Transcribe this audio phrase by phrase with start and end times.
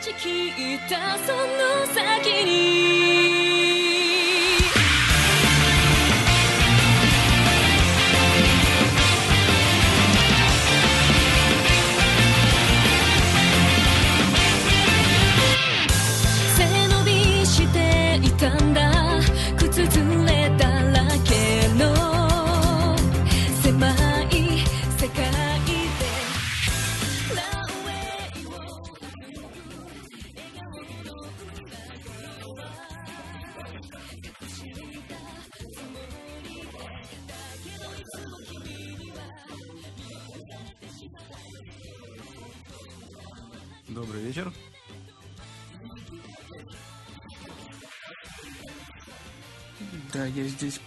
[0.00, 2.99] ち聞いたその先に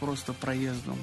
[0.03, 0.97] просто проездом.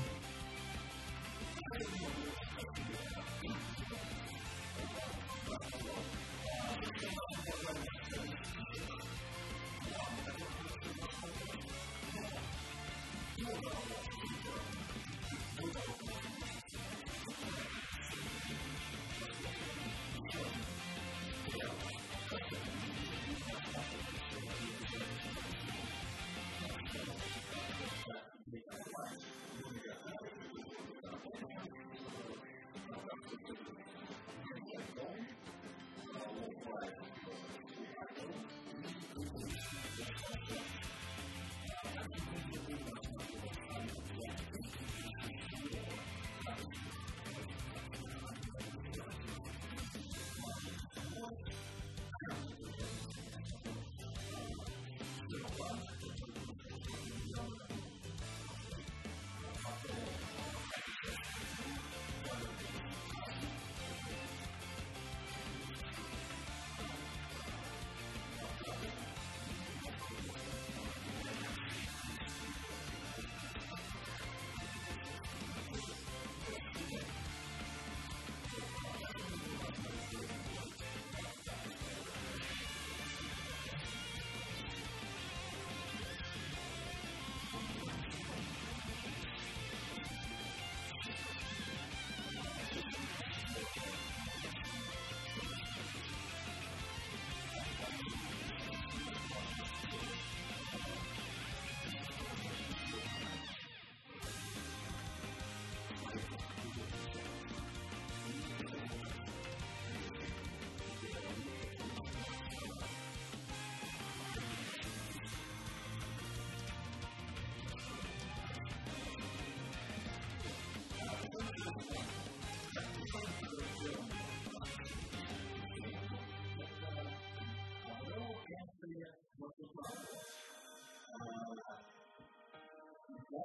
[133.31, 133.45] Thank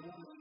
[0.00, 0.35] you.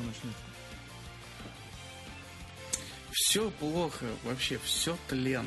[0.00, 0.42] Что начнется?
[3.12, 5.46] Все плохо, вообще все тлен.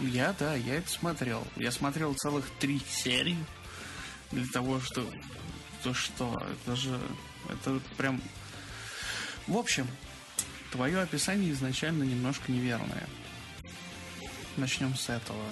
[0.00, 1.46] Я, да, я это смотрел.
[1.56, 3.36] Я смотрел целых три серии
[4.30, 5.08] для того, что...
[5.82, 7.00] То что, это же...
[7.48, 8.20] Это прям...
[9.46, 9.86] В общем,
[10.72, 13.08] твое описание изначально немножко неверное.
[14.56, 15.42] Начнем с этого.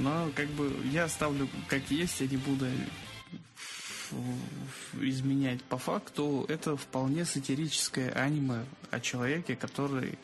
[0.00, 2.66] Но как бы я оставлю как есть, я не буду
[4.98, 5.62] изменять.
[5.64, 10.18] По факту это вполне сатирическое аниме о человеке, который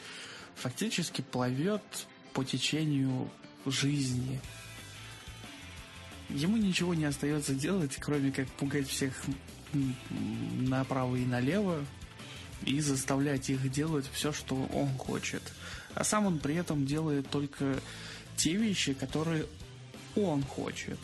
[0.55, 1.83] фактически плывет
[2.33, 3.31] по течению
[3.67, 4.41] жизни.
[6.31, 9.13] Ему ничего не остается делать, кроме как пугать всех
[9.73, 11.85] направо и налево
[12.65, 15.43] и заставлять их делать все, что он хочет.
[15.95, 17.79] А сам он при этом делает только
[18.37, 19.47] те вещи, которые
[20.17, 20.99] он хочет.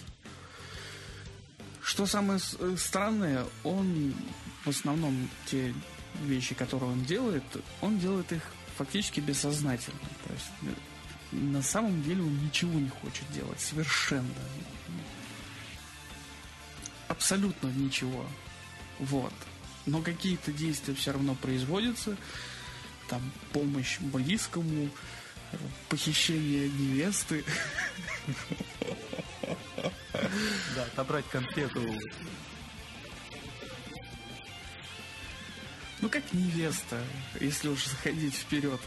[1.83, 4.15] Что самое э, странное, он
[4.65, 5.75] в основном те
[6.23, 7.43] вещи, которые он делает,
[7.81, 8.43] он делает их
[8.77, 9.99] фактически бессознательно.
[10.27, 14.29] То есть э, на самом деле он ничего не хочет делать, совершенно.
[17.09, 18.25] Абсолютно ничего.
[18.99, 19.33] Вот.
[19.87, 22.17] Но какие-то действия все равно производятся.
[23.09, 23.21] Там
[23.53, 24.89] помощь близкому,
[25.89, 27.45] похищение невесты.
[30.75, 31.81] Да, отобрать конфету.
[36.01, 37.01] Ну как невеста,
[37.41, 38.81] если уж заходить вперед.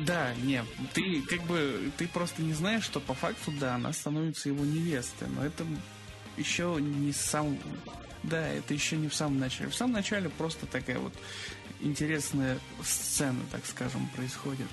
[0.00, 0.64] Да, нет,
[0.94, 5.28] ты как бы ты просто не знаешь, что по факту, да, она становится его невестой,
[5.28, 5.66] но это
[6.36, 7.58] еще не сам,
[8.28, 9.70] да, это еще не в самом начале.
[9.70, 11.14] В самом начале просто такая вот
[11.80, 14.68] интересная сцена, так скажем, происходит.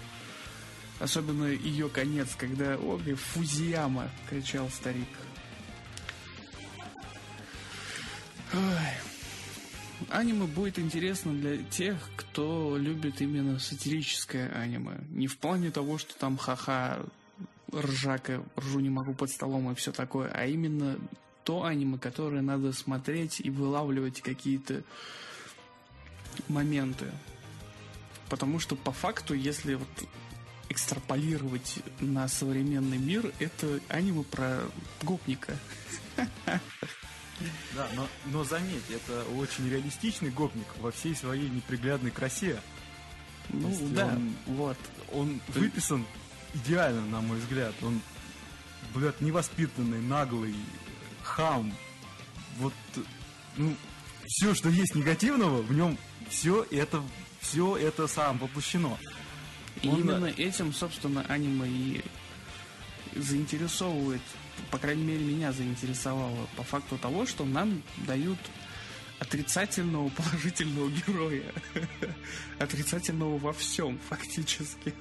[1.00, 5.08] Особенно ее конец, когда «Ой, Фузияма!»— кричал старик.
[8.54, 8.60] Ой.
[10.10, 15.00] Аниме будет интересно для тех, кто любит именно сатирическое аниме.
[15.10, 17.00] Не в плане того, что там ха-ха,
[17.74, 20.98] ржака, ржу не могу под столом и все такое, а именно
[21.46, 24.84] то аниме, которое надо смотреть и вылавливать какие-то
[26.50, 27.12] моменты.
[28.30, 29.88] Потому что по факту, если вот
[30.70, 34.62] экстраполировать на современный мир, это аниме про
[35.04, 35.58] гопника.
[37.76, 42.60] Да, но, но заметь, это очень реалистичный гопник во всей своей неприглядной красе.
[43.50, 44.78] Ну да, он, вот.
[45.12, 46.06] Он выписан
[46.54, 47.76] идеально, на мой взгляд.
[47.84, 48.02] Он,
[48.94, 50.56] блядь, невоспитанный, наглый,
[51.26, 51.74] хам.
[52.58, 52.74] Вот,
[53.58, 53.76] ну,
[54.26, 55.98] все, что есть негативного, в нем
[56.30, 57.04] все это,
[57.42, 58.98] все это сам воплощено.
[59.82, 60.02] И Он...
[60.02, 62.04] именно этим, собственно, аниме и
[63.16, 64.22] заинтересовывает,
[64.72, 68.40] по крайней мере, меня заинтересовало по факту того, что нам дают
[69.20, 71.54] отрицательного положительного героя.
[72.60, 74.94] Отрицательного во всем, фактически.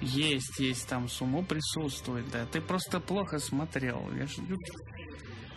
[0.00, 2.46] Есть, есть, там сумо присутствует, да.
[2.46, 4.08] Ты просто плохо смотрел.
[4.14, 4.36] Я ж...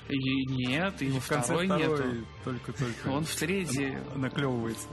[0.10, 2.28] И нет, и, и во второй, второй нету.
[2.44, 3.08] Только-только.
[3.08, 3.98] Он в третий.
[4.16, 4.88] Наклевывается.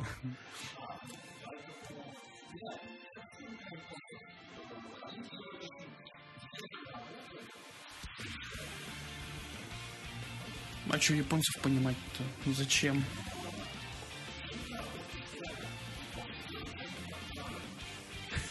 [10.90, 12.22] А что японцев понимать-то?
[12.44, 13.04] Ну зачем?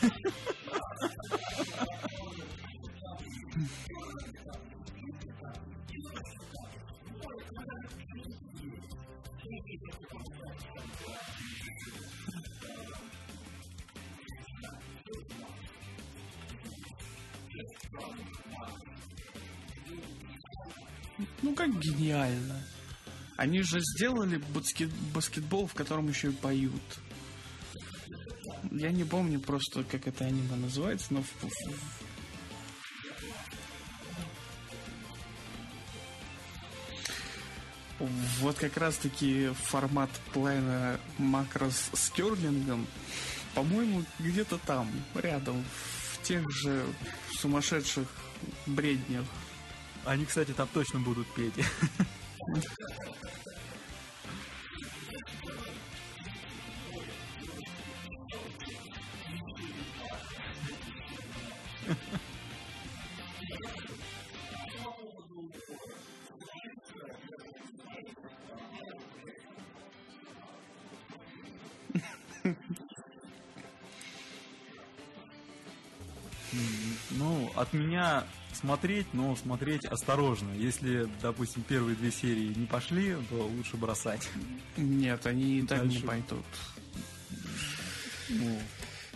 [21.41, 22.61] Ну как гениально.
[23.37, 26.99] Они же сделали баскет, баскетбол, в котором еще и поют.
[28.71, 31.23] Я не помню просто, как это аниме называется, но
[38.39, 42.85] Вот как раз-таки формат плейна макрос с керлингом,
[43.55, 45.96] по-моему, где-то там, рядом, в
[46.27, 46.85] тех же
[47.39, 48.05] сумасшедших
[48.65, 49.25] бреднях.
[50.03, 51.53] Они, кстати, там точно будут петь.
[77.57, 78.23] от меня
[78.53, 80.51] смотреть, но смотреть осторожно.
[80.53, 84.27] Если, допустим, первые две серии не пошли, то лучше бросать.
[84.77, 86.45] Нет, они и так не пойдут.
[88.29, 88.59] Ну,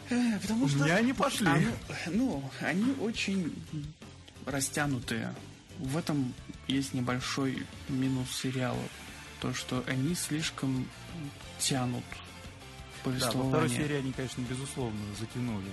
[0.10, 0.84] Э, Потому У что...
[0.84, 1.48] меня они пошли.
[1.48, 1.68] Они-
[2.08, 3.54] ну, они очень
[4.46, 5.34] растянутые.
[5.80, 6.34] В этом
[6.68, 8.84] есть небольшой минус сериала.
[9.40, 10.86] То, что они слишком
[11.60, 12.04] тянут
[13.06, 15.66] да, во второй серии они, конечно, безусловно, затянули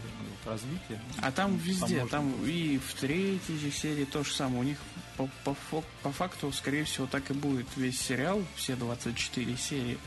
[0.45, 1.01] развитие.
[1.19, 2.47] А там везде, там было.
[2.47, 4.61] и в третьей серии то же самое.
[4.61, 4.79] У них
[5.17, 9.99] по, по по факту, скорее всего, так и будет весь сериал, все 24 серии.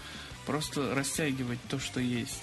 [0.45, 2.41] Просто растягивать то, что есть.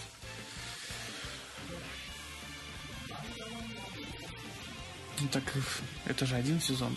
[5.21, 5.43] Ну так
[6.05, 6.97] это же один сезон.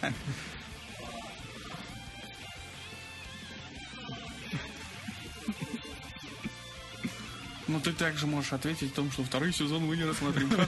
[7.68, 10.50] Ну ты также можешь ответить о том, что второй сезон мы не рассмотрим.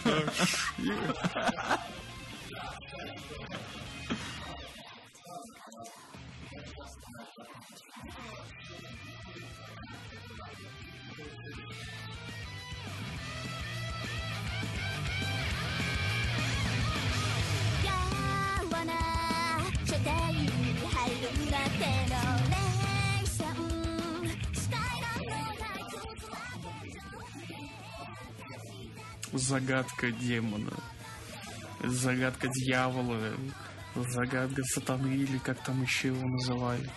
[29.32, 30.72] Загадка демона.
[31.84, 33.18] Загадка дьявола.
[33.94, 36.88] Загадка сатаны или как там еще его называют.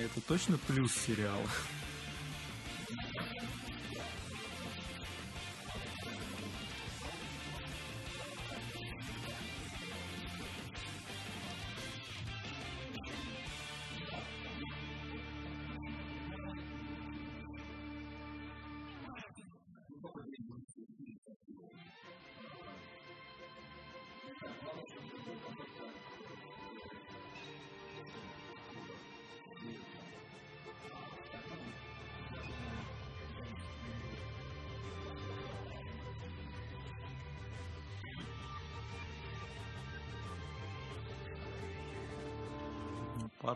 [0.00, 1.46] Это точно плюс сериала?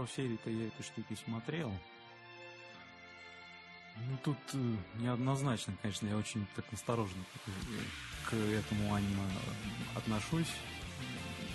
[0.03, 1.71] Пару серий-то я этой штуки смотрел.
[4.09, 7.23] Ну, тут э, неоднозначно, конечно, я очень так осторожно
[8.29, 9.23] к, этому аниме
[9.95, 10.49] отношусь.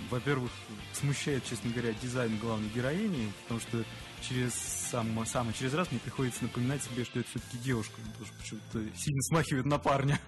[0.08, 0.50] Во-первых,
[0.94, 3.84] смущает, честно говоря, дизайн главной героини, потому что
[4.26, 8.34] через сам, самый через раз мне приходится напоминать себе, что это все-таки девушка, потому что
[8.38, 10.18] почему-то сильно смахивает на парня.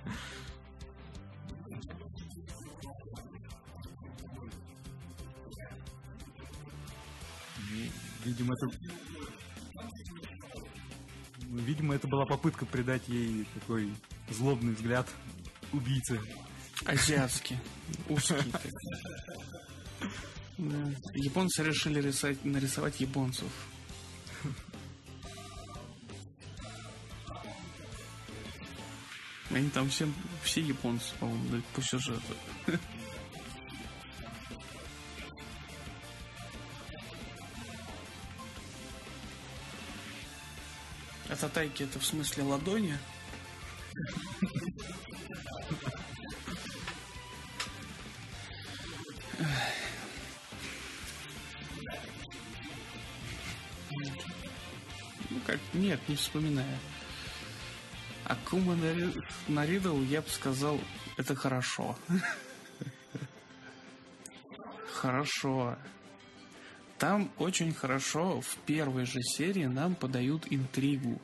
[8.40, 8.66] Видимо, это...
[11.42, 13.92] Видимо, это была попытка придать ей такой
[14.31, 15.07] злобный взгляд
[15.72, 16.18] убийцы.
[16.87, 17.59] Азиатский.
[18.09, 18.53] Узкий.
[20.57, 20.94] Да.
[21.14, 23.50] Японцы решили рисовать, нарисовать японцев.
[29.50, 30.09] Они там все,
[30.42, 32.35] все японцы, по-моему, по сюжету.
[41.40, 42.98] Татайки это в смысле ладони?
[55.31, 56.79] Ну как, нет, не вспоминаю.
[58.24, 58.76] Акума
[59.48, 60.79] на, Ридл, я бы сказал,
[61.16, 61.96] это хорошо.
[64.92, 65.76] Хорошо.
[67.00, 71.18] Там очень хорошо в первой же серии нам подают интригу.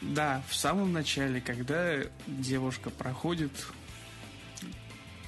[0.00, 3.52] Да, в самом начале, когда девушка проходит,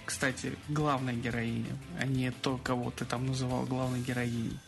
[0.05, 4.59] кстати, главная героиня, а не то, кого ты там называл главной героиней.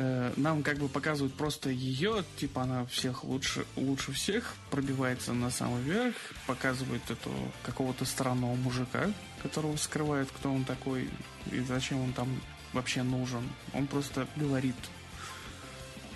[0.00, 5.50] Э, Нам как бы показывают просто ее, типа она всех лучше, лучше всех, пробивается на
[5.50, 6.14] самый верх,
[6.46, 7.32] показывает эту
[7.64, 9.10] какого-то странного мужика,
[9.42, 11.10] которого скрывает, кто он такой
[11.50, 12.28] и зачем он там
[12.72, 13.42] вообще нужен.
[13.72, 14.76] Он просто говорит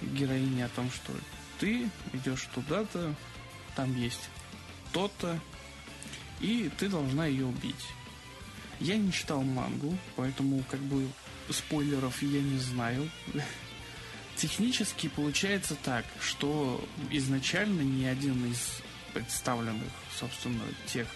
[0.00, 1.12] героине о том, что
[1.58, 3.12] ты идешь туда-то,
[3.74, 4.30] там есть
[4.92, 5.40] то-то,
[6.38, 7.84] и ты должна ее убить.
[8.78, 11.08] Я не читал мангу, поэтому как бы
[11.50, 13.10] спойлеров я не знаю.
[14.36, 18.80] Технически получается так, что изначально ни один из
[19.12, 21.06] представленных, собственно, тех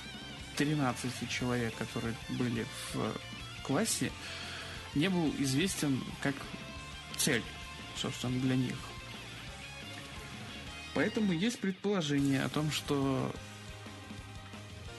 [0.56, 3.14] 13 человек, которые были в
[3.62, 4.12] классе,
[4.94, 6.34] не был известен как
[7.16, 7.42] цель,
[7.96, 8.76] собственно, для них.
[10.94, 13.34] Поэтому есть предположение о том, что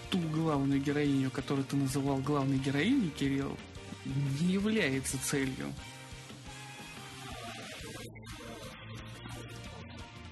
[0.10, 3.58] ту главную героиню, которую ты называл главной героиней, Кирилл,
[4.06, 5.74] не является целью.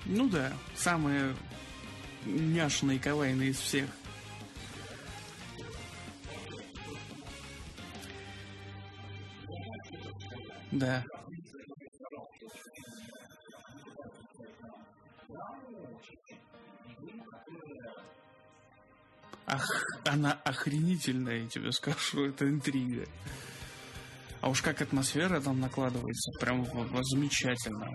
[0.06, 1.36] Ну да, самая
[2.26, 3.90] няшная и кавайная из всех.
[10.72, 11.04] Да.
[19.48, 23.06] Ах, она охренительная, я тебе скажу, это интрига.
[24.42, 26.66] А уж как атмосфера там накладывается, прям
[27.04, 27.90] замечательно.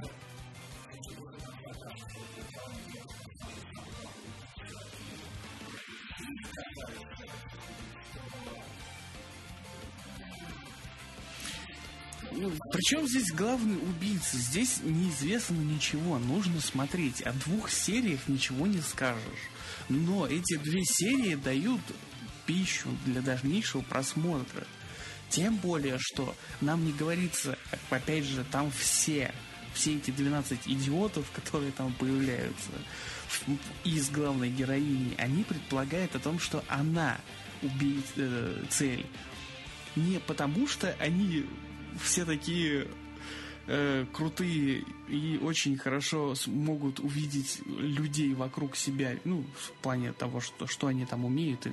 [12.73, 14.37] Причем здесь главный убийца?
[14.37, 17.23] Здесь неизвестно ничего, нужно смотреть.
[17.23, 19.51] О двух сериях ничего не скажешь.
[19.89, 21.81] Но эти две серии дают
[22.47, 24.67] пищу для дальнейшего просмотра.
[25.29, 27.57] Тем более, что нам не говорится,
[27.91, 29.33] опять же, там все,
[29.75, 32.71] все эти 12 идиотов, которые там появляются
[33.85, 37.19] из главной героини, они предполагают о том, что она
[37.63, 39.07] убийц, э, цель.
[39.95, 41.47] Не потому, что они
[41.99, 42.89] все такие
[43.67, 50.67] э, крутые и очень хорошо смогут увидеть людей вокруг себя, ну, в плане того, что,
[50.67, 51.73] что они там умеют и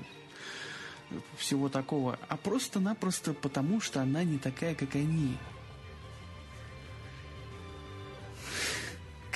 [1.37, 5.37] всего такого, а просто-напросто потому, что она не такая, как они.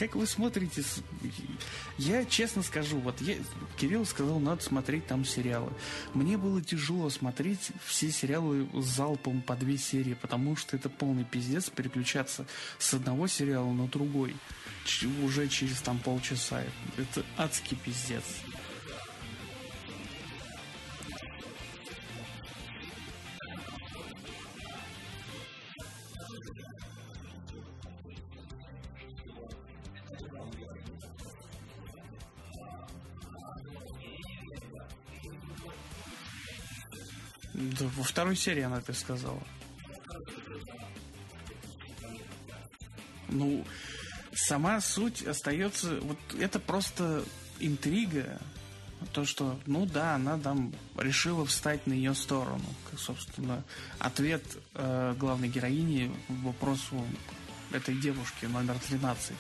[0.02, 0.82] Как вы смотрите?
[0.82, 1.04] с-
[2.00, 3.36] Я честно скажу, вот я,
[3.78, 5.72] Кирилл сказал, надо смотреть там сериалы.
[6.16, 11.70] Мне было тяжело смотреть все сериалы залпом по две серии, потому что это полный пиздец
[11.70, 12.48] переключаться
[12.80, 14.36] с одного сериала на другой
[15.24, 16.64] уже через там полчаса.
[16.98, 18.24] Это адский пиздец.
[37.82, 39.42] Да, во второй серии она это сказала.
[43.30, 43.66] Ну,
[44.34, 46.00] сама суть остается...
[46.02, 47.24] Вот это просто
[47.60, 48.40] интрига.
[49.14, 52.66] То, что, ну да, она там решила встать на ее сторону.
[52.90, 53.64] Как, собственно,
[53.98, 54.44] ответ
[54.76, 57.04] э, главной героини вопросу
[57.72, 59.34] этой девушки номер 13.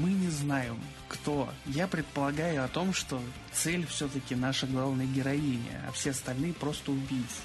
[0.00, 1.52] Мы не знаем, кто.
[1.66, 3.20] Я предполагаю о том, что
[3.52, 7.42] цель все-таки наша главная героиня, а все остальные просто убийцы.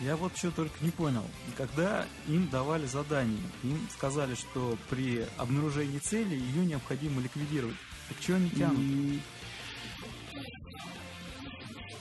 [0.00, 1.24] Я вот что только не понял.
[1.56, 7.76] Когда им давали задание, им сказали, что при обнаружении цели ее необходимо ликвидировать.
[8.10, 9.22] Так что они тянут?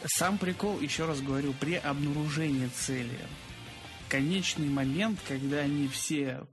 [0.07, 3.19] Сам прикол, еще раз говорю, при обнаружении цели.
[4.09, 6.45] Конечный момент, когда они все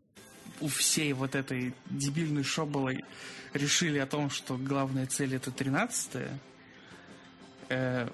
[0.60, 3.04] у всей вот этой дебильной шоболой
[3.52, 6.28] решили о том, что главная цель это 13
[7.68, 8.08] э,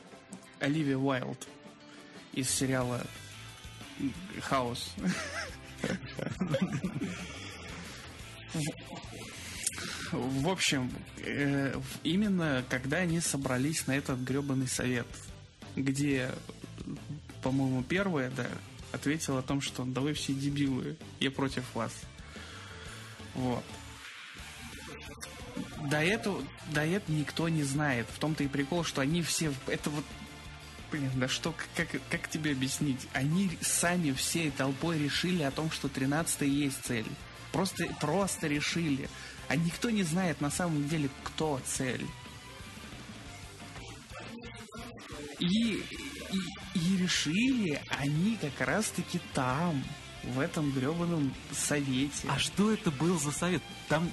[0.61, 1.49] Оливия Уайлд
[2.33, 3.05] из сериала
[4.41, 4.95] Хаос.
[10.13, 11.75] В общем, э,
[12.05, 15.07] именно когда они собрались на этот гребаный совет,
[15.75, 16.31] где,
[17.43, 18.47] по-моему, первая, да,
[18.93, 21.93] ответила о том, что да вы все дебилы, я против вас.
[23.35, 23.65] Вот.
[25.91, 26.43] До этого,
[26.73, 28.07] до этого никто не знает.
[28.09, 29.53] В том-то и прикол, что они все...
[29.67, 30.05] Это вот...
[30.91, 33.09] Блин, да что, как, как тебе объяснить?
[33.15, 37.07] Они сами всей толпой решили о том, что 13 есть цель.
[37.51, 39.09] Просто, просто решили.
[39.49, 42.07] А никто не знает на самом деле, кто цель.
[45.39, 45.83] И, и,
[46.75, 49.83] и решили они как раз-таки там,
[50.25, 52.29] в этом гребаном совете.
[52.29, 53.63] А что это был за совет?
[53.89, 54.11] Там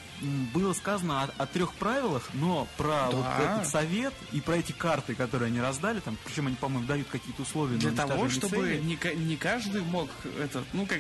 [0.54, 3.12] было сказано о, о трех правилах, но про Да.
[3.12, 7.08] вот этот совет и про эти карты, которые они раздали, там, причем они, по-моему, дают
[7.10, 11.00] какие-то условия Для того, чтобы не, не каждый мог это, ну как,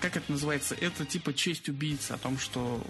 [0.00, 2.84] как это называется, это типа честь убийцы, о том, что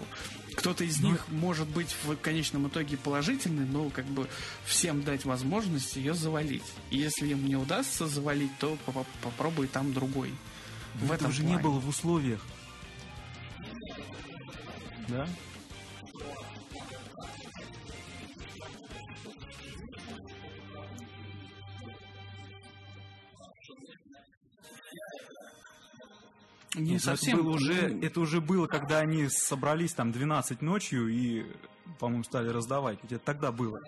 [0.55, 4.27] кто-то из Ну, них может быть в конечном итоге положительный, но как бы
[4.65, 6.63] всем дать возможность ее завалить.
[6.89, 10.33] И если им не удастся завалить, то по- попробуй там другой.
[10.95, 11.63] В Этого этом же не плане.
[11.63, 12.41] было в условиях.
[15.07, 15.27] Да?
[26.75, 27.37] Не Это совсем.
[27.37, 31.45] было уже, ну, это уже было, когда они собрались там 12 ночью и,
[31.99, 32.97] по-моему, стали раздавать.
[33.03, 33.79] Ведь это тогда было.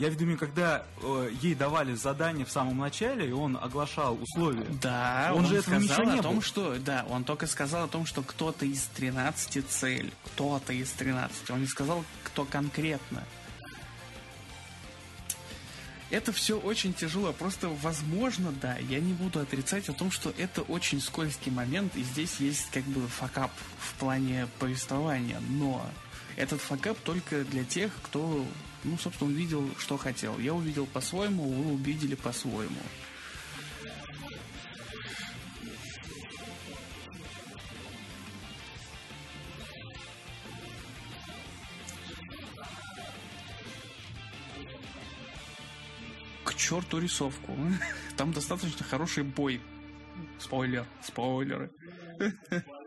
[0.00, 4.64] Я виду, когда э, ей давали задание в самом начале, и он оглашал условия.
[4.80, 6.42] Да, Он он, же этого сказал ничего не о том, было.
[6.42, 6.78] что...
[6.78, 10.10] Да, он только сказал о том, что кто-то из 13 цель.
[10.24, 11.50] Кто-то из 13.
[11.50, 13.24] Он не сказал, кто конкретно.
[16.08, 17.34] Это все очень тяжело.
[17.34, 22.02] Просто, возможно, да, я не буду отрицать о том, что это очень скользкий момент, и
[22.02, 25.42] здесь есть как бы факап в плане повествования.
[25.50, 25.86] Но
[26.36, 28.46] этот факап только для тех, кто,
[28.84, 30.38] ну, собственно, увидел, что хотел.
[30.38, 32.80] Я увидел по-своему, вы увидели по-своему.
[46.44, 47.56] К черту рисовку.
[48.16, 49.60] Там достаточно хороший бой.
[50.38, 51.70] Спойлер, спойлеры.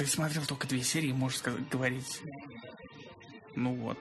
[0.00, 2.22] Ты смотрел только две серии, можешь сказать, говорить.
[3.54, 3.98] Ну вот.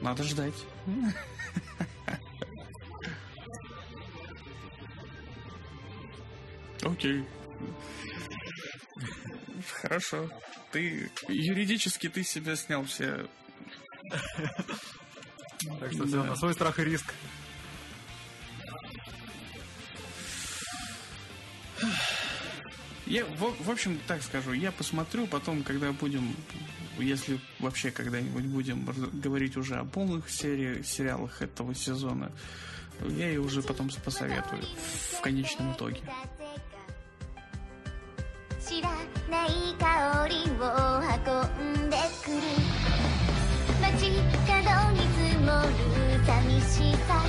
[0.00, 0.66] Надо ждать.
[6.82, 7.24] Окей.
[9.80, 10.28] Хорошо.
[10.72, 13.28] Ты юридически ты себя снял все.
[15.78, 17.14] Так что все на свой страх и риск.
[23.05, 26.35] Я, в, в общем, так скажу, я посмотрю потом, когда будем,
[26.99, 32.31] если вообще когда-нибудь будем раз- говорить уже о полных сериях, сериалах этого сезона,
[33.17, 34.61] я и уже потом посоветую
[35.17, 36.01] в конечном итоге.
[38.61, 38.89] 知ら
[39.31, 39.49] ない
[39.79, 42.37] 香りを運んでくる
[43.81, 44.11] 街
[44.45, 45.71] 角に積もる
[46.27, 47.25] 寂しさ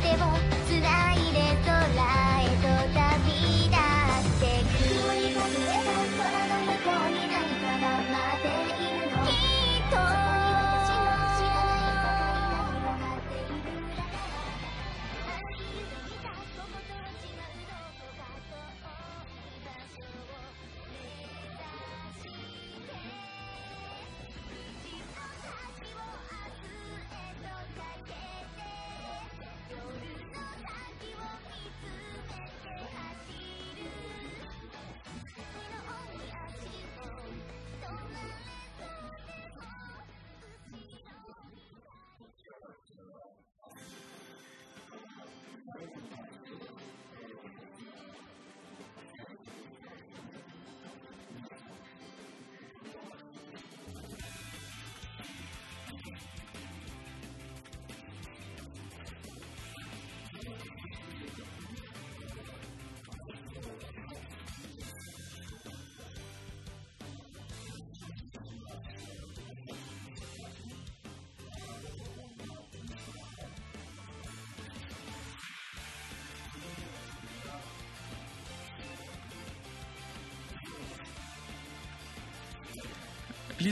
[0.00, 0.16] 手を
[0.66, 2.31] つないで空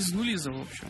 [0.02, 0.88] Лизну Лиза, в общем.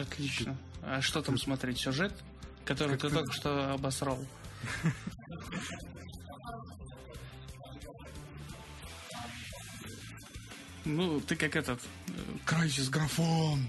[0.00, 0.56] Отлично.
[0.82, 1.78] А что там смотреть?
[1.78, 2.12] Сюжет,
[2.64, 4.18] который ты только что обосрал?
[10.84, 11.80] Ну, ты как этот...
[12.46, 13.68] Крайсис Графон.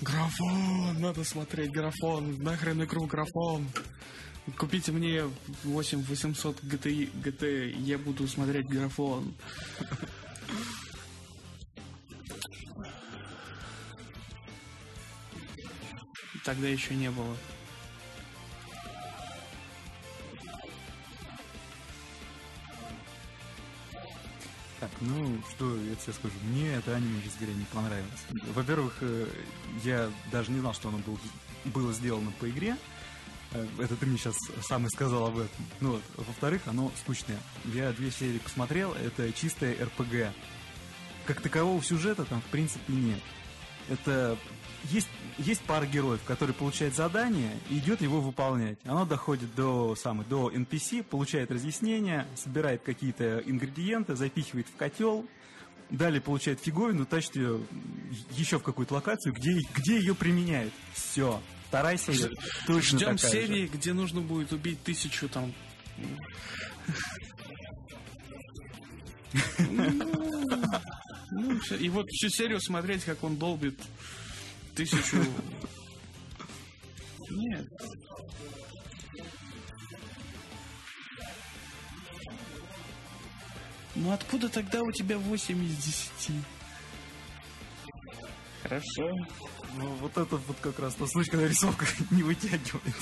[0.00, 2.38] Графон, надо смотреть графон.
[2.42, 3.68] Нахрен игру графон.
[4.56, 5.24] Купите мне
[5.64, 9.34] 8800 GTI, GT, я буду смотреть графон.
[16.50, 17.36] Тогда еще не было.
[24.80, 26.34] Так, ну, что я тебе скажу.
[26.42, 28.20] Мне это аниме, честно говоря, не понравилось.
[28.52, 29.28] Во-первых, э,
[29.84, 31.20] я даже не знал, что оно был,
[31.66, 32.76] было сделано по игре.
[33.52, 35.64] Э, Это ты мне сейчас сам и сказал об этом.
[35.78, 36.02] Ну вот.
[36.16, 37.38] Во-вторых, оно скучное.
[37.66, 40.34] Я две серии посмотрел, это чистое РПГ.
[41.26, 43.20] Как такового сюжета там, в принципе, нет.
[43.88, 44.36] Это
[44.84, 45.08] есть,
[45.40, 48.78] есть пара героев, которые получают задание и идет его выполнять.
[48.84, 55.26] Оно доходит до, самой, до NPC, получает разъяснения, собирает какие-то ингредиенты, запихивает в котел,
[55.88, 57.60] далее получает фиговину, тащит ее
[58.32, 60.72] еще в какую-то локацию, где, где ее применяют.
[60.92, 61.40] Все.
[61.68, 62.30] Вторая серия
[62.66, 63.28] точно Ждем такая же.
[63.28, 65.52] серии, где нужно будет убить тысячу там.
[71.32, 71.76] Ну, всё.
[71.76, 73.78] и вот всю серию смотреть, как он долбит
[74.74, 75.24] тысячу.
[77.30, 77.68] Нет.
[83.94, 86.42] Ну откуда тогда у тебя 8 из 10?
[88.62, 89.10] Хорошо.
[89.76, 92.94] Ну, вот это вот как раз тот случай, когда рисовка не вытягивает.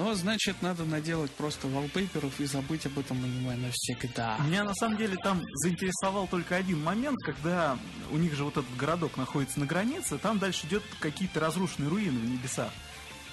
[0.00, 4.38] Но, значит, надо наделать просто валпейперов и забыть об этом аниме навсегда.
[4.46, 7.78] Меня на самом деле там заинтересовал только один момент, когда
[8.10, 12.18] у них же вот этот городок находится на границе, там дальше идет какие-то разрушенные руины
[12.18, 12.72] в небесах.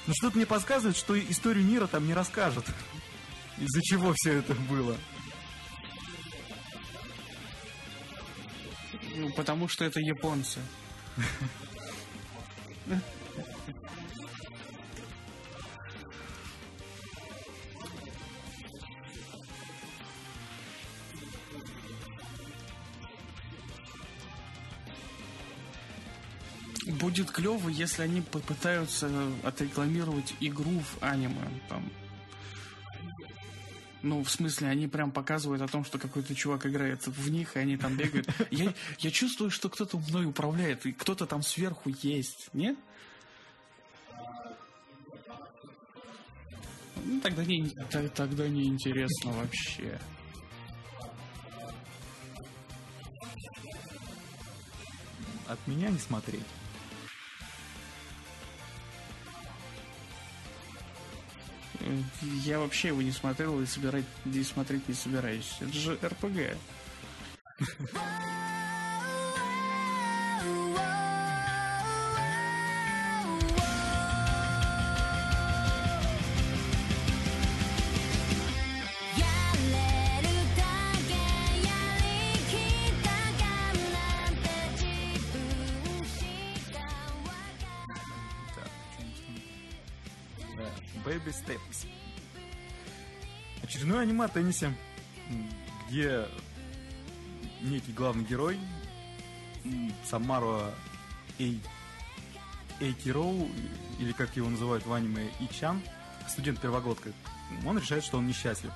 [0.08, 2.66] Но что-то мне подсказывает, что историю мира там не расскажут.
[3.58, 4.98] Из-за чего все это было.
[9.16, 10.60] Ну, потому что это японцы.
[27.00, 29.10] Будет клево, если они попытаются
[29.44, 31.48] отрекламировать игру в аниме.
[31.70, 31.92] Там.
[34.04, 37.60] Ну, в смысле, они прям показывают о том, что какой-то чувак играет в них, и
[37.60, 38.28] они там бегают.
[38.52, 42.78] Я, я чувствую, что кто-то мной управляет, и кто-то там сверху есть, нет?
[47.04, 47.70] Ну, тогда не,
[48.14, 50.00] тогда не интересно вообще.
[55.48, 56.44] От меня не смотреть.
[62.44, 65.58] Я вообще его не смотрел и собирать и смотреть не собираюсь.
[65.60, 66.58] Это же РПГ.
[94.08, 94.74] Аниме о теннисе,
[95.30, 95.50] м,
[95.88, 96.26] где
[97.62, 98.58] некий главный герой
[100.06, 100.72] Самаро
[101.40, 101.60] Эй
[102.80, 103.50] Эйкироу,
[104.00, 105.82] или как его называют в аниме Ичан,
[106.30, 107.12] студент-первогодка,
[107.66, 108.72] он решает, что он несчастлив.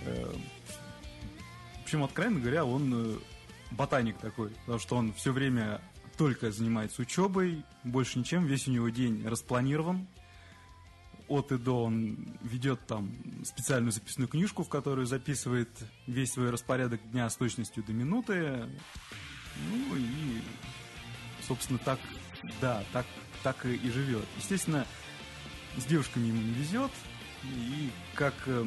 [0.00, 0.34] Э,
[1.82, 3.18] общем, откровенно говоря, он э,
[3.70, 5.80] ботаник такой, потому что он все время
[6.16, 10.06] только занимается учебой, больше ничем, весь у него день распланирован.
[11.28, 13.10] От и до он ведет там
[13.44, 15.70] специальную записную книжку, в которую записывает
[16.06, 18.68] весь свой распорядок дня с точностью до минуты.
[19.70, 20.42] Ну и,
[21.46, 21.98] собственно, так,
[22.60, 23.06] да, так,
[23.42, 24.26] так и, живет.
[24.36, 24.86] Естественно,
[25.76, 26.90] с девушками ему не везет.
[27.44, 28.66] И как э,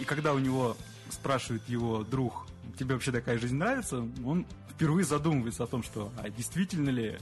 [0.00, 0.76] и когда у него
[1.10, 2.46] спрашивает его друг,
[2.78, 7.18] тебе вообще такая жизнь нравится, он впервые задумывается о том, что а действительно ли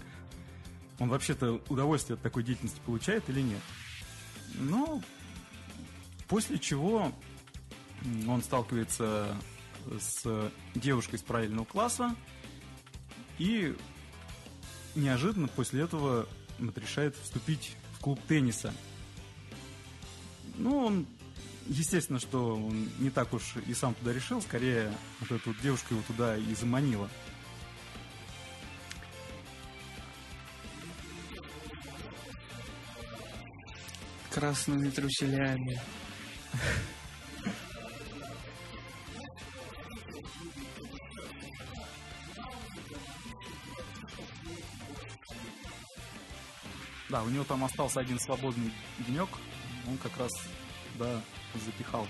[0.99, 3.61] он вообще-то удовольствие от такой деятельности получает или нет.
[4.55, 5.03] Ну,
[6.29, 7.13] после чего
[8.29, 9.37] он сталкивается
[9.99, 12.15] с девушкой из параллельного класса
[13.39, 13.77] и
[14.95, 16.29] неожиданно после этого
[16.77, 18.73] решает вступить в клуб тенниса.
[20.57, 21.07] Ну, он
[21.67, 25.95] естественно, что он не так уж и сам туда решил, скорее вот эта вот девушка
[25.95, 27.09] его туда и заманила.
[34.43, 35.81] Красными труселями.
[47.09, 48.73] Да, у него там остался один свободный
[49.07, 49.29] денек,
[49.87, 50.33] он как раз,
[50.99, 51.23] да,
[51.65, 52.09] запихал.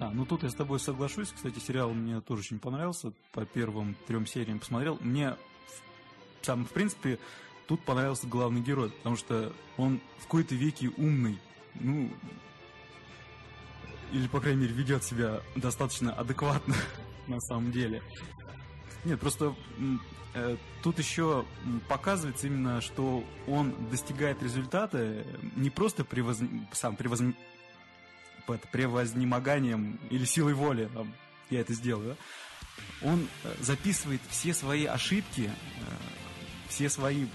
[0.00, 1.32] А, ну тут я с тобой соглашусь.
[1.32, 3.12] Кстати, сериал мне тоже очень понравился.
[3.32, 4.98] По первым трем сериям посмотрел.
[5.00, 5.36] Мне,
[6.42, 7.18] сам, в принципе,
[7.66, 11.38] тут понравился главный герой, потому что он в какой-то веке умный.
[11.74, 12.10] Ну,
[14.12, 16.74] или, по крайней мере, ведет себя достаточно адекватно
[17.26, 18.02] на самом деле.
[19.04, 19.54] Нет, просто
[20.34, 21.44] э, тут еще
[21.88, 25.24] показывается именно, что он достигает результата
[25.56, 26.38] не просто превоз...
[26.72, 27.20] сам превоз
[28.52, 31.12] это, превознемоганием или силой воли, там,
[31.50, 32.16] я это сделаю,
[33.02, 35.50] он э, записывает все свои ошибки, э,
[36.68, 37.26] все свои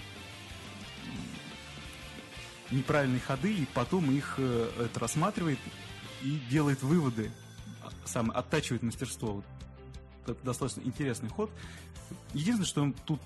[2.72, 5.60] неправильные ходы, и потом их э, это рассматривает
[6.22, 7.32] и делает выводы,
[7.84, 9.34] а, сам оттачивает мастерство.
[9.34, 9.46] Вот.
[10.26, 11.52] Это достаточно интересный ход.
[12.34, 13.22] Единственное, что он тут...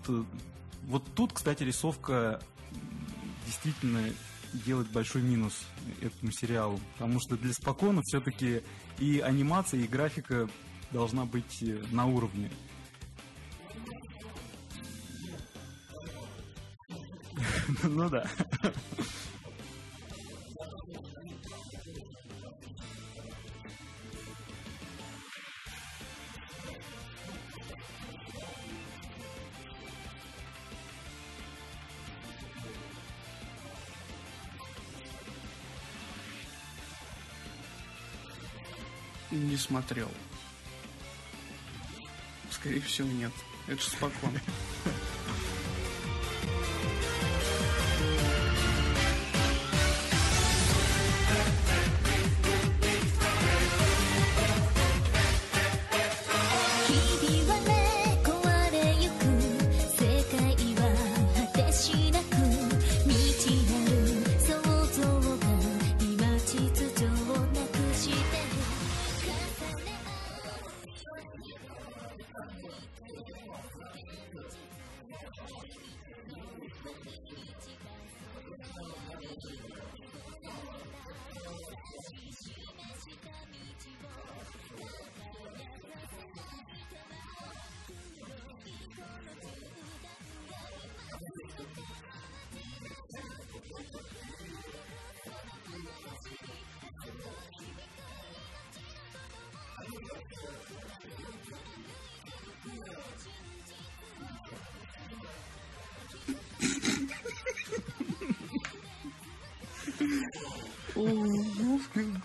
[0.84, 2.42] Вот тут, кстати, рисовка
[3.46, 4.04] действительно
[4.54, 5.66] делать большой минус
[6.02, 6.80] этому сериалу.
[6.94, 8.62] Потому что для спокойно все-таки
[9.00, 10.50] и анимация, и графика
[10.92, 12.52] должна быть э, на уровне.
[17.84, 18.28] Ну да.
[39.72, 40.10] Смотрел.
[42.50, 43.32] Скорее всего, нет.
[43.68, 44.42] Это же спокойно.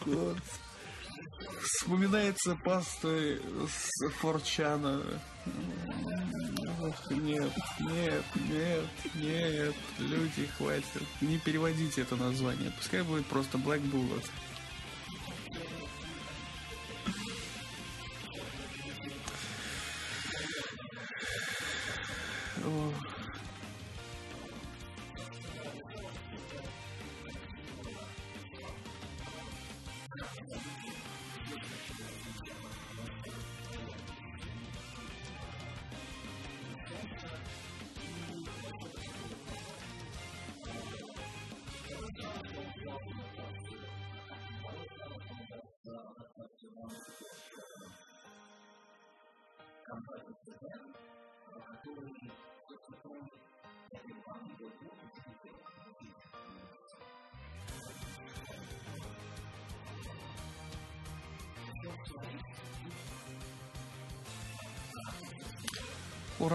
[0.04, 0.38] год.
[1.62, 5.02] Вспоминается паста с форчана.
[7.10, 11.02] Нет, нет, нет, нет, люди, хватит.
[11.20, 12.70] Не переводите это название.
[12.72, 14.24] Пускай будет просто Black Bullet.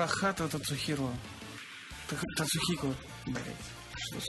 [0.01, 1.09] Урахата Тацухиро.
[2.07, 2.87] Та- Тацухико.
[3.27, 3.65] Блять.
[3.95, 4.19] Что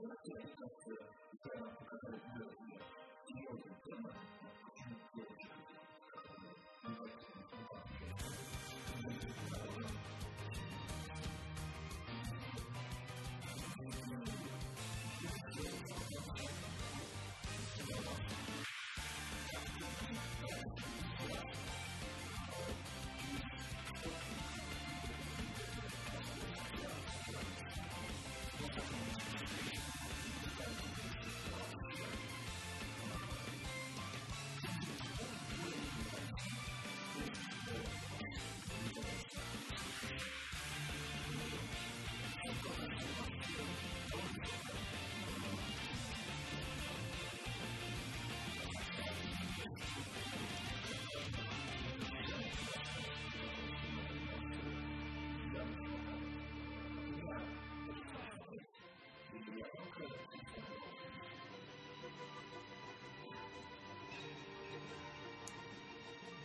[0.00, 1.27] 我们是老师。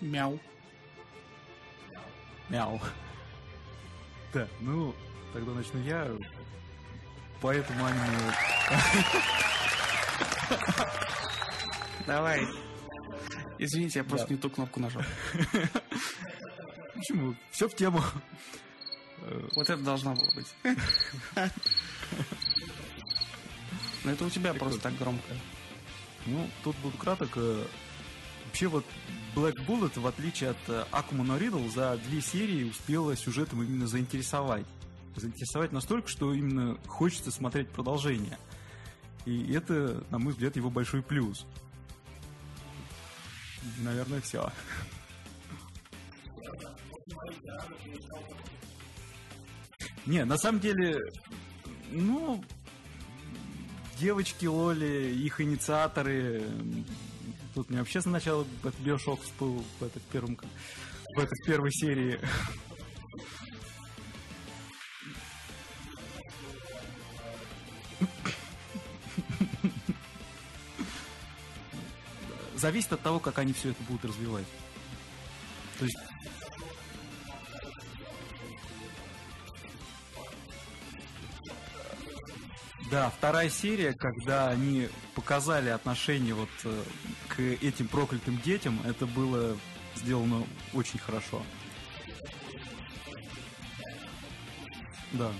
[0.01, 0.39] Мяу.
[2.49, 2.81] Мяу.
[4.33, 4.93] Да, ну,
[5.31, 6.11] тогда начну я.
[7.41, 8.33] Поэтому аниме...
[12.05, 12.45] Давай.
[13.59, 15.03] Извините, я просто не ту кнопку нажал.
[16.95, 17.35] Почему?
[17.51, 18.01] Все в тему.
[19.55, 20.53] Вот это должно было быть.
[24.03, 25.33] Но это у тебя просто так громко.
[26.25, 27.31] Ну, тут буду краток.
[27.35, 27.65] Э,
[28.53, 28.85] Вообще вот
[29.33, 33.87] Black Bullet, в отличие от э, Акума No Riddle, за две серии успела сюжетом именно
[33.87, 34.67] заинтересовать.
[35.15, 38.37] Заинтересовать настолько, что именно хочется смотреть продолжение.
[39.25, 41.47] И это, на мой взгляд, его большой плюс.
[43.79, 44.51] Наверное, все.
[50.05, 50.99] Не, на самом деле,
[51.89, 52.43] ну,
[54.03, 56.43] девочки Лоли, их инициаторы,
[57.53, 60.37] тут мне вообще сначала этот Биошок всплыл в, это, первом,
[61.15, 62.19] в этой в первой серии.
[72.57, 74.45] Зависит от того, как они все это будут развивать.
[75.79, 75.97] То есть
[82.93, 86.83] Да, вторая серия, когда они показали отношение вот э,
[87.27, 89.57] к этим проклятым детям, это было
[89.95, 91.41] сделано очень хорошо.
[95.13, 95.31] Да.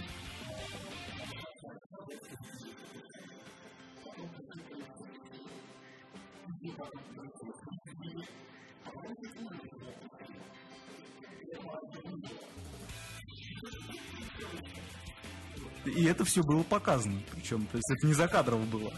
[15.95, 17.19] И это все было показано.
[17.31, 18.91] Причем, то есть это не за кадров было.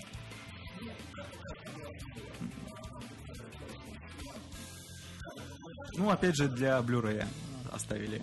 [5.98, 7.26] Ну, опять же, для Blu-ray
[7.72, 8.22] оставили.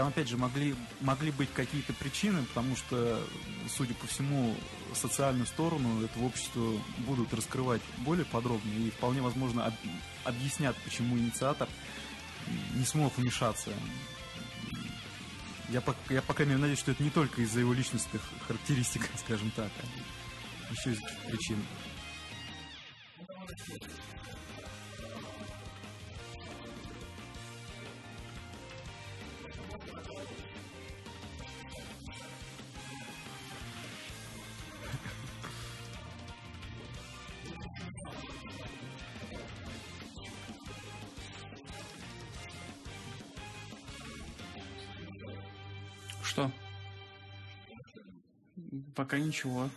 [0.00, 3.22] Там опять же могли, могли быть какие-то причины, потому что,
[3.68, 4.56] судя по всему,
[4.94, 9.74] социальную сторону этого общества будут раскрывать более подробно и вполне возможно об,
[10.24, 11.68] объяснят, почему инициатор
[12.76, 13.72] не смог вмешаться.
[15.68, 19.70] Я, я пока не надеюсь, что это не только из-за его личностных характеристик, скажем так,
[19.82, 21.58] а еще из причин.
[49.10, 49.68] Пока ничего.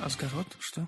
[0.00, 0.46] Асгород?
[0.58, 0.86] Что?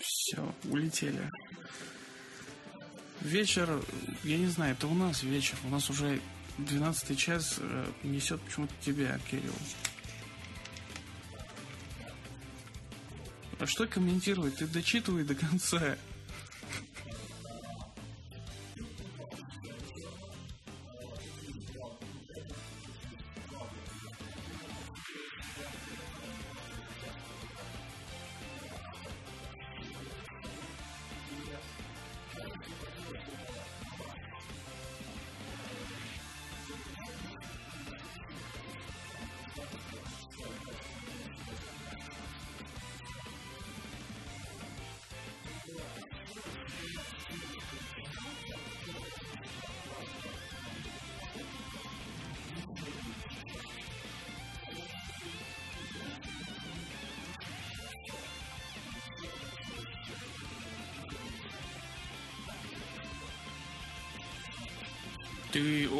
[0.00, 1.30] Все, улетели.
[3.20, 3.82] Вечер,
[4.24, 5.56] я не знаю, это у нас вечер.
[5.64, 6.20] У нас уже
[6.58, 9.52] 12 час э, несет почему-то тебя, Кирилл.
[13.58, 14.56] А что комментировать?
[14.56, 15.96] Ты дочитывай до конца.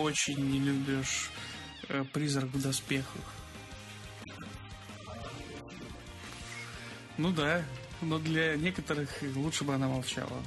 [0.08, 1.30] Очень не любишь
[1.88, 3.24] э, призрак в доспехах.
[7.18, 7.62] Ну да,
[8.00, 10.42] но для некоторых лучше бы она молчала.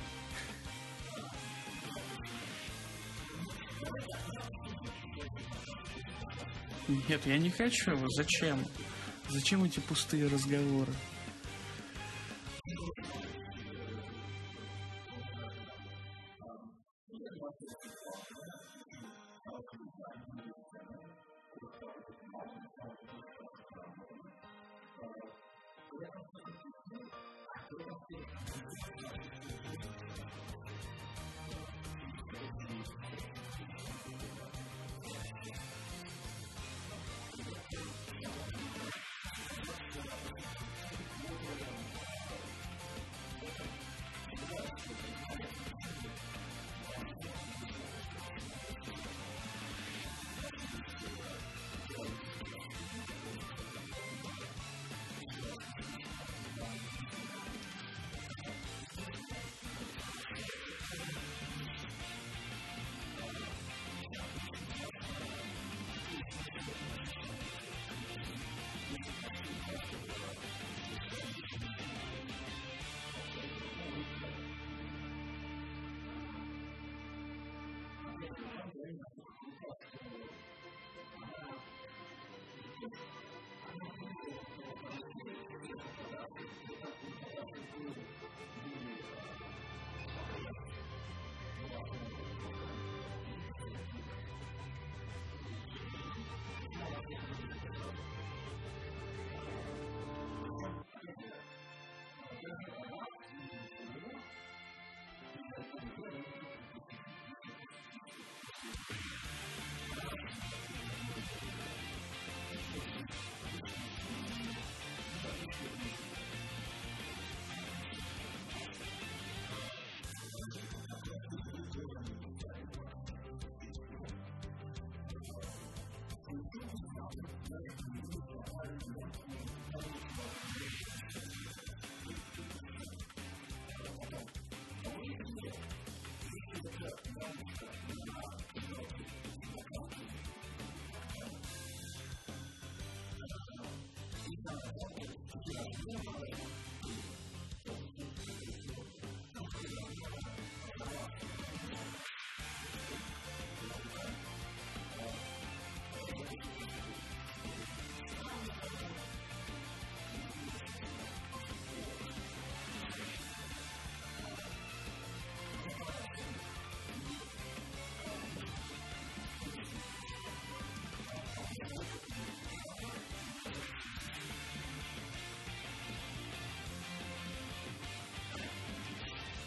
[6.88, 7.96] Нет, я не хочу.
[8.16, 8.66] Зачем?
[9.30, 10.92] Зачем эти пустые разговоры?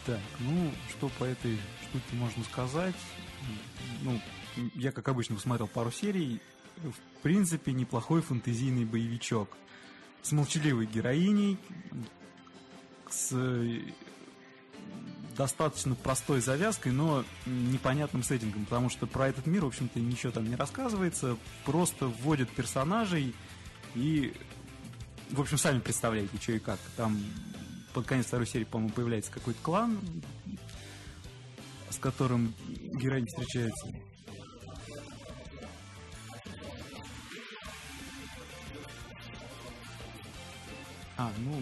[0.05, 2.95] Так, ну, что по этой штуке можно сказать?
[4.01, 4.19] Ну,
[4.75, 6.41] я, как обычно, посмотрел пару серий.
[6.77, 9.49] В принципе, неплохой фэнтезийный боевичок.
[10.21, 11.57] С молчаливой героиней,
[13.09, 13.79] с э,
[15.35, 20.49] достаточно простой завязкой, но непонятным сеттингом, потому что про этот мир, в общем-то, ничего там
[20.49, 23.35] не рассказывается, просто вводят персонажей
[23.93, 24.33] и,
[25.29, 26.79] в общем, сами представляете, что и как.
[26.95, 27.17] Там
[27.95, 29.97] под конец второй серии, по-моему, появляется какой-то клан,
[31.89, 32.53] с которым
[32.99, 33.87] героинь встречается.
[41.15, 41.61] А, ну,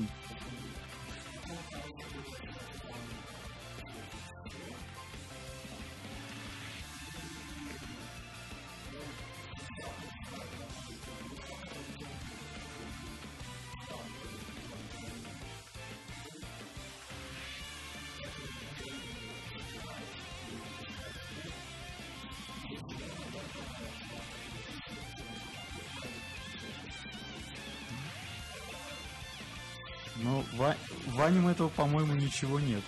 [31.93, 32.81] по-моему, ничего нет,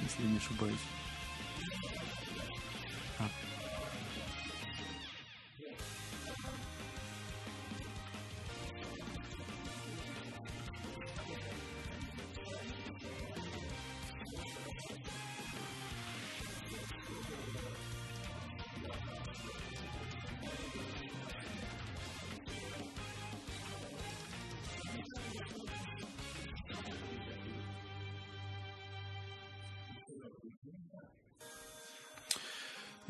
[0.00, 0.78] если не ошибаюсь.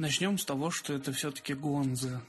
[0.04, 2.20] Начнем с того, что это все-таки Гонза.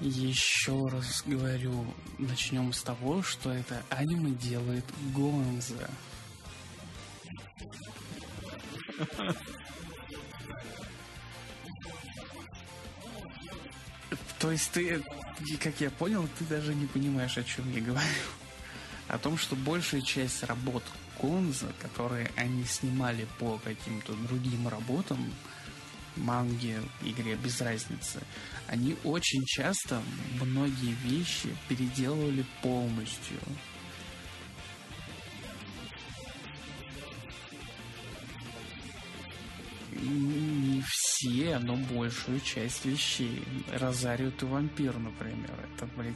[0.00, 5.88] Еще раз говорю, начнем с того, что это аниме делает Гонза.
[14.40, 15.00] То есть ты,
[15.62, 18.08] как я понял, ты даже не понимаешь, о чем я говорю
[19.10, 20.84] о том, что большая часть работ
[21.18, 25.18] Конза, которые они снимали по каким-то другим работам,
[26.16, 28.22] манге, игре, без разницы,
[28.68, 30.00] они очень часто
[30.40, 33.38] многие вещи переделывали полностью.
[39.90, 43.42] Не все, но большую часть вещей.
[43.72, 45.52] Розарио ты вампир, например.
[45.74, 46.14] Это, блядь,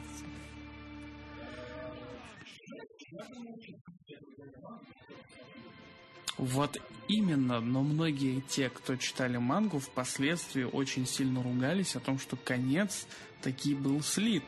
[6.45, 6.77] Вот
[7.07, 13.07] именно, но многие те, кто читали мангу, впоследствии очень сильно ругались о том, что конец
[13.41, 14.43] таки был слит.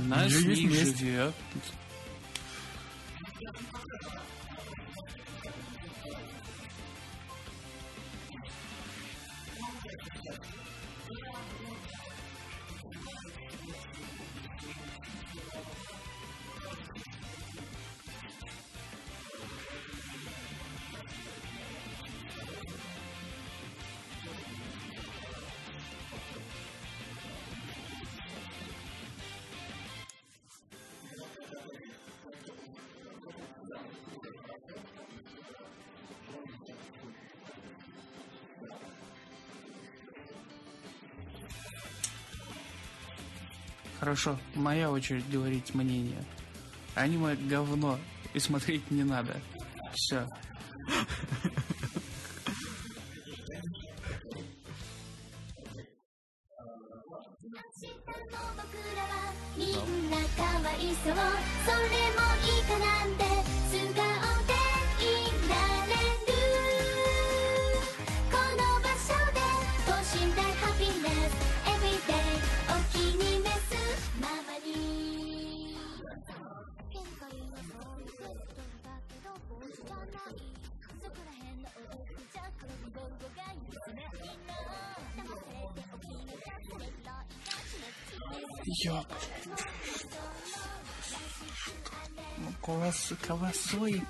[0.00, 0.98] И Всё, она у с неё есть ней месть.
[0.98, 1.34] живет.
[44.10, 46.24] Хорошо, моя очередь говорить мнение.
[46.96, 47.96] Аниме говно,
[48.34, 49.36] и смотреть не надо.
[49.94, 50.26] Все.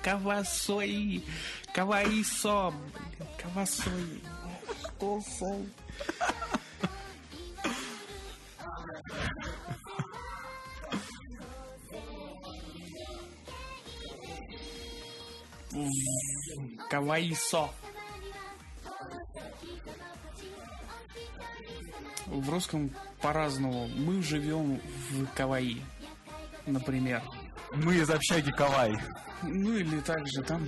[0.03, 1.23] Кавасой, кавасой,
[1.73, 4.21] каваисо, блин, кавасой.
[4.97, 5.65] Что со-
[16.89, 17.69] Каваисо.
[22.27, 22.91] В русском
[23.21, 23.87] по-разному.
[23.87, 24.79] Мы живем
[25.09, 25.81] в Каваи,
[26.65, 27.21] например.
[27.73, 28.97] Мы из общаги Кавай.
[29.43, 30.61] Ну или также там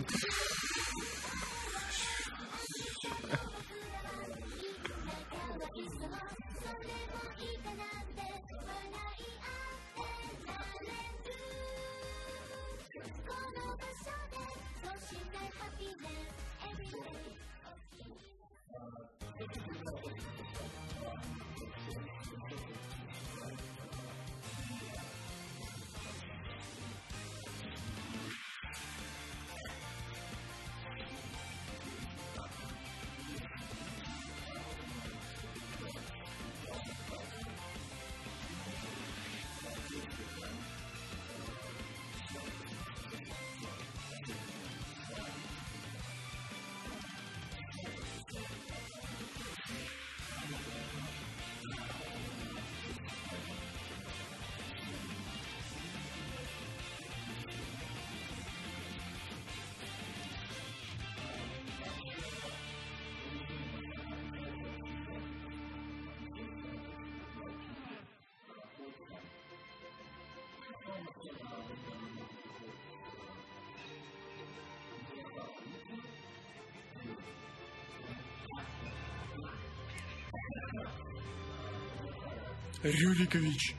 [82.84, 83.76] Рюрикович.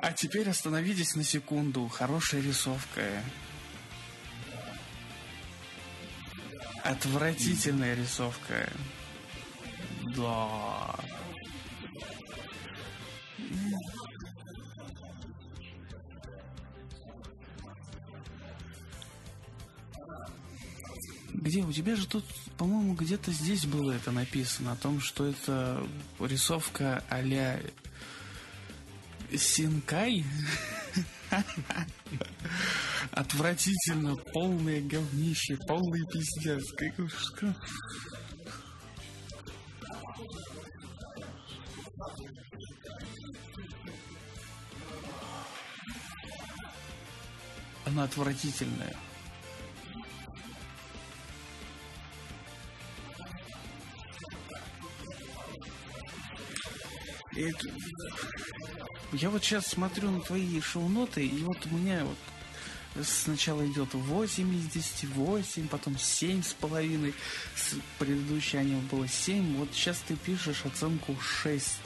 [0.00, 1.88] А теперь остановитесь на секунду.
[1.88, 3.02] Хорошая рисовка.
[6.84, 8.68] Отвратительная рисовка.
[10.16, 10.75] Да.
[21.56, 21.64] Где?
[21.64, 22.24] У тебя же тут,
[22.58, 25.82] по-моему, где-то здесь было это написано, о том, что это
[26.20, 27.58] рисовка а-ля
[29.34, 30.22] Синкай.
[33.10, 36.62] Отвратительно, полное говнище, полный пиздец.
[36.72, 37.56] Как-?
[47.86, 48.94] Она отвратительная.
[57.36, 57.68] Это-
[59.12, 64.54] Я вот сейчас смотрю на твои шоу-ноты, и вот у меня вот сначала идет 8
[64.54, 67.14] из 10, 8, потом 7 с половиной.
[67.54, 69.56] С предыдущей аниме было 7.
[69.58, 71.78] Вот сейчас ты пишешь оценку 6.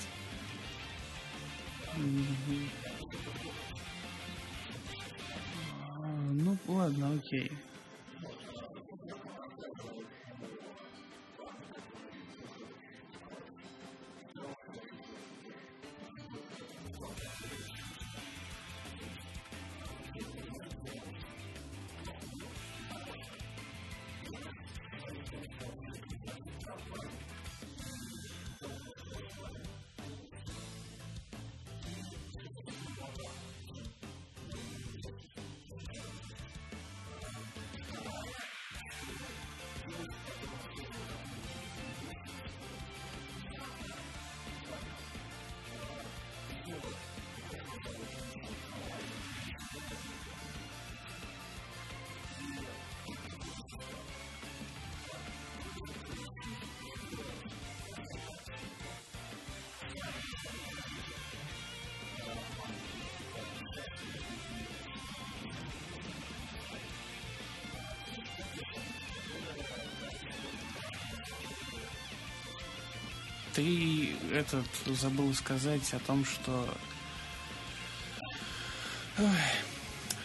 [73.54, 76.68] Ты этот забыл сказать о том, что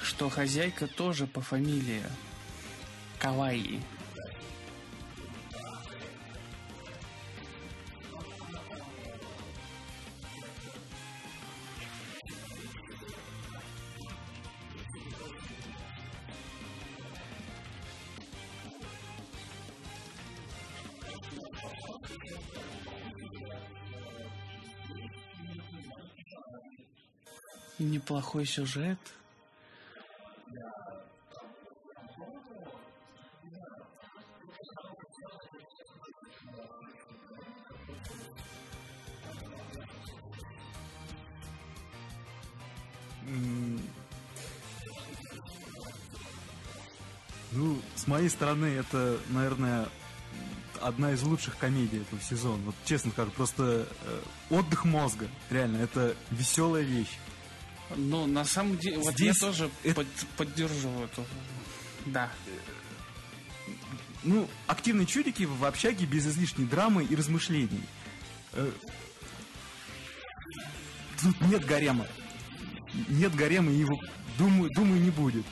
[0.04, 2.04] что хозяйка тоже по фамилии
[3.20, 3.82] Кавайи.
[28.26, 28.98] Неплохой сюжет.
[47.52, 49.88] Ну, с моей стороны, это, наверное,
[50.82, 52.64] одна из лучших комедий этого сезона.
[52.66, 54.20] Вот честно скажу, просто э,
[54.50, 55.28] отдых мозга.
[55.52, 57.20] Реально, это веселая вещь.
[57.95, 61.26] Ну, на самом деле, вот Здесь я тоже это- под- поддерживаю эту.
[62.07, 62.32] Да.
[64.24, 67.84] Ну, активные чудики в общаге без излишней драмы и размышлений.
[68.53, 68.72] Э,
[71.22, 72.07] Тут нет гарема.
[73.10, 73.99] Нет гарема, и его,
[74.38, 75.45] думаю, думаю, не будет.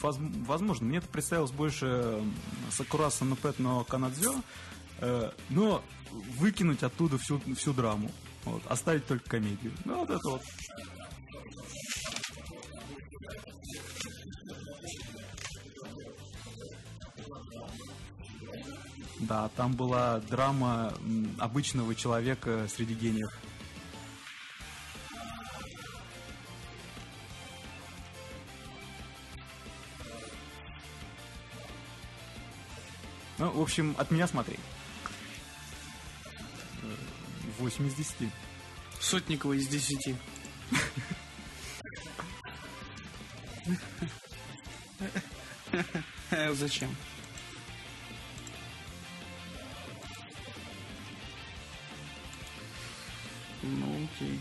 [0.00, 2.22] Воз- Возможно, мне это представилось больше
[3.42, 4.34] Pet no Канадзё,
[4.98, 5.82] э, но
[6.38, 8.10] выкинуть оттуда всю, всю драму.
[8.44, 9.72] Вот, оставить только комедию.
[9.84, 10.42] Ну, вот это вот.
[19.20, 20.94] Да, там была драма
[21.38, 23.30] обычного человека среди гениев.
[33.60, 34.56] В общем, от меня смотри.
[36.82, 36.94] Э,
[37.58, 38.30] 8 из 10.
[38.98, 40.16] Сотникова из десяти.
[46.52, 46.96] Зачем?
[53.60, 54.40] Ну окей.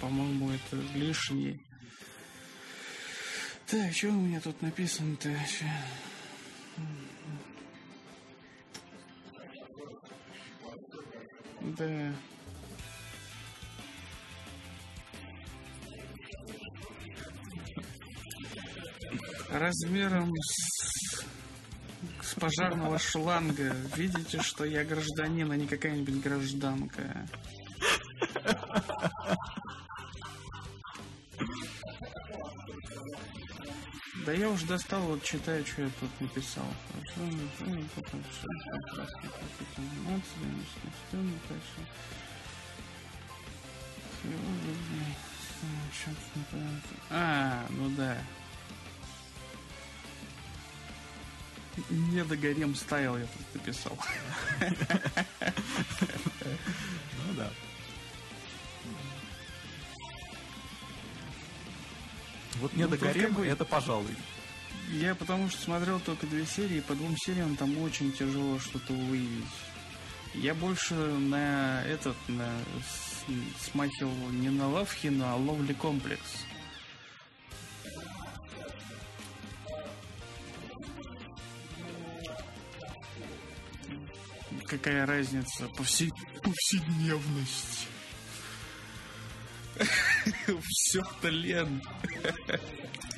[0.00, 1.58] По-моему, это лишнее.
[3.66, 5.36] Так, что у меня тут написано-то?
[11.76, 12.12] Да.
[19.54, 21.24] размером с,
[22.22, 23.74] с пожарного шланга.
[23.96, 27.28] Видите, что я гражданин, а не какая-нибудь гражданка.
[34.26, 36.64] Да я уже достал, вот читаю, что я тут написал.
[47.10, 48.18] А, ну да.
[51.90, 53.98] Не догорем стайл я тут написал.
[57.26, 57.50] Ну да.
[62.60, 64.14] Вот не Ну, догорем, бы- это пожалуй.
[64.94, 69.44] Я потому что смотрел только две серии, по двум сериям там очень тяжело что-то выявить.
[70.34, 72.48] Я больше на этот, на
[72.86, 76.44] с- смахивал не на Лавхину, а Ловли Комплекс.
[84.66, 85.68] Какая разница?
[85.76, 86.10] Повсе...
[86.42, 87.88] Повседневность.
[90.62, 91.82] Все-то Лен.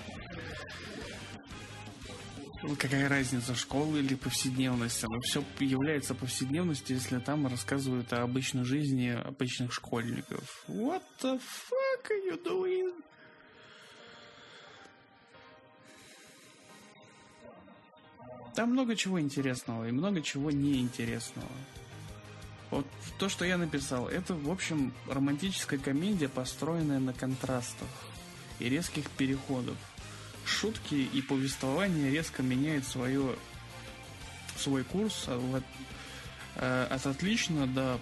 [2.74, 5.04] какая разница, школа или повседневность?
[5.04, 10.64] Оно все является повседневностью, если там рассказывают о обычной жизни обычных школьников.
[10.66, 12.92] What the fuck are you doing?
[18.56, 21.52] Там много чего интересного и много чего неинтересного.
[22.70, 22.86] Вот
[23.18, 27.88] то, что я написал, это, в общем, романтическая комедия, построенная на контрастах
[28.58, 29.76] и резких переходов.
[30.46, 33.36] Шутки и повествование резко меняют свое,
[34.56, 35.64] свой курс от,
[36.54, 38.00] э, от отлично до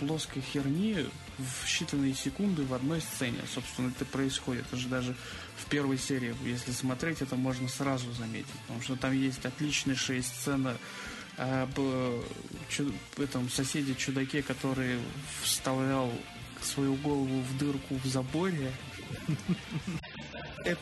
[0.00, 1.06] плоской херни
[1.38, 3.38] в считанные секунды в одной сцене.
[3.54, 4.66] Собственно, это происходит.
[4.66, 5.14] Это же даже
[5.56, 8.50] в первой серии, если смотреть, это можно сразу заметить.
[8.66, 10.76] Потому что там есть отличнейшая сцена
[11.36, 11.74] об
[12.68, 14.98] чу- этом соседе-чудаке, который
[15.42, 16.12] вставлял
[16.60, 18.72] свою голову в дырку в заборе.
[20.64, 20.80] Это,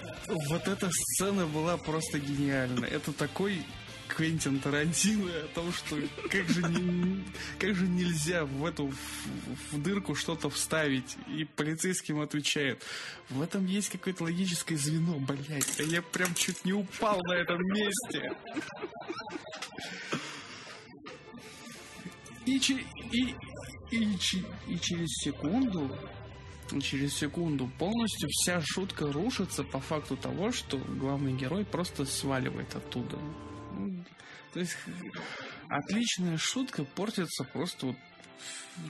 [0.49, 2.85] вот эта сцена была просто гениальна.
[2.87, 3.63] Это такой
[4.09, 5.97] Квентин Тарантино о том, что
[6.31, 7.25] как же, не,
[7.59, 11.17] как же нельзя в эту в, в дырку что-то вставить.
[11.29, 12.83] И полицейским отвечает,
[13.29, 15.81] в этом есть какое-то логическое звено, блядь.
[15.81, 18.33] А я прям чуть не упал на этом месте.
[22.47, 23.35] И, и,
[23.91, 24.17] и,
[24.69, 25.91] и через секунду
[26.83, 33.19] через секунду полностью вся шутка рушится по факту того, что главный герой просто сваливает оттуда.
[34.53, 34.77] То есть
[35.69, 37.97] отличная шутка портится просто вот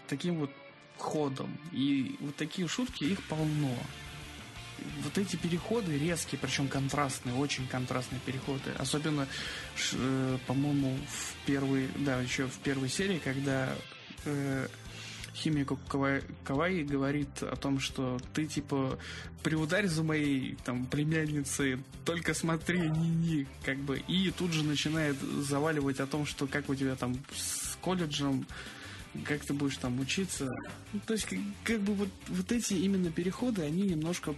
[0.09, 0.51] таким вот
[0.99, 1.59] ходом.
[1.73, 3.75] И вот такие шутки, их полно.
[5.03, 8.71] Вот эти переходы резкие, причем контрастные, очень контрастные переходы.
[8.79, 9.27] Особенно,
[9.93, 13.75] э, по-моему, в первой, да, еще в первой серии, когда
[15.37, 15.77] Химико
[16.45, 18.99] Кавай, говорит о том, что ты, типа,
[19.43, 23.99] приударь за моей, там, племянницей, только смотри, не-не, как бы.
[24.09, 28.47] И тут же начинает заваливать о том, что как у тебя там с колледжем,
[29.25, 30.51] как ты будешь там учиться.
[31.07, 34.35] То есть, как, как бы вот, вот эти именно переходы, они немножко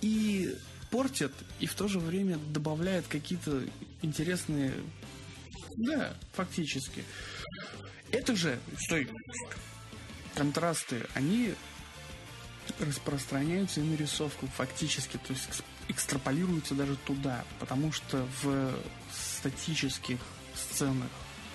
[0.00, 0.54] и
[0.90, 3.62] портят, и в то же время добавляют какие-то
[4.00, 4.72] интересные...
[5.76, 7.04] Да, фактически.
[8.10, 8.58] Это же...
[8.78, 9.08] Стой
[10.34, 11.54] контрасты, они
[12.78, 18.72] распространяются и на рисовку фактически, то есть экстраполируются даже туда, потому что в
[19.12, 20.18] статических
[20.54, 21.08] сценах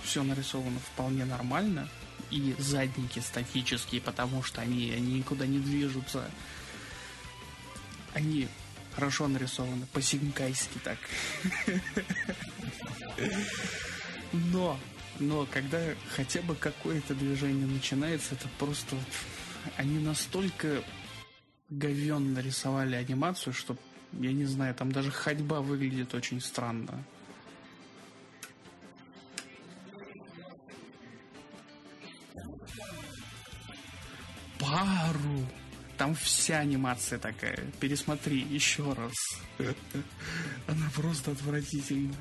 [0.03, 1.89] все нарисовано вполне нормально,
[2.29, 6.29] и задники статические, потому что они, они никуда не движутся.
[8.13, 8.47] Они
[8.95, 10.97] хорошо нарисованы, по-синкайски так.
[14.33, 14.79] Но
[15.19, 15.79] но когда
[16.15, 18.95] хотя бы какое-то движение начинается, это просто...
[19.75, 20.83] Они настолько
[21.69, 23.75] говенно рисовали анимацию, что,
[24.13, 27.03] я не знаю, там даже ходьба выглядит очень странно.
[34.59, 35.45] Пару!
[35.97, 37.57] Там вся анимация такая.
[37.79, 39.13] Пересмотри еще раз.
[40.67, 42.15] Она просто отвратительна.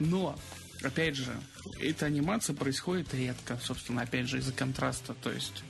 [0.00, 0.36] Но
[0.84, 1.34] опять же,
[1.80, 5.14] эта анимация происходит редко, собственно, опять же, из-за контраста.
[5.14, 5.64] То есть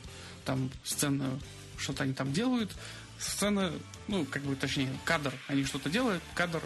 [0.44, 1.38] там сцена,
[1.76, 2.72] что-то они там делают,
[3.18, 3.72] сцена,
[4.08, 6.62] ну, как бы, точнее, кадр, они что-то делают, кадр,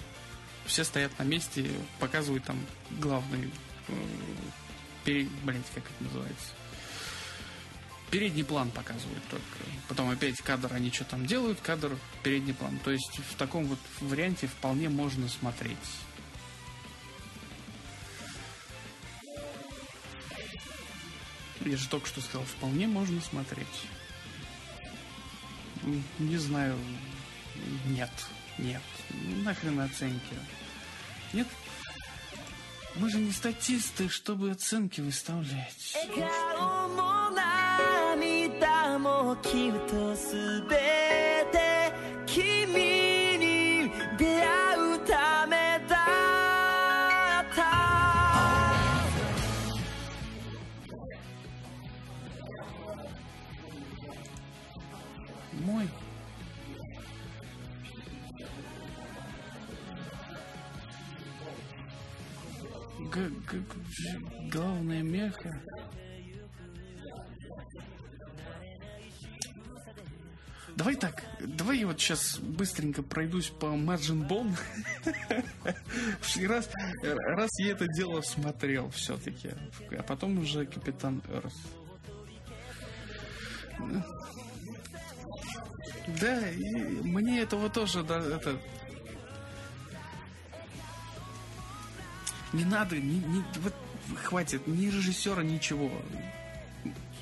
[0.66, 2.58] все стоят на месте, показывают там
[3.00, 3.50] главный,
[3.88, 3.92] э,
[5.04, 6.52] перед, блядь, как это называется,
[8.10, 9.44] передний план показывают только.
[9.88, 12.78] Потом опять кадр, они что там делают, кадр, передний план.
[12.84, 15.76] То есть в таком вот варианте вполне можно смотреть.
[21.64, 23.66] Я же только что сказал, вполне можно смотреть.
[26.18, 26.76] Не знаю.
[27.86, 28.10] Нет.
[28.58, 28.82] Нет.
[29.44, 30.34] Нахрен оценки.
[31.32, 31.46] Нет.
[32.96, 35.94] Мы же не статисты, чтобы оценки выставлять.
[38.98, 39.36] も
[63.50, 65.60] Г -г главная меха.
[70.78, 74.56] Давай так, давай я вот сейчас быстренько пройдусь по Margin Bone.
[76.48, 76.70] раз,
[77.02, 79.50] раз я это дело смотрел все-таки,
[79.90, 81.54] а потом уже Капитан Эрс.
[86.20, 88.60] Да, и мне этого тоже, да, это...
[92.52, 93.74] Не надо, не, не, вот
[94.22, 95.90] хватит, ни режиссера, ничего.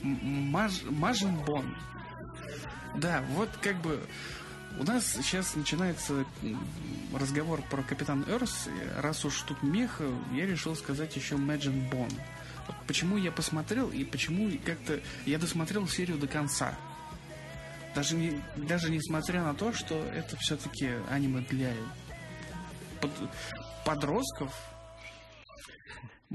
[0.03, 1.75] Маж, Мажин Бон.
[2.97, 4.01] Да, вот как бы
[4.79, 6.25] у нас сейчас начинается
[7.15, 8.69] разговор про Капитан Эрс.
[8.99, 10.01] Раз уж тут мех,
[10.33, 12.11] я решил сказать еще Imagine Бон.
[12.87, 16.77] Почему я посмотрел и почему как-то я досмотрел серию до конца.
[17.95, 21.73] Даже, не, даже несмотря на то, что это все-таки аниме для
[23.01, 23.31] под-
[23.87, 24.53] подростков,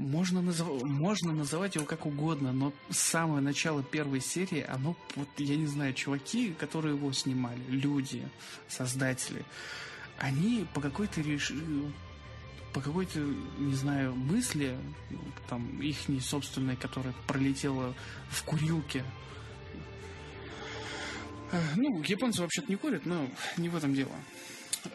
[0.02, 5.56] можно, назыв- можно называть его как угодно, но самое начало первой серии, оно, вот, я
[5.56, 8.28] не знаю, чуваки, которые его снимали, люди,
[8.68, 9.44] создатели,
[10.18, 11.52] они по какой-то реш...
[12.74, 13.18] по какой-то,
[13.58, 14.76] не знаю, мысли,
[15.48, 17.94] там, их собственной, которая пролетела
[18.30, 19.04] в курилке.
[21.52, 24.12] Э, Ну, японцы вообще-то не курят, но не в этом дело.
[24.84, 24.90] Э,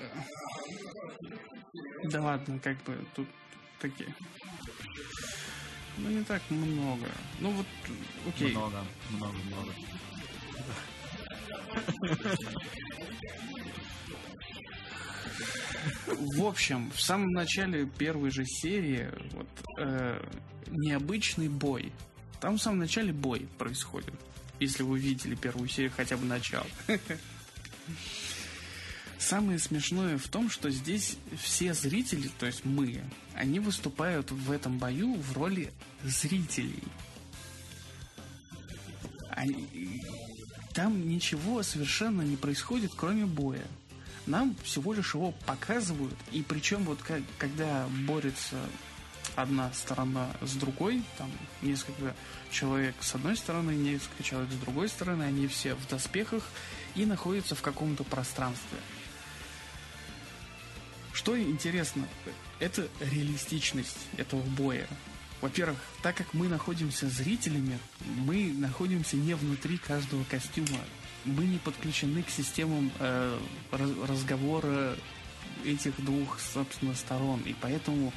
[2.06, 3.28] Да ладно, как бы тут
[3.80, 4.14] такие.
[5.98, 7.08] Ну, не так много.
[7.40, 7.66] Ну, вот,
[8.28, 8.52] окей.
[8.52, 9.74] Много, много, много.
[16.08, 19.48] В общем, в самом начале первой же серии вот,
[19.80, 20.24] э,
[20.68, 21.92] необычный бой.
[22.40, 24.14] Там в самом начале бой происходит.
[24.60, 26.68] Если вы видели первую серию, хотя бы начало.
[29.20, 33.02] Самое смешное в том, что здесь все зрители, то есть мы,
[33.34, 35.72] они выступают в этом бою в роли
[36.04, 36.84] зрителей.
[39.32, 40.04] Они-
[40.74, 43.66] Там ничего совершенно не происходит, кроме боя.
[44.28, 48.58] Нам всего лишь его показывают, и причем вот как, когда борется
[49.36, 51.32] одна сторона с другой, там
[51.64, 52.16] несколько
[52.52, 56.44] человек с одной стороны, несколько человек с другой стороны, они все в доспехах
[56.96, 58.78] и находятся в каком-то пространстве.
[61.18, 62.08] Что интересно,
[62.60, 64.88] это реалистичность этого боя.
[65.42, 70.78] Во-первых, так как мы находимся зрителями, мы находимся не внутри каждого костюма.
[71.26, 73.40] Мы не подключены к системам э,
[73.72, 74.96] раз- разговора
[75.66, 77.42] этих двух, собственно, сторон.
[77.48, 78.14] И поэтому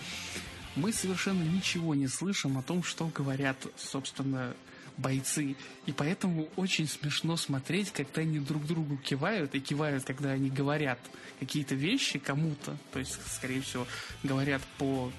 [0.76, 4.54] мы совершенно ничего не слышим о том, что говорят, собственно,
[4.96, 5.56] бойцы.
[5.86, 10.98] И поэтому очень смешно смотреть, когда они друг другу кивают, и кивают, когда они говорят
[11.38, 12.76] какие-то вещи кому-то.
[12.92, 13.86] То есть, скорее всего,
[14.22, 15.12] говорят по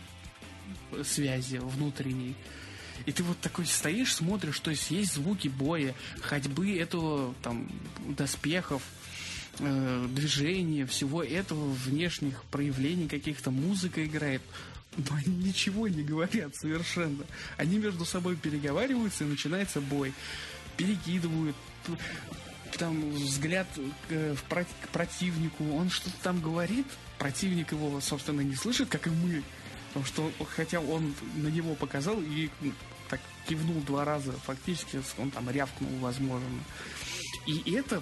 [1.04, 2.36] связи внутренней.
[3.06, 7.68] И ты вот такой стоишь, смотришь, то есть есть звуки боя, ходьбы этого, там,
[8.08, 8.84] доспехов,
[9.60, 14.42] э, движения, всего этого, внешних проявлений каких-то, музыка играет.
[14.98, 17.26] Но они ничего не говорят совершенно.
[17.58, 20.14] Они между собой переговариваются, и начинается бой.
[20.78, 21.56] Перекидывают,
[22.78, 23.68] там взгляд
[24.10, 26.88] э, к противнику, он что-то там говорит,
[27.18, 29.44] противник его, собственно, не слышит, как и мы.
[29.90, 32.74] Потому что, хотя он на него показал и м,
[33.10, 36.48] так кивнул два раза, фактически он там рявкнул, возможно.
[37.46, 38.02] И это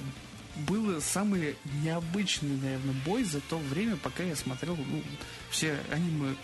[0.68, 5.04] было самый необычный, наверное, бой за то время, пока я смотрел ну,
[5.50, 6.36] все аниме,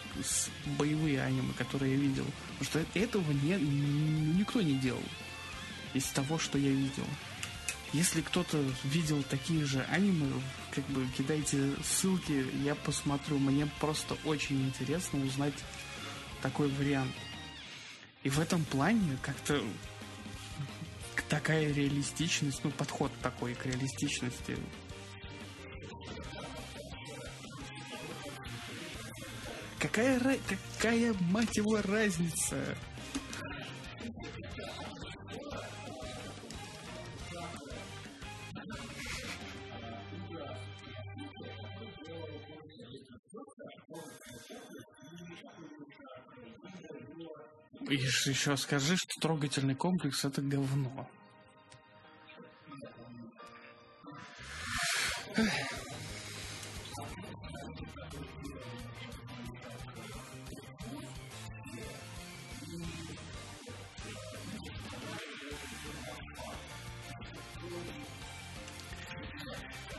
[0.77, 2.25] боевые аниме, которые я видел.
[2.59, 3.55] Потому что этого не,
[4.37, 5.03] никто не делал
[5.93, 7.05] из того, что я видел.
[7.93, 13.37] Если кто-то видел такие же аниме, как бы кидайте ссылки, я посмотрю.
[13.39, 15.53] Мне просто очень интересно узнать
[16.41, 17.13] такой вариант.
[18.23, 19.61] И в этом плане как-то
[21.29, 24.57] такая реалистичность, ну, подход такой к реалистичности.
[29.79, 32.57] Какая, какая мать его разница?
[47.87, 51.07] И еще скажи, что трогательный комплекс это говно.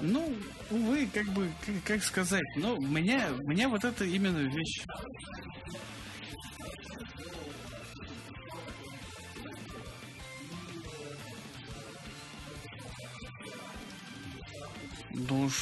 [0.00, 0.36] Ну,
[0.70, 1.50] увы, как бы,
[1.84, 4.84] как, сказать, ну, меня, меня вот это именно вещь.
[15.30, 15.52] Уж...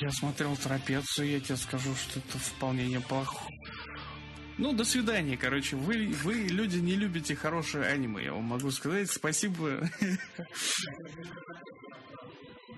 [0.00, 3.36] Я смотрел трапецию, я тебе скажу, что это вполне неплохо.
[4.58, 5.76] Ну, до свидания, короче.
[5.76, 9.10] Вы, вы, люди, не любите хорошее аниме, я вам могу сказать.
[9.10, 9.88] Спасибо.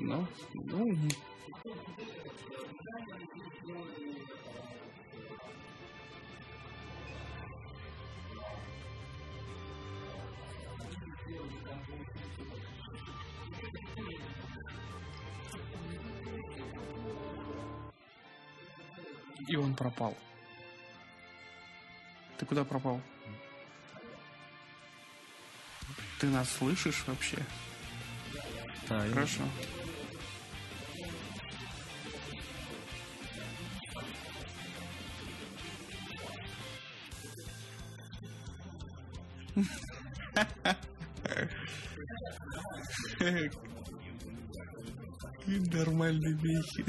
[0.02, 0.96] Ну, ну,
[19.50, 20.16] и он пропал.
[22.38, 23.00] Ты куда пропал?
[26.20, 27.38] Ты нас слышишь вообще?
[28.88, 29.42] Да, Хорошо.
[45.46, 46.84] Нормальный мехи.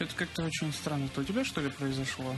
[0.00, 1.04] Что-то как-то очень странно.
[1.04, 2.34] Это у тебя что ли произошло?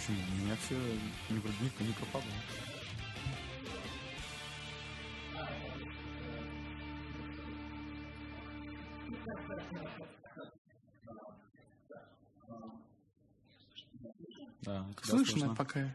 [0.00, 0.16] Почему?
[0.32, 0.74] У меня все
[1.28, 2.30] не вроде никто не пропадал.
[14.62, 15.94] Да, тебя Слышно пока?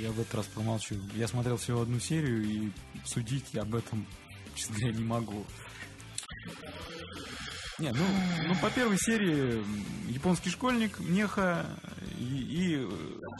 [0.00, 0.96] Я в этот раз промолчу.
[1.14, 2.70] Я смотрел всего одну серию и
[3.04, 4.06] судить об этом,
[4.54, 5.46] честно говоря, не могу.
[7.78, 8.04] Не, ну,
[8.46, 9.62] ну по первой серии
[10.10, 11.66] японский школьник, меха
[12.18, 12.88] и, и, э,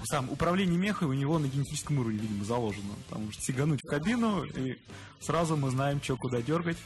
[0.05, 2.95] сам управление мехой у него на генетическом уровне, видимо, заложено.
[3.09, 4.79] Потому что сигануть в кабину, и
[5.21, 6.77] сразу мы знаем, что куда дергать,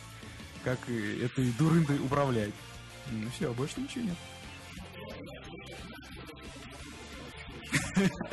[0.62, 2.54] как этой дурындой управлять.
[3.10, 4.16] Ну все, больше ничего нет.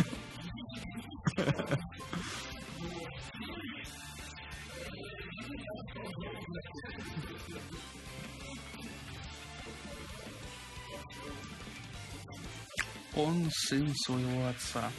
[13.68, 14.92] сын своего отца.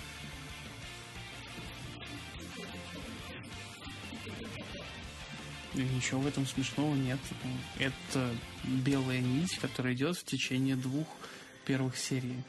[5.75, 7.21] И ничего в этом смешного нет.
[7.79, 8.35] Это
[8.65, 11.07] белая нить, которая идет в течение двух
[11.65, 12.43] первых серий.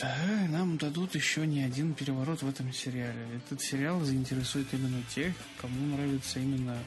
[0.00, 3.26] Да, нам дадут еще не один переворот в этом сериале.
[3.36, 6.78] Этот сериал заинтересует именно тех, кому нравится именно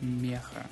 [0.00, 0.66] меха.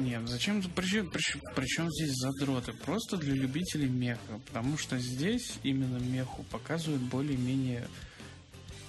[0.00, 0.62] Нет, зачем?
[0.62, 2.72] Причем, причем, причем здесь задроты?
[2.72, 4.40] Просто для любителей меха.
[4.46, 7.86] Потому что здесь именно меху показывают более-менее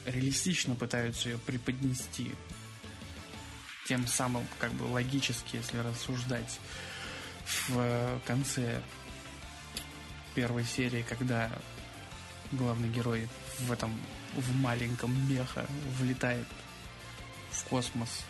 [0.05, 2.31] реалистично пытаются ее преподнести.
[3.87, 6.59] Тем самым, как бы логически, если рассуждать
[7.67, 8.81] в конце
[10.33, 11.51] первой серии, когда
[12.53, 13.27] главный герой
[13.59, 13.93] в этом
[14.33, 15.65] в маленьком меха
[15.99, 16.47] влетает
[17.51, 18.23] в космос,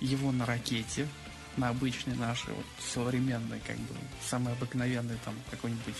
[0.00, 1.08] его на ракете,
[1.56, 5.96] на обычной нашей, вот современной, как бы, самый обыкновенный там какой-нибудь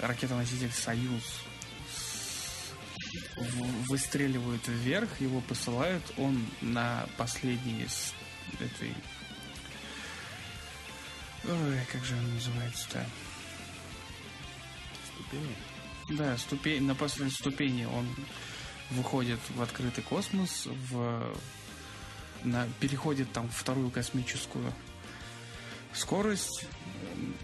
[0.00, 1.42] ракетоноситель «Союз»
[3.88, 8.12] выстреливают вверх, его посылают, он на последней с
[8.60, 8.94] этой...
[11.44, 13.06] Ой, как же он называется-то?
[15.14, 15.56] Ступени.
[16.10, 18.08] Да, ступень, на последней ступени он
[18.90, 21.36] выходит в открытый космос, в,
[22.42, 24.72] на, переходит там вторую космическую
[25.92, 26.66] скорость.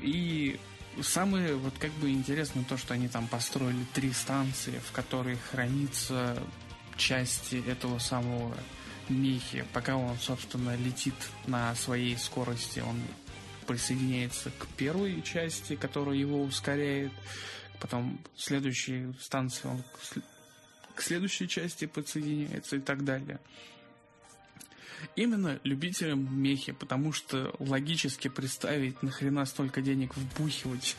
[0.00, 0.58] И
[1.02, 6.40] самое вот как бы интересно то, что они там построили три станции, в которых хранится
[6.96, 8.56] части этого самого
[9.08, 9.64] мехи.
[9.72, 11.14] Пока он, собственно, летит
[11.46, 13.00] на своей скорости, он
[13.66, 17.12] присоединяется к первой части, которая его ускоряет.
[17.80, 19.82] Потом следующие станции он
[20.94, 23.40] к следующей части подсоединяется и так далее.
[25.16, 30.96] Именно любителям мехи, потому что логически представить, нахрена столько денег вбухивать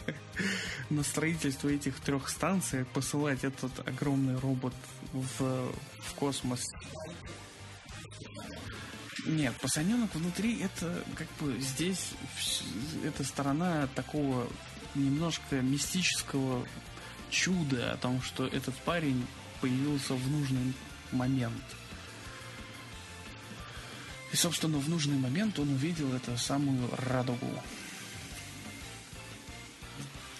[0.90, 4.74] на строительство этих трех станций, посылать этот огромный робот
[5.12, 6.66] в, в космос.
[9.26, 12.12] Нет, пацаненок внутри это как бы здесь
[13.04, 14.48] эта сторона такого
[14.94, 16.66] немножко мистического
[17.30, 19.26] чуда о том, что этот парень
[19.60, 20.72] появился в нужный
[21.12, 21.62] момент.
[24.32, 27.50] И, собственно, в нужный момент он увидел эту самую радугу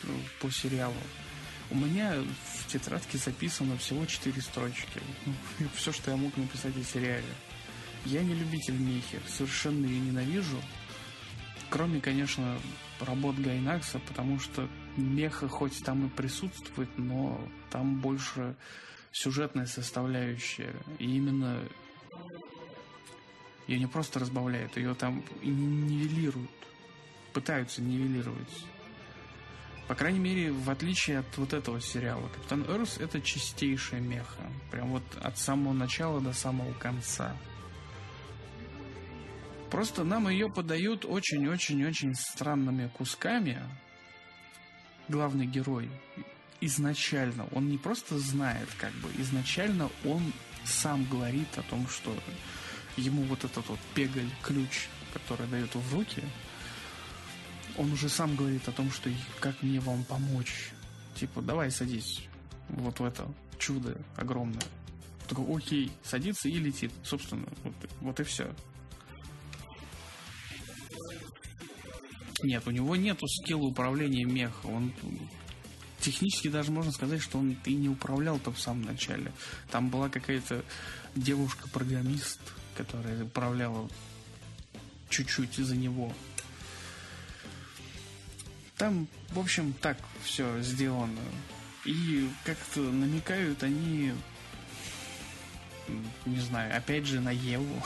[0.03, 0.95] Ну, по сериалу.
[1.71, 2.15] У меня
[2.55, 5.01] в тетрадке записано всего четыре строчки.
[5.75, 7.35] Все, что я мог написать о сериале.
[8.05, 10.63] Я не любитель мехи, совершенно ее ненавижу.
[11.69, 12.59] Кроме, конечно,
[13.01, 17.39] работ Гайнакса, потому что меха хоть там и присутствует, но
[17.71, 18.57] там больше
[19.13, 20.75] сюжетная составляющая.
[20.99, 21.63] И именно
[23.69, 26.51] ее не просто разбавляют, ее там нивелируют.
[27.33, 28.65] Пытаются нивелировать.
[29.87, 32.29] По крайней мере, в отличие от вот этого сериала.
[32.29, 34.43] Капитан Эрс это чистейшая меха.
[34.71, 37.37] Прям вот от самого начала до самого конца.
[39.71, 43.63] Просто нам ее подают очень-очень-очень странными кусками.
[45.09, 45.89] Главный герой
[46.61, 50.33] изначально, он не просто знает, как бы, изначально он
[50.65, 52.15] сам говорит о том, что
[52.99, 56.23] ему вот этот вот пегаль, ключ, который дает в руки,
[57.77, 59.11] он уже сам говорит о том, что
[59.41, 60.71] как мне вам помочь.
[61.15, 62.23] Типа, давай садись
[62.69, 63.27] вот в это
[63.59, 64.63] чудо огромное.
[65.29, 66.93] Такой, окей, садится и летит.
[67.05, 68.55] Собственно, вот, вот и все.
[72.43, 74.67] Нет, у него нету скилла управления меха.
[74.67, 74.93] Он
[76.01, 79.33] технически даже можно сказать, что он и не управлял-то в самом начале.
[79.71, 80.65] Там была какая-то
[81.17, 82.41] девушка-программист,
[82.79, 83.89] которая управляла
[85.11, 86.13] чуть-чуть за него.
[88.77, 91.21] Там, в общем, так все сделано.
[91.85, 94.13] И как-то намекают они
[96.27, 97.83] не знаю, опять же на Еву.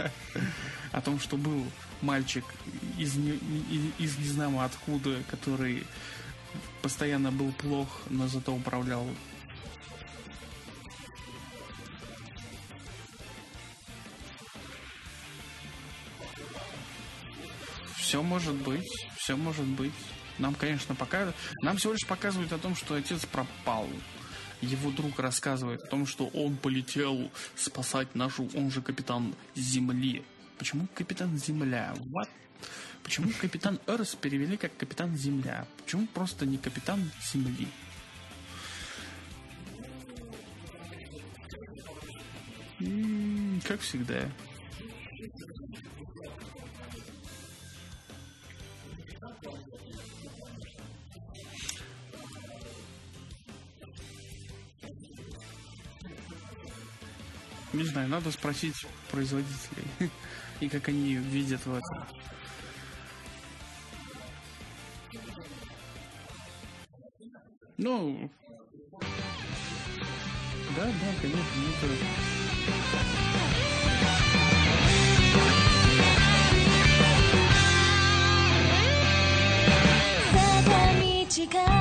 [0.92, 1.64] О том, что был
[2.00, 2.44] мальчик
[2.98, 3.14] из,
[3.98, 5.84] из не знамо откуда, который
[6.82, 9.06] постоянно был плох, но зато управлял
[18.10, 19.92] Все может быть, все может быть.
[20.38, 21.32] Нам, конечно, пока...
[21.62, 23.88] Нам всего лишь показывают о том, что отец пропал.
[24.60, 28.50] Его друг рассказывает о том, что он полетел спасать нашу...
[28.56, 30.24] Он же капитан Земли.
[30.58, 31.94] Почему капитан Земля?
[31.98, 32.28] What?
[33.04, 35.64] Почему капитан Эрс перевели как капитан Земля?
[35.84, 37.68] Почему просто не капитан Земли?
[43.68, 44.28] Как всегда.
[57.72, 59.84] Не знаю, надо спросить производителей.
[60.60, 62.04] И как они видят в этом.
[67.78, 68.30] Ну...
[70.76, 71.40] Да, да, конечно,
[71.82, 72.30] это...
[81.50, 81.79] 坂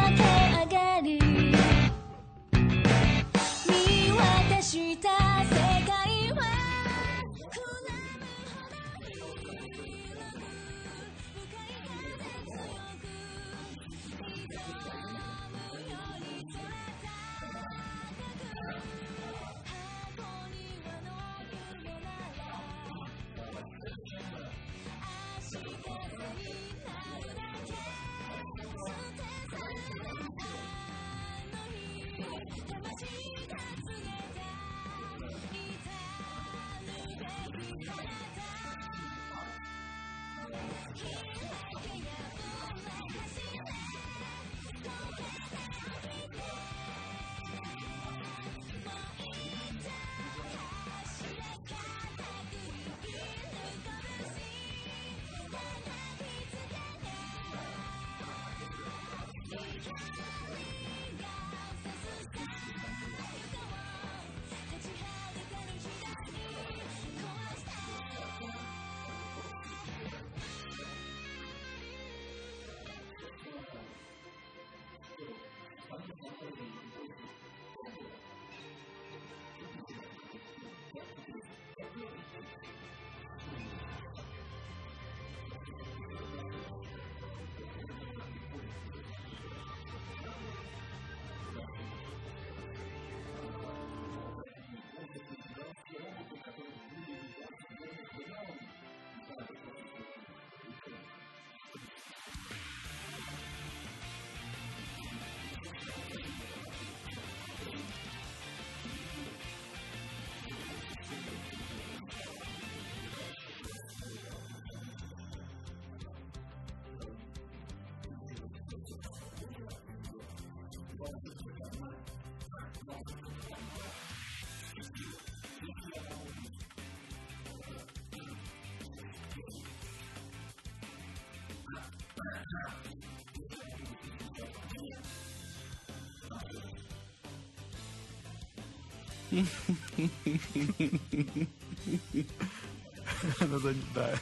[143.40, 144.20] Надо- Да.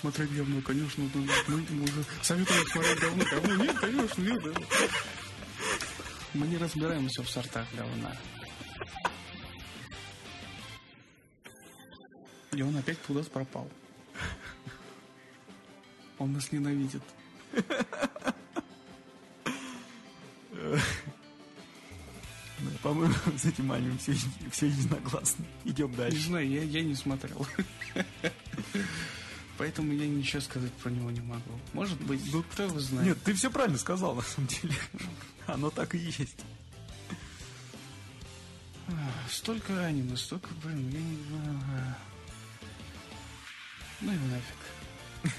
[0.00, 4.52] Смотреть говно, конечно, да, мы, мы уже советуем смотреть говно, говно, нет, конечно, нет, да.
[6.34, 8.16] Мы не разбираемся в сортах говна.
[12.52, 13.68] И он опять куда-то пропал.
[16.18, 17.02] Он нас ненавидит.
[20.52, 20.80] Да,
[22.82, 24.14] По-моему, с этим аниме все,
[24.50, 25.44] все единогласны.
[25.64, 26.26] Идем Не дальше.
[26.26, 27.46] знаю, я, я не смотрел.
[29.58, 31.60] Поэтому я ничего сказать про него не могу.
[31.72, 33.08] Может быть, ну кто его знает.
[33.08, 34.74] Нет, ты все правильно сказал, на самом деле.
[35.46, 36.44] Оно так и есть.
[39.28, 41.96] Столько аниме, столько, блин, я не знаю.
[44.00, 44.56] Ну и нафиг.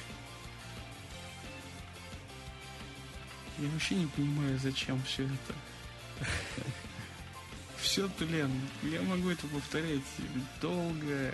[3.58, 5.56] Я вообще не понимаю, зачем все это.
[7.82, 8.52] Все, блин,
[8.84, 10.02] я могу это повторять
[10.62, 11.34] долго.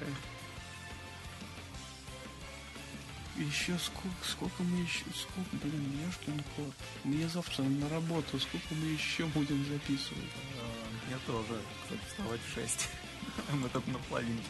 [3.47, 6.73] Еще сколько, сколько мы еще, сколько, блин, ешкин кот.
[7.03, 10.31] Мне завтра на работу, сколько мы еще будем записывать?
[10.57, 12.89] А, Я тоже, кстати, вставать в 6.
[13.53, 14.43] Мы только на половинке.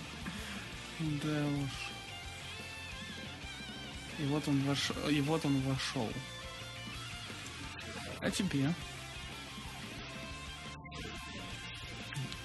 [1.00, 1.72] Да уж.
[4.20, 6.10] И вот он вошел, и вот он вошел.
[8.22, 8.74] А тебе?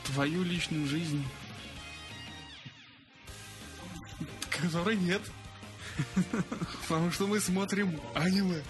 [0.04, 1.24] Твою личную жизнь.
[4.50, 5.22] Которой нет.
[6.82, 8.62] Потому что мы смотрим аниме.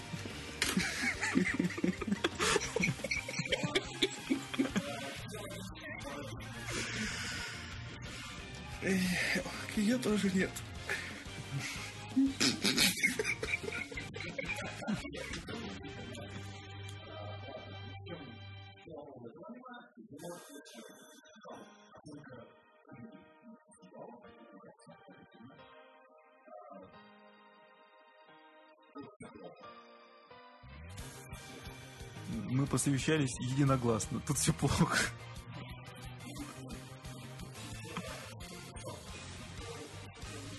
[9.77, 10.51] Ее тоже нет.
[32.81, 34.21] Посовещались единогласно.
[34.27, 34.97] Тут все плохо.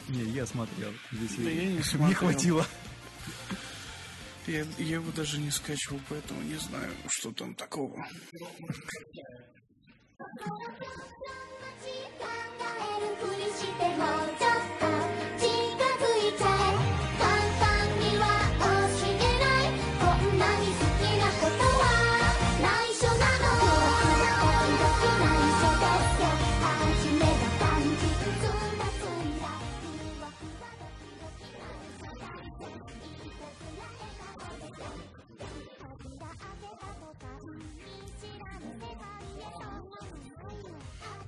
[0.07, 0.91] Не, я смотрел.
[1.11, 2.17] Здесь Да я не Мне смотрел.
[2.19, 2.67] хватило.
[4.45, 8.05] Я, я его даже не скачивал, поэтому не знаю, что там такого.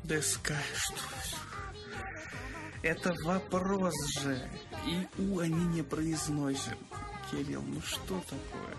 [0.03, 0.99] よ Да скай, что.
[2.81, 4.37] Это вопрос же.
[4.85, 6.77] И У они не произносят.
[7.31, 8.75] Кирилл, ну что такое?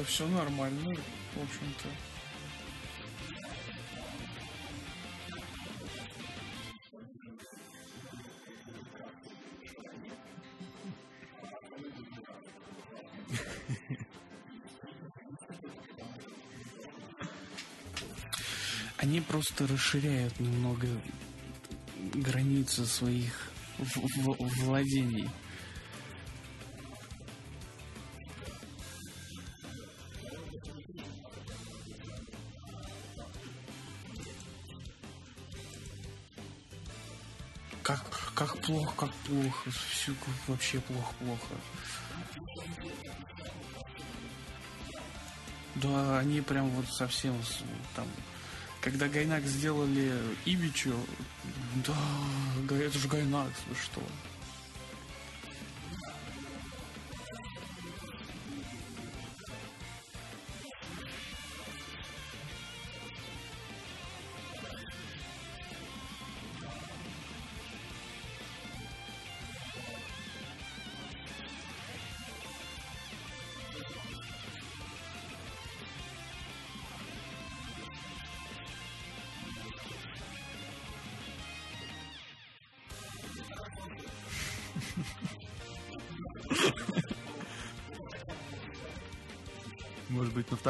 [0.00, 0.96] Да все нормально,
[1.34, 1.88] в общем-то.
[18.96, 20.88] Они просто расширяют немного
[22.14, 23.50] границы своих
[24.64, 25.28] владений.
[39.00, 39.70] Как плохо.
[39.70, 40.14] Все
[40.46, 41.54] вообще плохо-плохо.
[45.76, 47.34] Да, они прям вот совсем
[47.96, 48.06] там...
[48.82, 50.12] Когда Гайнак сделали
[50.46, 50.94] Ибичу,
[51.86, 51.96] да,
[52.74, 54.02] это же Гайнакс, вы что?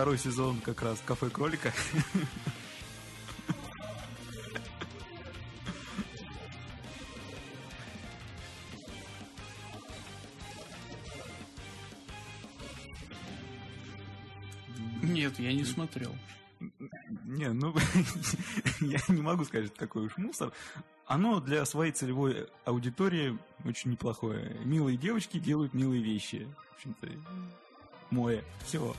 [0.00, 1.74] Второй сезон как раз кафе кролика.
[15.02, 16.16] Нет, я не смотрел.
[17.26, 17.74] Не, ну,
[18.80, 20.50] я не могу сказать, что такой уж мусор.
[21.04, 24.56] Оно для своей целевой аудитории очень неплохое.
[24.64, 26.48] Милые девочки делают милые вещи.
[26.70, 27.08] В общем-то,
[28.10, 28.42] мое.
[28.64, 28.96] Все.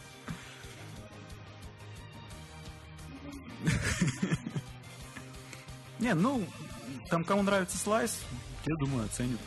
[6.00, 6.46] Не, ну,
[7.10, 8.20] там кому нравится слайс,
[8.66, 9.40] те, думаю, оценят.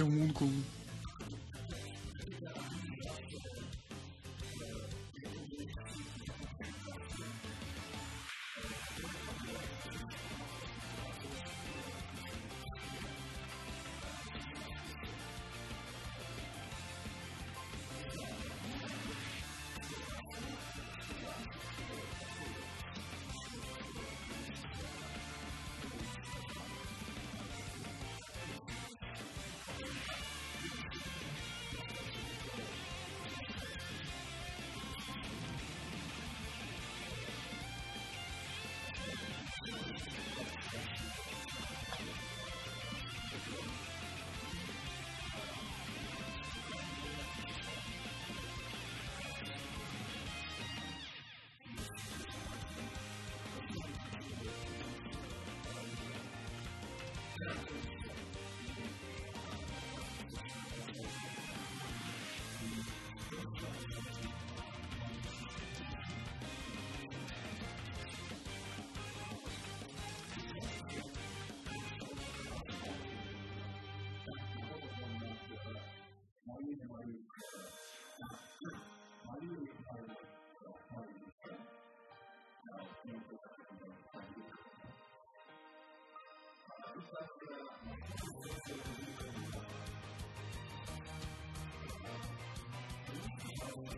[0.00, 0.79] ter é um mundo comum.
[87.50, 87.62] Thank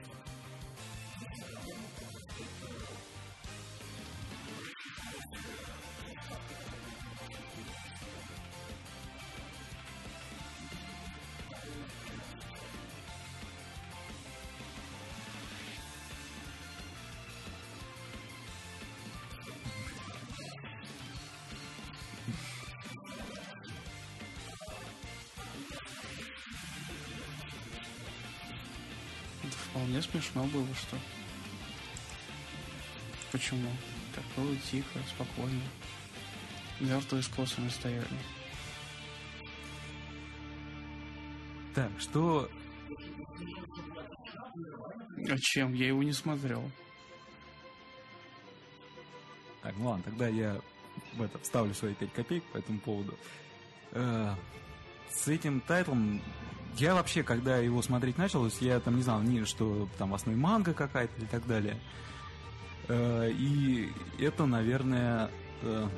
[0.06, 0.11] you.
[29.80, 30.98] Мне смешно было, что...
[33.30, 33.70] Почему?
[34.14, 35.62] Так было тихо, спокойно.
[36.80, 38.06] Мертвые с косами стояли.
[41.74, 42.50] Так, что...
[45.28, 45.72] А чем?
[45.72, 46.70] Я его не смотрел.
[49.62, 50.60] Так, ну ладно, тогда я
[51.14, 53.16] в это вставлю свои 5 копеек по этому поводу.
[53.92, 54.34] Э,
[55.10, 56.20] с этим тайтлом
[56.76, 60.36] я вообще, когда его смотреть начал, я там не знал ни что там в основе
[60.36, 61.78] манга какая-то и так далее.
[62.88, 65.30] Э, и это, наверное,
[65.62, 65.88] э,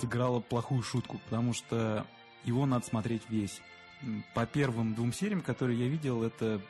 [0.00, 2.06] сыграло плохую шутку, потому что
[2.44, 3.60] его надо смотреть весь.
[4.34, 6.60] По первым двум сериям, которые я видел, это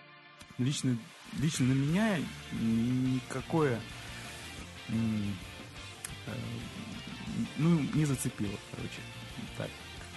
[0.58, 0.98] лично,
[1.38, 2.18] лично на меня
[2.60, 3.80] никакое
[6.26, 6.32] Э,
[7.58, 9.00] ну, не зацепило, короче.
[9.56, 9.70] Так.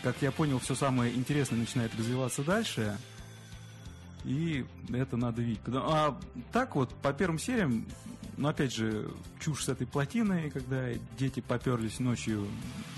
[0.05, 2.95] Как я понял, все самое интересное начинает развиваться дальше.
[4.23, 4.63] И
[4.93, 5.61] это надо видеть.
[5.65, 6.15] А
[6.51, 7.87] так вот, по первым сериям,
[8.37, 12.47] ну, опять же, чушь с этой плотиной, когда дети поперлись ночью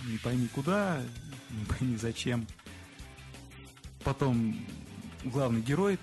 [0.06, 1.02] не пойми куда,
[1.50, 2.46] не пойми зачем.
[4.04, 4.60] Потом
[5.24, 6.00] главный герой,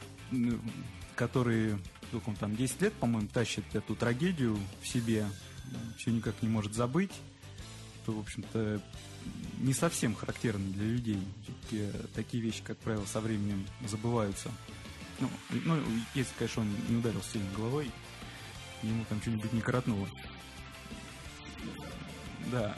[1.16, 1.76] который,
[2.08, 5.26] сколько он там, 10 лет, по-моему, тащит эту трагедию в себе,
[5.98, 7.12] все никак не может забыть,
[8.06, 8.80] то, в общем-то,
[9.64, 11.22] не совсем характерно для людей.
[11.42, 14.50] Все-таки такие вещи, как правило, со временем забываются.
[15.20, 15.80] Ну, ну
[16.14, 17.90] если, конечно, он не ударил сильно головой,
[18.82, 20.06] ему там что-нибудь не коротнуло.
[22.52, 22.76] Да.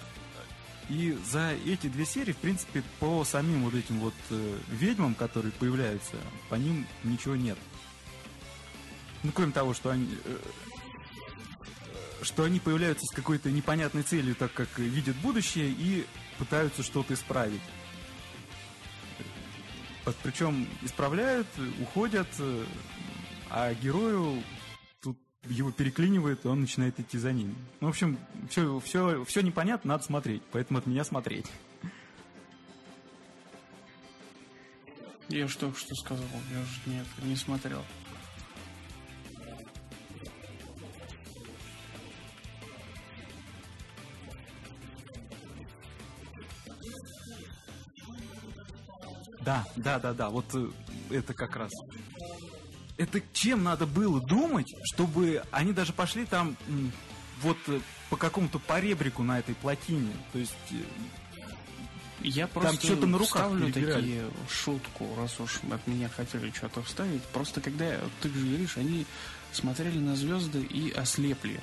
[0.89, 5.51] И за эти две серии, в принципе, по самим вот этим вот э, ведьмам, которые
[5.51, 6.15] появляются,
[6.49, 7.59] по ним ничего нет.
[9.25, 10.09] Ну, кроме того, что они...
[10.25, 10.39] Э,
[12.27, 16.05] что они появляются с какой-то непонятной целью, так как видят будущее и
[16.39, 17.63] пытаются что-то исправить.
[20.23, 21.47] Причем исправляют,
[21.81, 22.29] уходят,
[23.51, 24.43] а герою
[25.01, 27.55] тут его переклинивает, и он начинает идти за ним.
[27.81, 28.19] Ну, в общем,
[28.51, 31.47] все, все, все непонятно, надо смотреть, поэтому от меня смотреть.
[35.29, 37.85] Я что что сказал, я же нет, не смотрел.
[49.47, 50.69] Да, да, да, да, вот э,
[51.11, 51.71] это как раз.
[52.99, 56.57] Это чем надо было думать, чтобы они даже пошли там
[57.43, 57.79] вот э,
[58.11, 60.13] по какому-то поребрику на этой плотине.
[60.33, 60.83] То есть э,
[62.23, 67.23] я просто что-то на руках ставлю такие шутку, раз уж от меня хотели что-то вставить.
[67.27, 69.07] Просто когда ты же говоришь, они
[69.53, 71.61] смотрели на звезды и ослепли.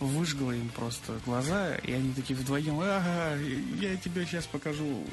[0.00, 3.36] Выжгло им просто глаза, и они такие вдвоем, ага,
[3.80, 5.06] я тебе сейчас покажу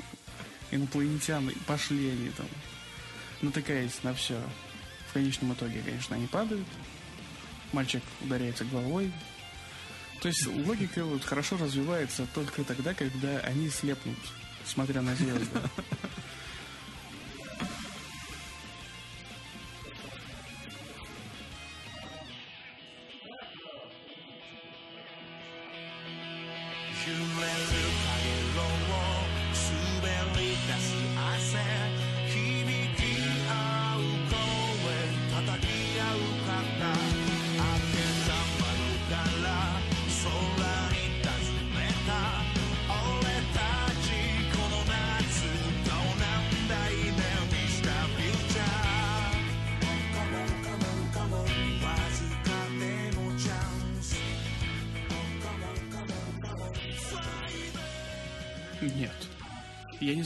[0.72, 2.48] инопланетян, пошли они там,
[3.42, 4.40] натыкаясь на все.
[5.10, 6.68] В конечном итоге, конечно, они падают.
[7.72, 9.12] Мальчик ударяется головой.
[10.22, 14.18] То есть логика вот хорошо развивается только тогда, когда они слепнут,
[14.66, 15.60] смотря на звезды.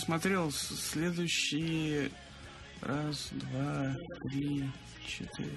[0.09, 2.09] Смотрел следующие...
[2.81, 4.67] Раз, два, три,
[5.05, 5.51] четыре.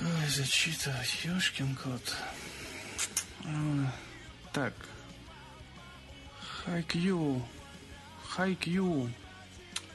[0.00, 2.16] Ой, зачитывать, ёшкин кот.
[3.44, 3.92] А,
[4.52, 4.72] так.
[6.64, 7.40] Хайкью.
[8.30, 9.12] Хайкью.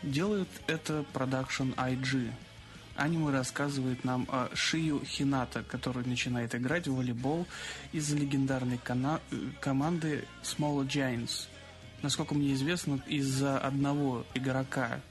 [0.02, 2.32] Делает это продакшн IG.
[2.96, 7.48] Аниме рассказывает нам о Шию Хината, который начинает играть в волейбол
[7.92, 8.80] из легендарной
[9.60, 11.48] команды Small Giants–
[12.02, 15.02] насколько мне известно, из-за одного игрока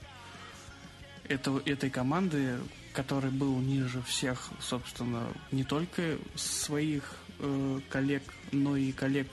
[1.29, 2.59] этого, этой команды,
[2.93, 8.23] который был ниже всех, собственно, не только своих э, коллег,
[8.53, 9.29] но и коллег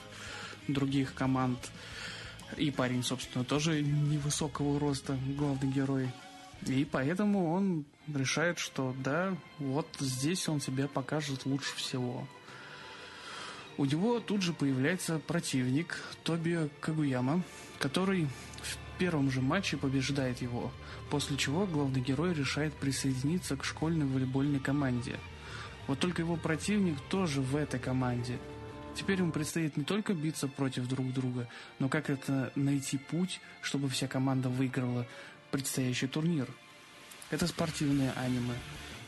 [0.67, 1.57] других команд.
[2.55, 6.09] И парень, собственно, тоже невысокого роста, главный герой.
[6.65, 12.27] И поэтому он решает, что да, вот здесь он себя покажет лучше всего.
[13.77, 17.43] У него тут же появляется противник Тоби Кагуяма,
[17.79, 18.27] который
[18.97, 20.71] первом же матче побеждает его,
[21.09, 25.19] после чего главный герой решает присоединиться к школьной волейбольной команде.
[25.87, 28.39] Вот только его противник тоже в этой команде.
[28.95, 31.47] Теперь ему предстоит не только биться против друг друга,
[31.79, 35.05] но как это найти путь, чтобы вся команда выиграла
[35.51, 36.47] предстоящий турнир.
[37.29, 38.55] Это спортивное аниме,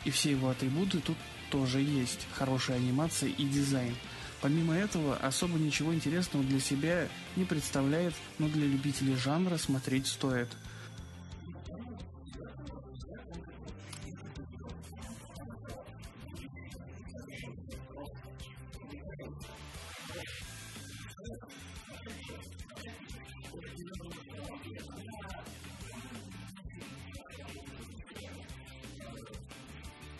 [0.05, 1.17] и все его атрибуты тут
[1.49, 3.95] тоже есть, хорошая анимация и дизайн–
[4.41, 10.47] Помимо этого, особо ничего интересного для себя не представляет, но для любителей жанра смотреть стоит.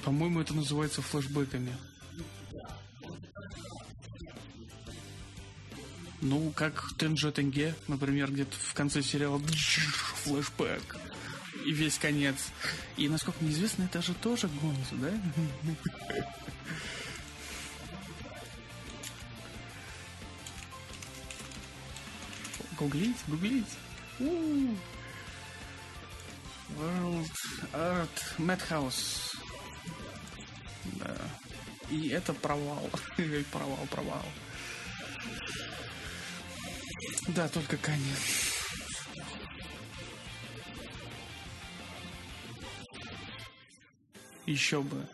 [0.04, 1.74] По-моему, это называется флешбеками.
[6.22, 9.40] Ну, как Тенджо Тенге, например, где-то в конце сериала
[10.24, 10.98] флешбэк.
[11.66, 12.36] И весь конец.
[12.98, 15.12] И, насколько мне известно, это же тоже Гонзу, да?
[22.78, 23.78] Гуглить, гуглить.
[26.78, 27.32] World
[27.74, 29.36] Art Madhouse.
[30.96, 31.16] Да.
[31.90, 32.90] И это провал.
[33.52, 34.26] провал, провал.
[37.30, 38.56] Да, только конец.
[44.46, 45.08] Еще бы.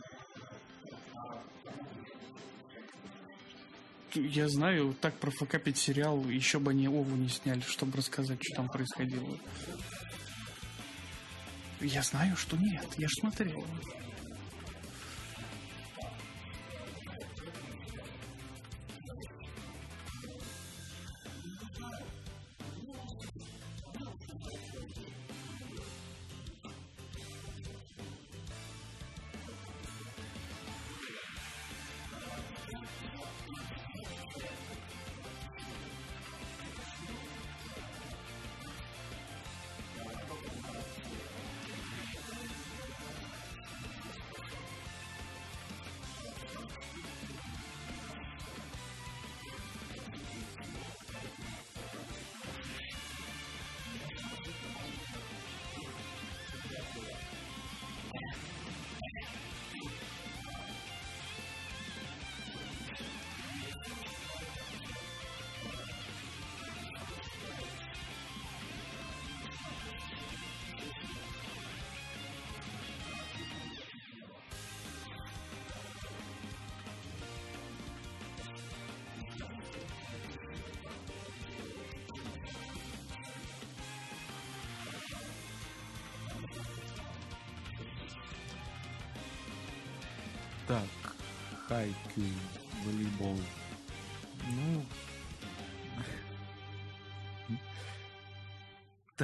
[4.14, 8.70] Я знаю, так профокапить сериал, еще бы они Ову не сняли, чтобы рассказать, что там
[8.70, 9.38] происходило.
[11.82, 13.66] Я знаю, что нет, я ж смотрел.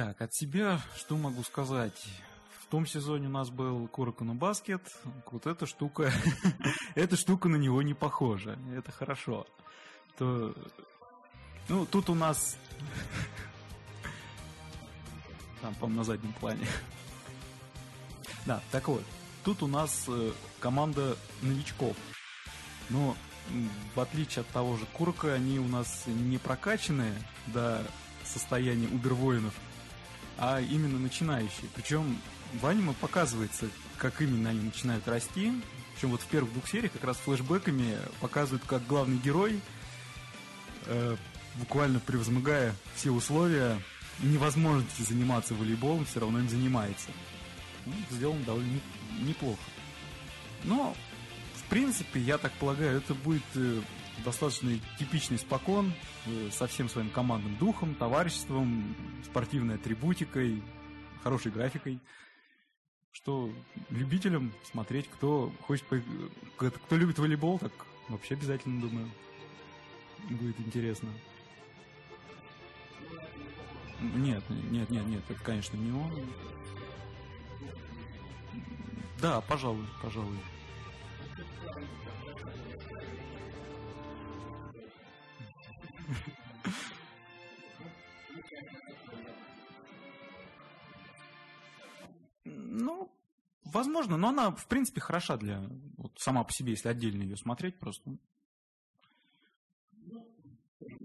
[0.04, 2.08] Так, от себя что могу сказать?
[2.60, 4.82] В том сезоне у нас был Куракуна Баскет.
[5.30, 6.10] Вот эта штука...
[6.96, 8.58] эта штука на него не похожа.
[8.74, 9.46] Это хорошо.
[10.18, 10.56] То...
[11.68, 12.58] Ну, тут у нас...
[15.60, 16.66] Там, по-моему, на заднем плане.
[18.44, 19.04] Да, так вот.
[19.44, 21.96] Тут у нас э, команда новичков.
[22.90, 23.16] Но
[23.94, 27.14] в отличие от того же Курка, они у нас не прокачанные
[27.46, 27.86] до
[28.24, 29.54] состояния убервоинов,
[30.38, 31.68] а именно начинающие.
[31.74, 32.18] Причем
[32.60, 33.66] в аниме показывается,
[33.98, 35.52] как именно они начинают расти.
[35.94, 39.60] Причем вот в первых двух сериях как раз флешбеками показывают, как главный герой,
[40.86, 41.16] э,
[41.56, 43.78] буквально превозмогая все условия
[44.20, 47.10] невозможности заниматься волейболом, все равно им занимается.
[47.86, 48.80] Ну, сделано довольно
[49.20, 49.60] неплохо.
[50.64, 50.94] Но,
[51.56, 53.80] в принципе, я так полагаю, это будет э,
[54.24, 55.92] достаточно типичный спокон
[56.26, 58.94] э, со всем своим командным духом, товариществом,
[59.24, 60.62] спортивной атрибутикой,
[61.22, 62.00] хорошей графикой.
[63.12, 63.50] Что
[63.90, 65.84] любителям смотреть, кто хочет,
[66.56, 67.72] кто любит волейбол, так
[68.08, 69.10] вообще обязательно, думаю,
[70.30, 71.10] будет интересно.
[74.00, 76.26] Нет, нет, нет, нет, это, конечно, не он.
[79.20, 80.36] Да, пожалуй, пожалуй.
[92.44, 93.12] Ну,
[93.64, 95.62] возможно, но она, в принципе, хороша для...
[95.96, 98.16] Вот сама по себе, если отдельно ее смотреть просто.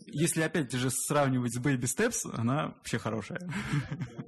[0.08, 3.42] если опять же сравнивать с Baby Steps, она вообще хорошая.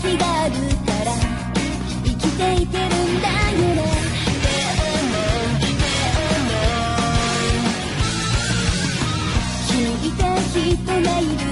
[0.00, 1.12] 日があるから
[2.04, 3.80] 生きていけるんだよね。
[3.82, 4.48] って
[4.96, 5.84] 思うって
[6.36, 6.64] 思う
[9.68, 9.72] 聞
[10.08, 10.58] いた人
[11.02, 11.49] がいる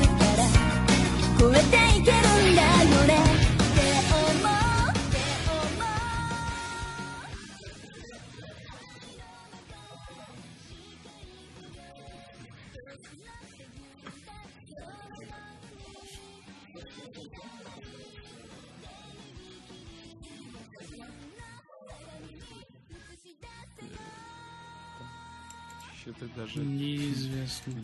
[26.54, 26.66] даже...
[26.66, 27.74] Неизвестно.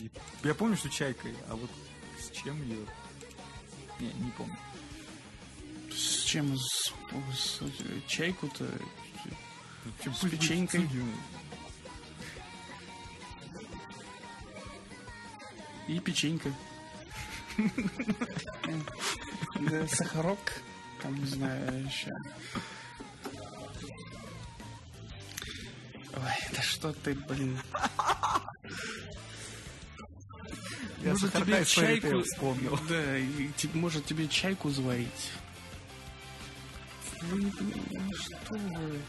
[0.43, 1.70] Я помню, что чайкой, а вот
[2.19, 2.78] с чем ее...
[4.01, 4.57] Не, не помню.
[5.93, 6.57] С чем?
[6.59, 6.93] С,
[7.35, 7.61] с-
[8.09, 8.69] чайку-то?
[10.03, 10.89] Чем С печенькой?
[15.86, 16.53] И печенька.
[19.61, 20.62] Да, сахарок.
[21.03, 22.11] Там, не знаю, еще.
[26.16, 27.59] Ой, да что ты, блин.
[31.03, 32.23] Я может тебе чайку...
[32.23, 32.78] Вспомнил.
[32.89, 35.32] Да, и те- может тебе чайку заварить.
[37.23, 39.01] Вы не понимаете, ну что вы.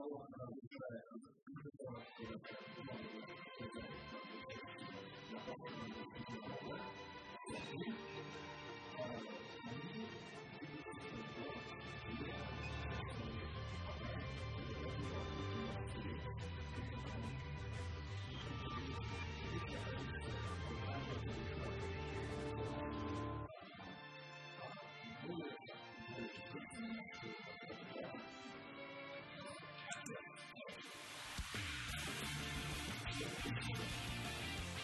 [0.00, 0.39] so on.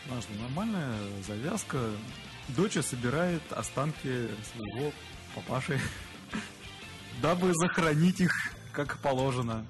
[0.08, 1.78] Важно, нормальная завязка.
[2.48, 4.92] Доча собирает останки своего
[5.34, 5.80] папаши,
[7.22, 8.32] дабы захоронить их
[8.72, 9.66] как положено.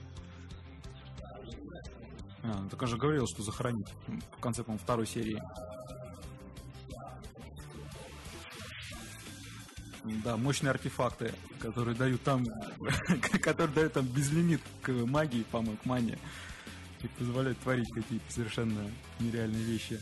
[2.43, 3.89] А, ну так он же говорил, что захоронить
[4.37, 5.43] в конце, по-моему, второй серии.
[10.23, 12.45] Да, мощные артефакты, которые дают там,
[13.43, 16.19] которые дают там безлимит к магии, по-моему, к мане.
[17.03, 18.91] И позволяют творить какие-то совершенно
[19.21, 20.01] нереальные вещи.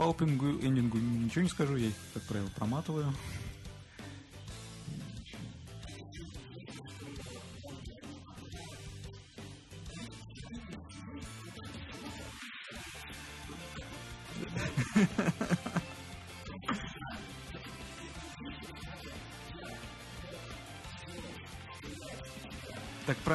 [0.00, 3.12] По опенингу, эндингу ничего не скажу, я их, как правило, проматываю.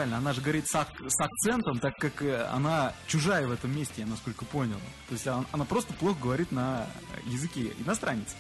[0.06, 3.76] Правильно, она же говорит с, ак- с акцентом, так как э, она чужая в этом
[3.76, 4.78] месте, я насколько понял.
[5.08, 6.86] То есть она, она просто плохо говорит на
[7.26, 8.36] языке иностранец.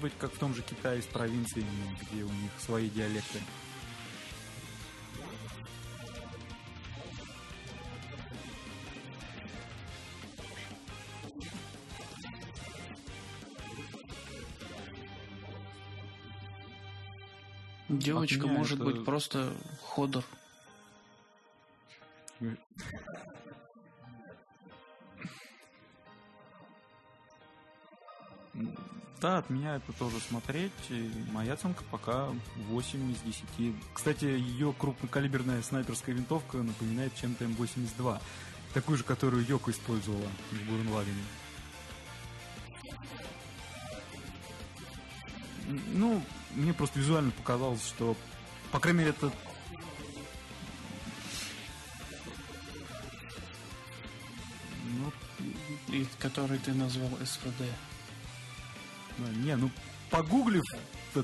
[0.00, 3.40] Быть как в том же Китае с провинциями, где у них свои диалекты.
[17.88, 19.52] Девочка От может это- быть просто
[19.82, 20.24] ходор.
[29.52, 30.72] Меня это тоже смотреть.
[30.88, 32.28] И моя оценка пока
[32.68, 33.74] 8 из 10.
[33.92, 38.20] Кстати, ее крупнокалиберная снайперская винтовка напоминает чем-то М82.
[38.74, 41.04] Такую же, которую Йоко использовала в.
[45.68, 46.22] М, Ну,
[46.54, 48.16] мне просто визуально показалось, что,
[48.72, 49.32] по крайней мере, это
[54.84, 55.12] ну,
[56.18, 57.64] который ты назвал СВД.
[59.20, 59.70] Ну, Не, ну,
[60.10, 60.64] погуглив,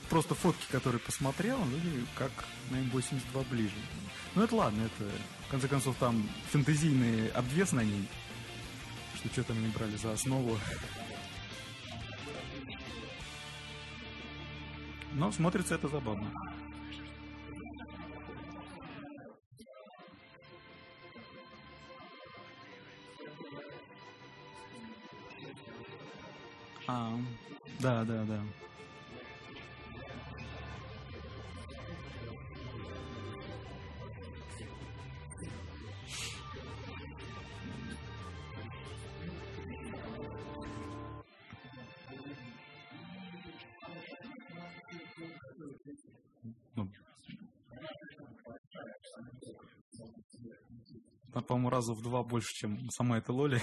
[0.09, 1.77] просто фотки, которые посмотрел, ну,
[2.17, 2.31] как
[2.71, 3.75] на М82 ближе.
[4.35, 5.11] Ну, это ладно, это,
[5.47, 8.07] в конце концов, там фэнтезийный обвес на ней,
[9.17, 10.59] что что там не брали за основу.
[15.13, 16.31] Но смотрится это забавно.
[51.77, 53.61] Раза в два больше, чем сама эта Лоли.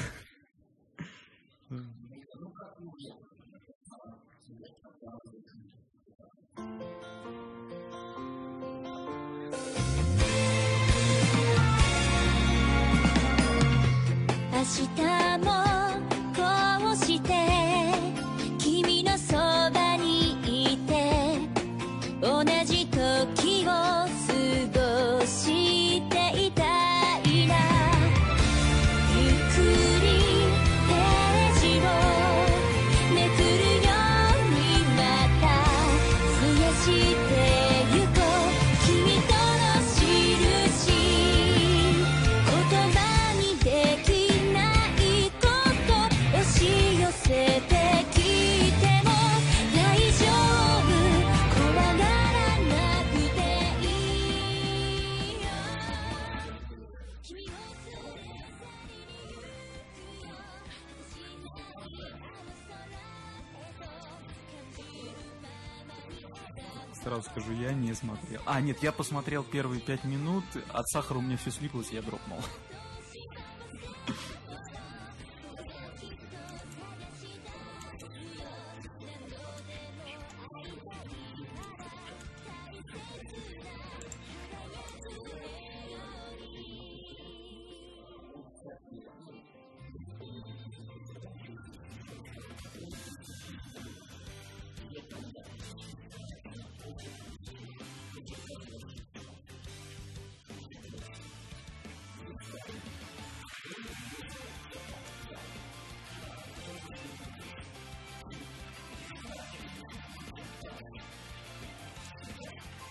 [68.83, 70.43] Я посмотрел первые пять минут,
[70.73, 72.39] от сахара у меня все слиплось, я дропнул.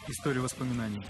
[0.08, 1.02] История воспоминаний.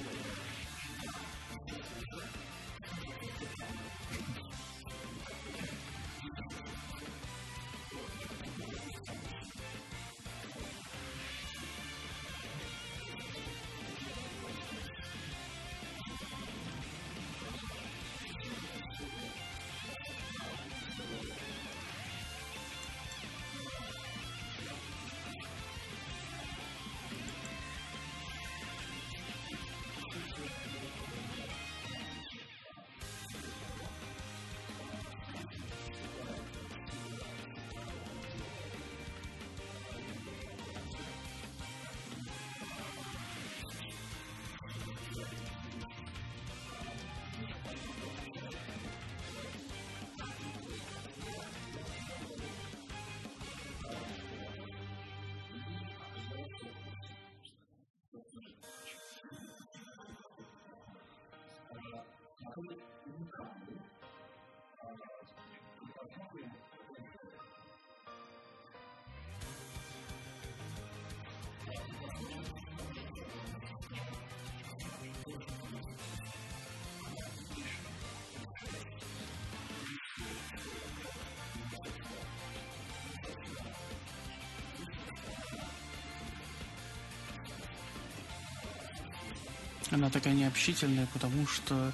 [90.12, 91.92] Такая необщительная, потому что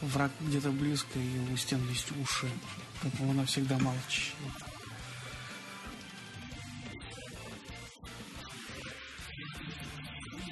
[0.00, 2.48] враг где-то близко, и у стен есть уши.
[3.02, 4.34] Поэтому она всегда молчит.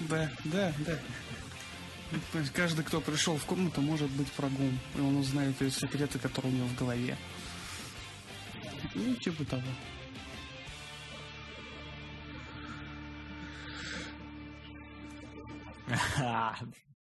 [0.01, 0.99] Да, да, да.
[2.33, 4.79] То есть каждый, кто пришел в комнату, может быть врагом.
[4.95, 7.17] И он узнает ее секреты, которые у него в голове.
[8.95, 9.63] Ну, типа того.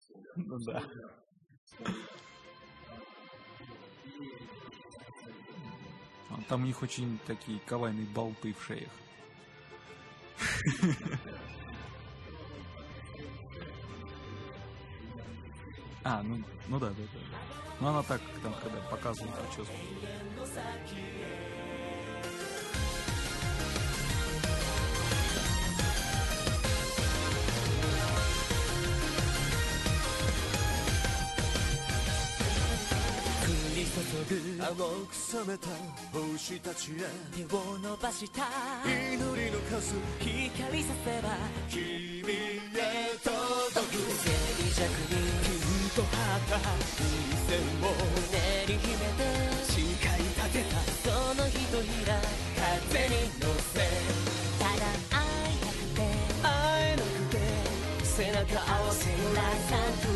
[0.64, 0.82] Да.
[6.30, 8.90] А Там у них очень такие кавайные болты в шеях.
[16.06, 16.38] А, ну,
[16.68, 17.38] ну да, да, да.
[17.80, 19.72] Ну она так, там, когда показывает прическу.
[34.26, 34.32] 青
[35.04, 35.68] く染めた
[36.10, 36.94] 星たちへ。
[37.36, 38.48] 手を伸ばした
[38.88, 41.36] 祈りの数光させば。
[41.68, 41.82] 君
[42.24, 44.00] へ届く。
[44.24, 44.32] 静
[44.72, 47.04] 寂にキュンと張った風
[47.44, 47.92] 船を。
[48.32, 49.28] 練り秘めて
[49.68, 50.80] 誓い立てた。
[51.04, 52.16] そのひとひら
[52.56, 53.76] 風に乗せ。
[54.58, 56.00] ただ会いたくて。
[56.42, 56.48] 会
[56.80, 57.36] えなくて。
[58.02, 59.04] 背中合わせ。
[59.36, 60.13] らさ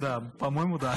[0.00, 0.96] Да, по-моему, да.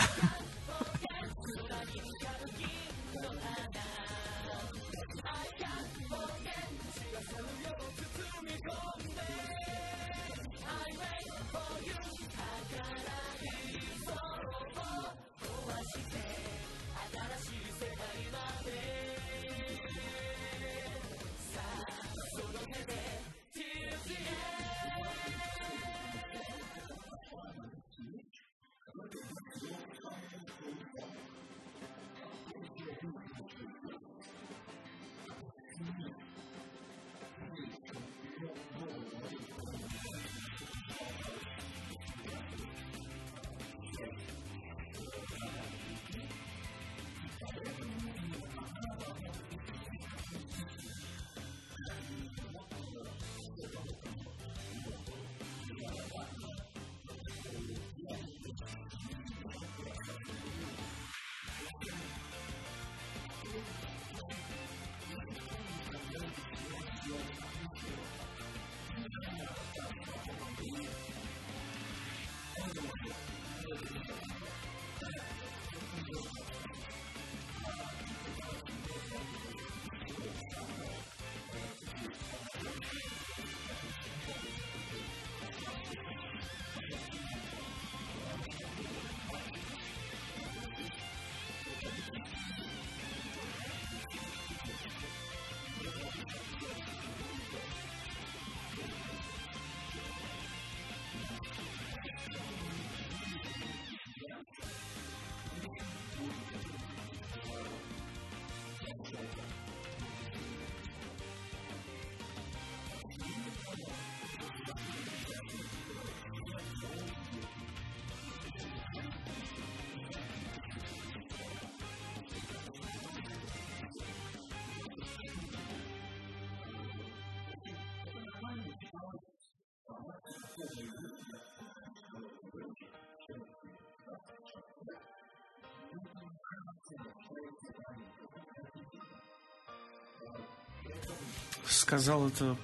[141.92, 142.56] Сказал это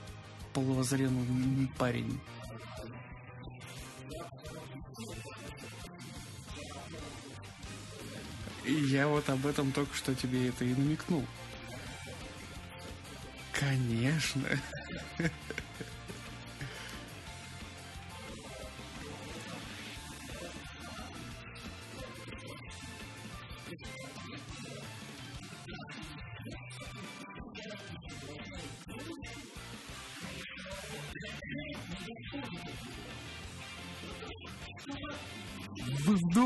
[0.54, 2.18] полувозрелый парень.
[8.66, 11.26] Я вот об этом только что тебе это и намекнул.
[13.52, 14.48] Конечно.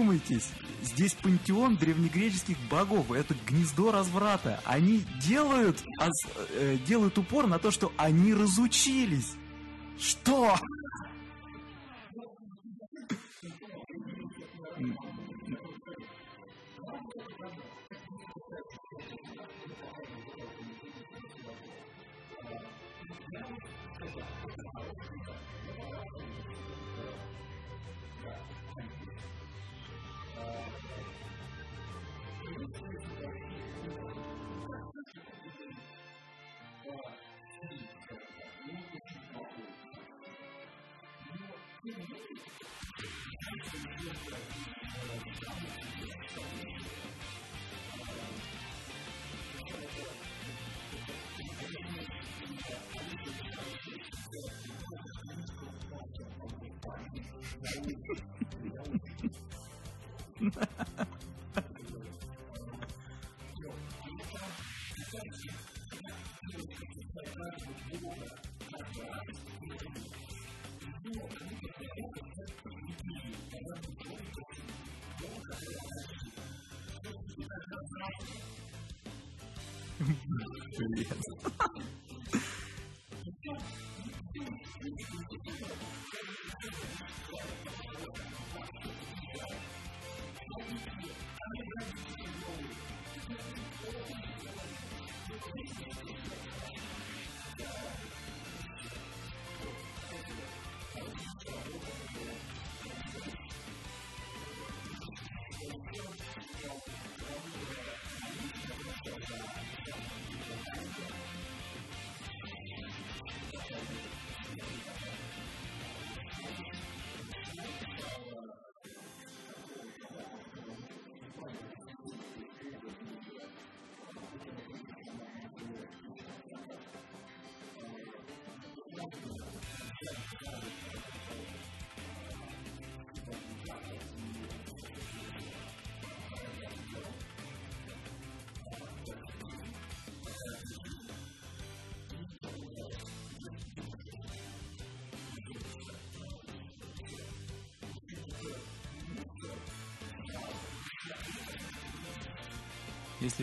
[0.01, 0.49] Вдумайтесь,
[0.81, 4.59] здесь пантеон древнегреческих богов, это гнездо разврата.
[4.65, 9.33] Они делают, ос- э, делают упор на то, что они разучились.
[9.99, 10.57] Что?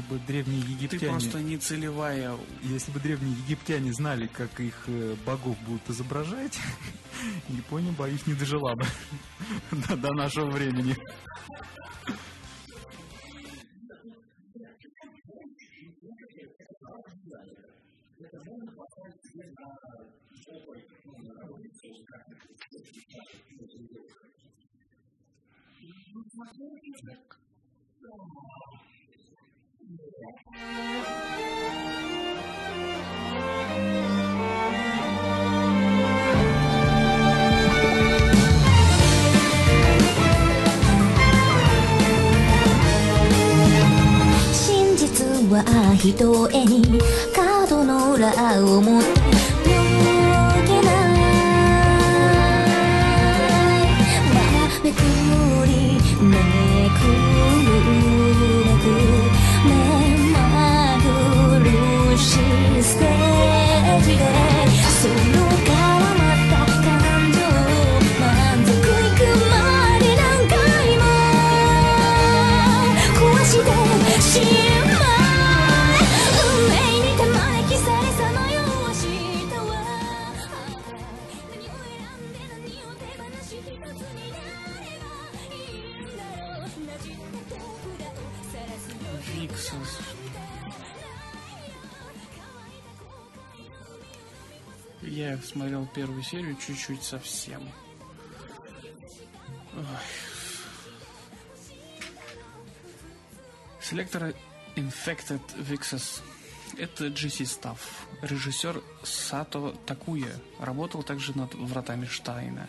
[0.09, 1.13] Бы древние Ты египтяне...
[1.13, 2.37] просто не целевая.
[2.63, 6.59] Если бы древние египтяне знали, как их э, богов будут изображать,
[7.49, 8.87] Япония, боюсь, не дожила бы
[9.97, 10.97] до нашего времени.
[105.59, 106.23] Vixus.
[106.77, 107.79] Это GC Staff.
[108.23, 110.33] Режиссер Сато Такуя.
[110.61, 112.69] Работал также над «Вратами Штайна».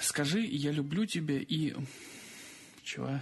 [0.00, 1.74] Скажи, я люблю тебя и...
[2.82, 3.20] Чего?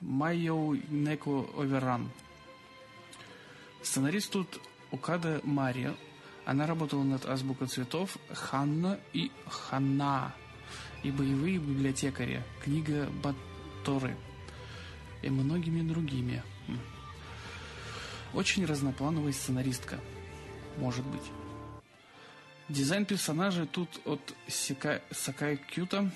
[0.00, 2.10] Майо Неко Оверан.
[3.82, 5.94] Сценарист тут Укада Мария.
[6.44, 10.34] Она работала над «Азбукой цветов», «Ханна» и «Ханна»
[11.02, 14.16] и «Боевые библиотекари», книга Баторы
[15.22, 16.42] и многими другими.
[18.34, 19.98] Очень разноплановая сценаристка,
[20.76, 21.22] может быть.
[22.68, 26.10] Дизайн персонажей тут от Сика- Сакай Кьюта.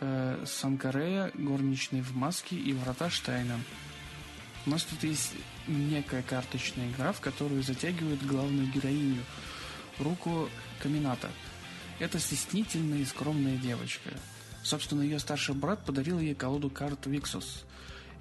[0.00, 3.60] э, Санкарея, Горничный в маске и Врата Штайна.
[4.66, 5.32] У нас тут есть
[5.68, 9.22] некая карточная игра, в которую затягивают главную героиню,
[9.98, 10.48] руку
[10.80, 11.30] Камината.
[12.00, 14.10] Это стеснительная и скромная девочка.
[14.62, 17.64] Собственно, ее старший брат подарил ей колоду карт Виксус.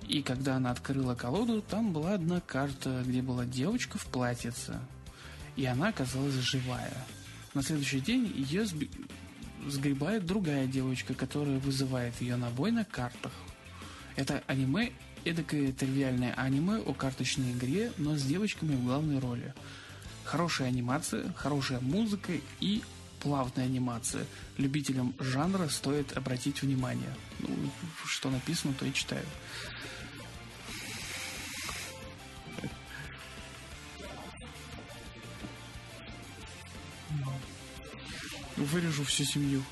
[0.08, 4.80] И когда она открыла колоду, там была одна карта, где была девочка в платьице.
[5.56, 6.94] И она оказалась живая.
[7.54, 8.90] На следующий день ее сби-
[9.68, 13.32] сгребает другая девочка, которая вызывает ее на бой на картах.
[14.16, 14.92] Это аниме,
[15.24, 19.54] эдакое тривиальное аниме о карточной игре, но с девочками в главной роли.
[20.24, 22.82] Хорошая анимация, хорошая музыка и
[23.24, 24.26] плавная анимация.
[24.58, 27.16] Любителям жанра стоит обратить внимание.
[27.40, 27.50] Ну,
[28.06, 29.26] что написано, то и читаю.
[38.58, 39.64] Вырежу всю семью.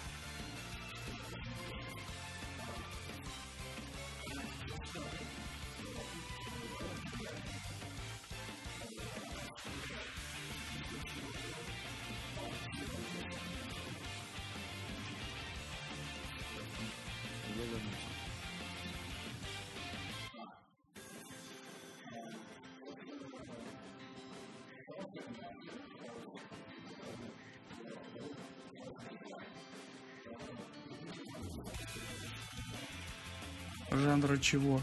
[34.42, 34.82] Чего?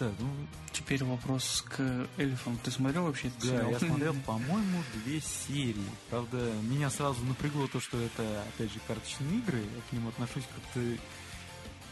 [0.00, 0.30] Так, ну,
[0.72, 2.58] Теперь вопрос к эльфам.
[2.64, 3.70] Ты смотрел вообще этот да, сериал?
[3.70, 5.84] я смотрел, по-моему, две серии.
[6.08, 9.58] Правда, меня сразу напрягло то, что это, опять же, карточные игры.
[9.58, 10.96] Я к ним отношусь как-то,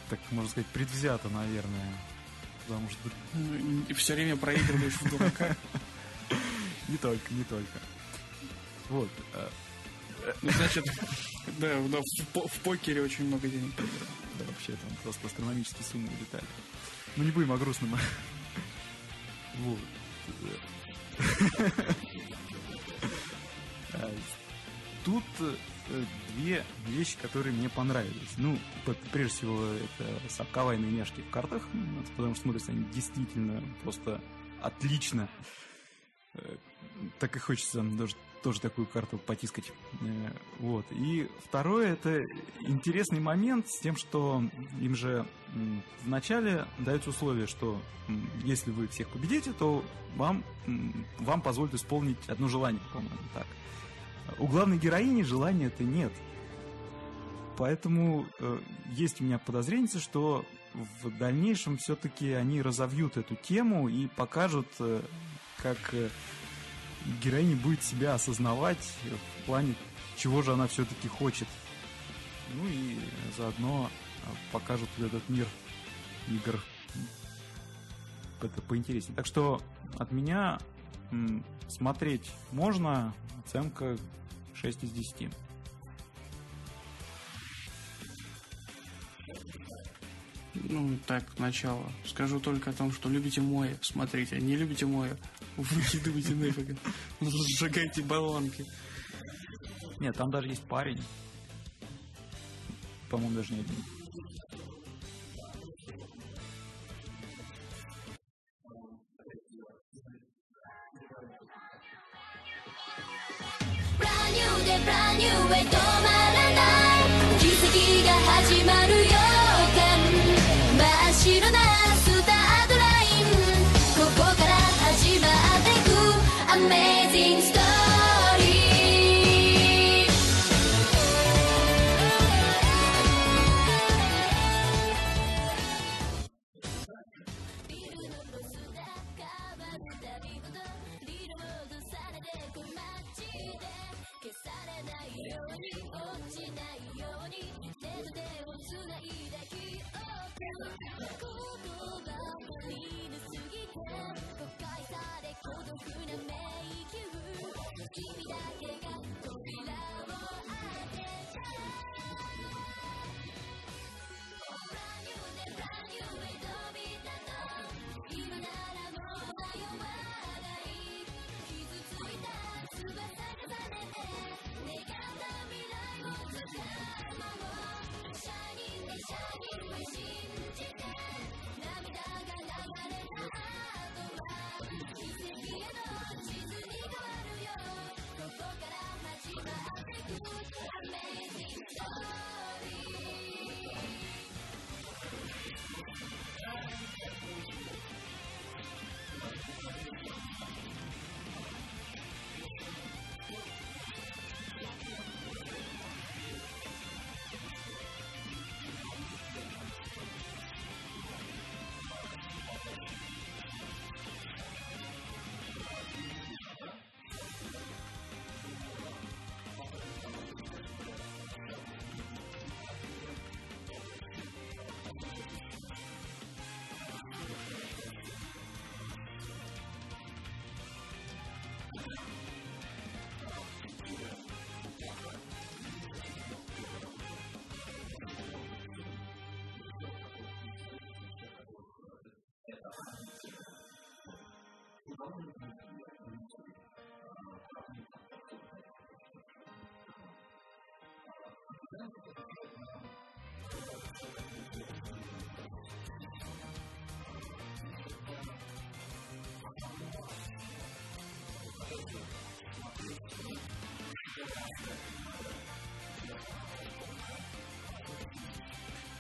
[0.09, 1.93] так можно сказать, предвзято, наверное.
[2.67, 5.55] Потому что Все время проигрываешь в дурака.
[6.89, 7.79] не только, не только.
[8.89, 9.11] Вот.
[9.35, 9.51] а,
[10.41, 10.85] Ну, значит,
[11.59, 13.75] да, да, в, по- в покере очень много денег.
[13.77, 16.47] Да, вообще там просто астрономические суммы улетали.
[17.19, 17.99] Ну не будем о грустном.
[19.59, 19.79] Вот.
[25.05, 25.55] Тут э,
[26.37, 28.35] две вещи, которые мне понравились.
[28.37, 28.57] Ну,
[29.11, 31.67] прежде всего, это совковайные няшки в картах,
[32.17, 34.21] потому что смотрятся они действительно просто
[34.63, 35.29] отлично.
[36.35, 36.57] Э,
[37.19, 38.15] Так и хочется даже
[38.45, 39.73] тоже такую карту потискать.
[40.03, 40.31] Э,
[40.61, 40.87] Вот.
[40.93, 42.23] И второе, это
[42.61, 44.45] интересный момент с тем, что
[44.81, 45.27] им же
[46.05, 47.81] вначале дается условие, что
[48.45, 49.85] если вы всех победите, то
[50.17, 50.45] вам,
[51.19, 53.47] вам позволят исполнить одно желание, по-моему, так.
[54.39, 56.13] У главной героини желания-то нет.
[57.57, 58.59] Поэтому э,
[58.93, 60.45] есть у меня подозрение, что
[61.03, 65.03] в дальнейшем все-таки они разовьют эту тему и покажут, э,
[65.57, 66.09] как э,
[67.23, 68.93] героиня будет себя осознавать
[69.43, 69.75] в плане,
[70.17, 71.49] чего же она все-таки хочет.
[72.55, 72.99] Ну и
[73.37, 73.91] заодно
[74.29, 75.47] а, покажут этот мир
[76.29, 76.61] игр
[78.43, 79.17] это поинтереснее.
[79.17, 79.61] Так что
[79.99, 80.59] от меня
[81.69, 83.97] смотреть можно, оценка
[84.55, 85.31] 6 из 10.
[90.55, 91.91] Ну, так, начало.
[92.05, 94.37] Скажу только о том, что любите мое, смотрите.
[94.37, 95.17] А не любите мое,
[95.57, 96.77] выкидывайте нафиг.
[97.21, 98.67] Ну, сжигайте баллонки.
[100.01, 101.03] Нет, там даже есть парень.
[103.09, 103.98] По-моему, даже не один.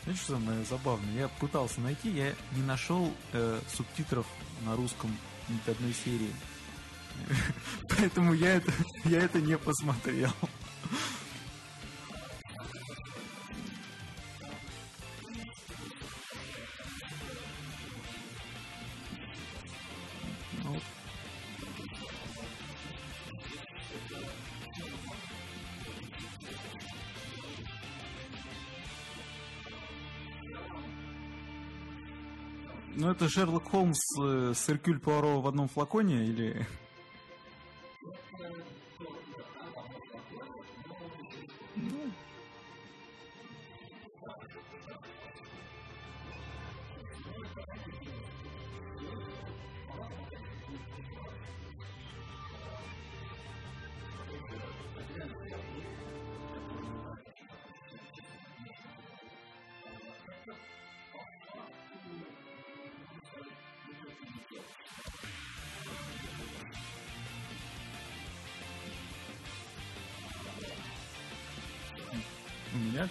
[0.09, 1.15] Знаешь, что самое забавное?
[1.15, 4.27] Я пытался найти, я не нашел э, субтитров
[4.65, 5.15] на русском
[5.51, 6.33] ни одной серии.
[7.91, 8.73] Поэтому я это,
[9.05, 10.31] я это не посмотрел.
[33.28, 36.66] Шерлок Холмс э, с Эркюль Пуаро в одном флаконе или...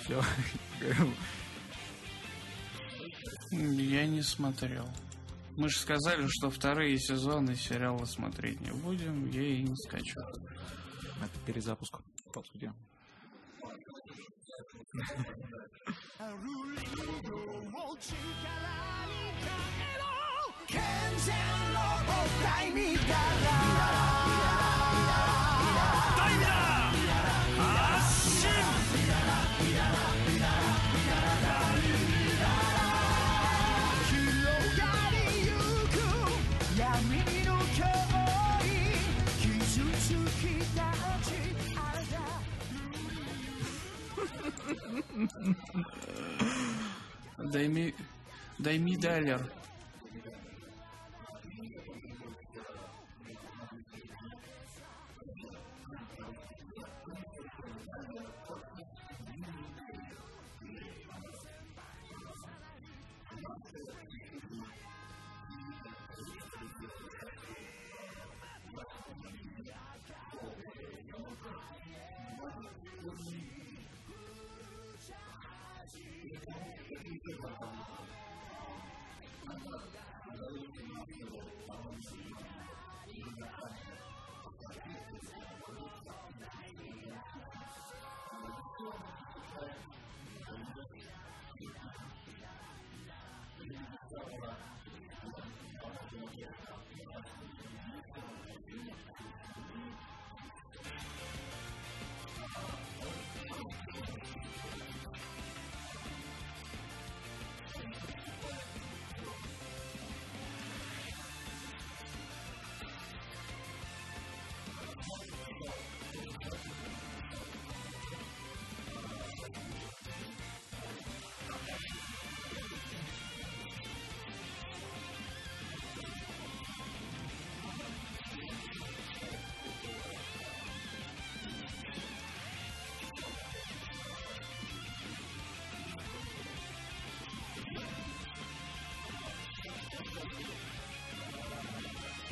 [0.08, 0.24] все.
[3.52, 4.88] Я не смотрел.
[5.56, 10.20] Мы же сказали, что вторые сезоны сериала смотреть не будем, я и не скачу.
[11.20, 11.97] Это перезапуск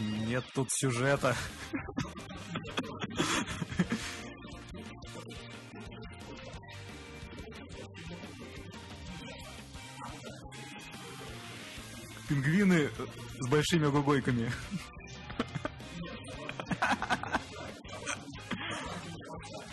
[0.06, 1.35] Нет тут сюжета.
[12.27, 12.90] Пингвины
[13.40, 14.51] с большими гугойками.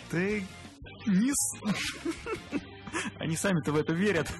[0.09, 0.45] Ты
[1.07, 1.31] не...
[3.19, 4.31] Они сами-то в это верят.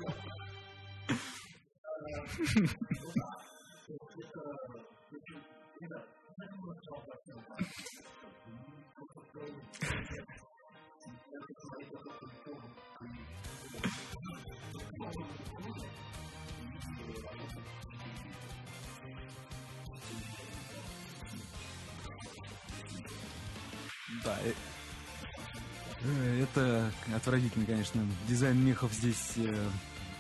[27.64, 28.06] Отвратительно, конечно.
[28.28, 29.70] Дизайн мехов здесь э,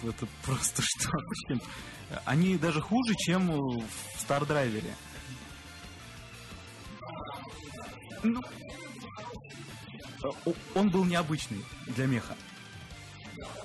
[0.03, 1.11] это просто что?
[2.25, 3.89] Они даже хуже, чем в
[4.19, 4.95] Стардрайвере.
[8.23, 8.41] Ну,
[10.75, 12.35] он был необычный для меха.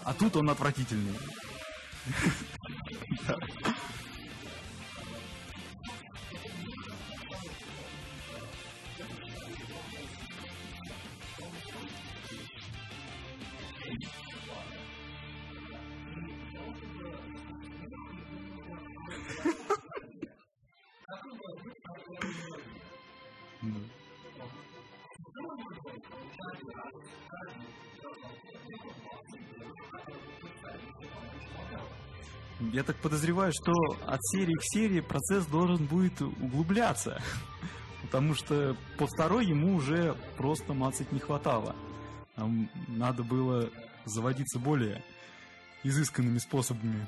[0.02, 1.15] А тут он отвратительный.
[32.72, 33.72] Я так подозреваю, что
[34.06, 37.20] от серии к серии процесс должен будет углубляться.
[38.02, 41.74] Потому что по второй ему уже просто мацать не хватало.
[42.34, 43.70] Там надо было
[44.05, 45.02] заводиться более
[45.82, 47.06] изысканными способами.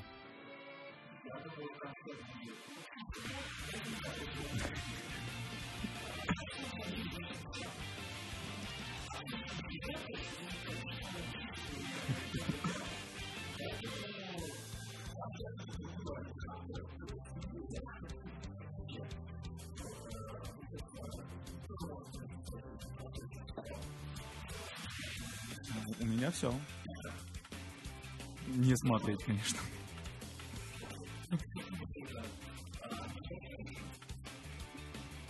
[29.23, 29.59] Смотреть, конечно.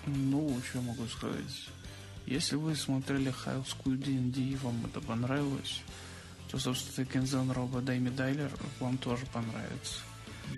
[0.06, 1.70] Ну, что могу сказать?
[2.26, 5.82] Если вы смотрели High School D&D и вам это понравилось,
[6.50, 10.00] то, собственно, Кензен Роба Дайми Дайлер вам тоже понравится.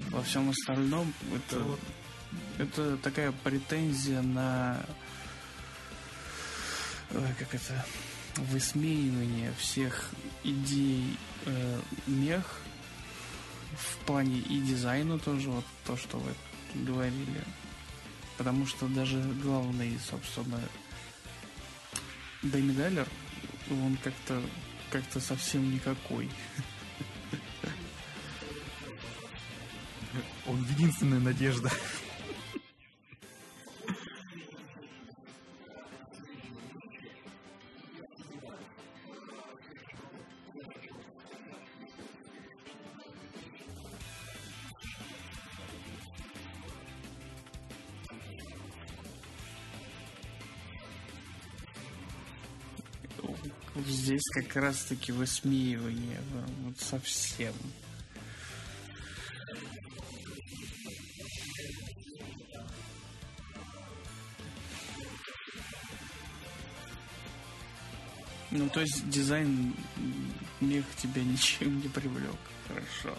[0.10, 1.78] Во всем остальном это,
[2.58, 4.84] это такая претензия на
[7.38, 7.86] как это
[8.38, 10.10] высмеивание всех
[10.44, 12.63] идей э, мех
[13.78, 16.34] в плане и дизайна тоже вот то, что вы
[16.74, 17.44] говорили.
[18.38, 20.60] Потому что даже главный, собственно,
[22.42, 23.08] Дэми Дайлер,
[23.70, 24.42] он как-то
[24.94, 26.30] как-то совсем никакой.
[30.46, 31.72] Он единственная надежда.
[54.34, 56.20] как раз-таки высмеивание.
[56.64, 57.54] Вот совсем.
[68.50, 69.76] Ну, то есть дизайн
[70.62, 72.38] мех тебя ничем не привлек.
[72.68, 73.16] Хорошо.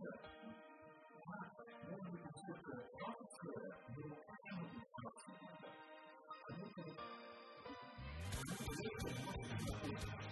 [0.00, 0.18] consider.
[1.86, 5.38] Then you consider culture, your family culture.
[6.48, 6.86] And you can,
[9.84, 10.23] you can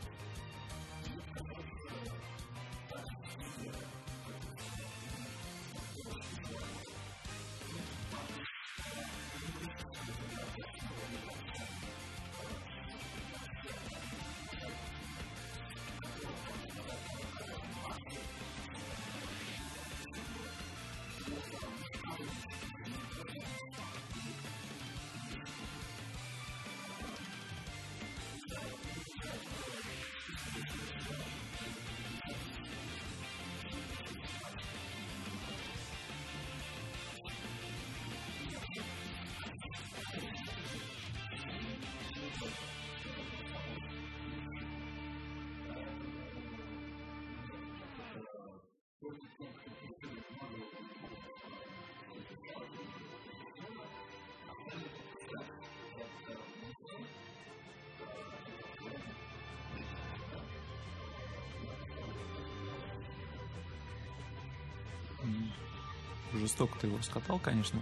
[66.33, 67.81] Жестоко ты его раскатал, конечно.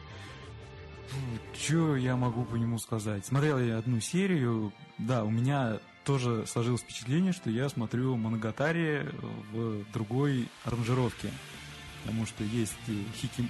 [1.54, 3.24] Что я могу по нему сказать?
[3.24, 4.72] Смотрел я одну серию.
[4.98, 9.02] Да, у меня тоже сложилось впечатление, что я смотрю Моногатари
[9.52, 11.30] в другой аранжировке.
[12.02, 12.74] Потому что есть
[13.14, 13.48] хики...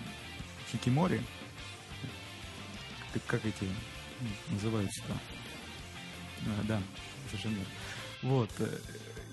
[0.70, 1.22] хикимори.
[3.14, 3.64] Как, как эти
[4.50, 5.14] называются-то?
[5.14, 6.82] А, да,
[7.28, 7.70] совершенно верно.
[8.24, 8.50] Вот.
[8.58, 8.78] э,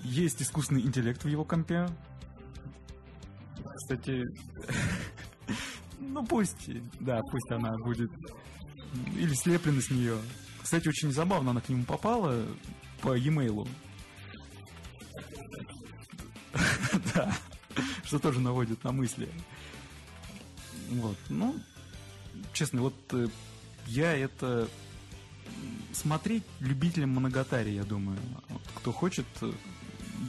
[0.04, 1.86] Есть искусственный интеллект в его компе.
[3.76, 4.24] Кстати,
[6.00, 8.10] ну пусть, да, пусть она будет
[9.16, 10.16] или слеплена с нее.
[10.62, 12.42] Кстати, очень забавно она к нему попала
[13.02, 13.68] по e-mail.
[17.14, 17.36] Да,
[18.04, 19.28] что тоже наводит на мысли.
[20.90, 21.54] Вот, ну,
[22.52, 23.28] честно, вот э,
[23.86, 24.68] я это
[25.92, 28.18] смотреть любителям Моногатари, я думаю.
[28.48, 29.52] Вот кто хочет э,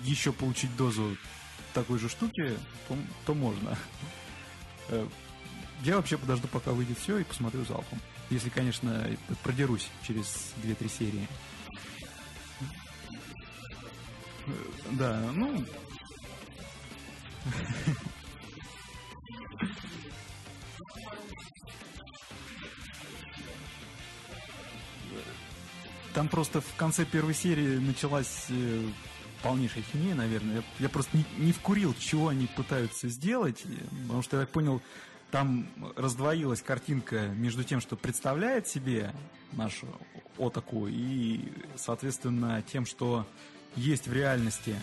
[0.03, 1.17] еще получить дозу
[1.73, 2.57] такой же штуки,
[2.87, 3.77] то, то можно.
[4.89, 5.07] Э,
[5.83, 7.99] Я вообще подожду, пока выйдет все, и посмотрю залпом.
[8.29, 9.07] Если, конечно,
[9.43, 11.27] продерусь через 2-3 серии.
[14.91, 15.63] Да, ну...
[26.13, 28.89] Там просто в конце первой серии началась э,
[29.41, 30.57] полнейшая химия, наверное.
[30.57, 33.63] Я, я просто не, не вкурил, чего они пытаются сделать,
[34.03, 34.81] потому что я так понял,
[35.31, 39.13] там раздвоилась картинка между тем, что представляет себе
[39.53, 39.87] нашу
[40.37, 43.25] Отаку, и, соответственно, тем, что
[43.75, 44.75] есть в реальности.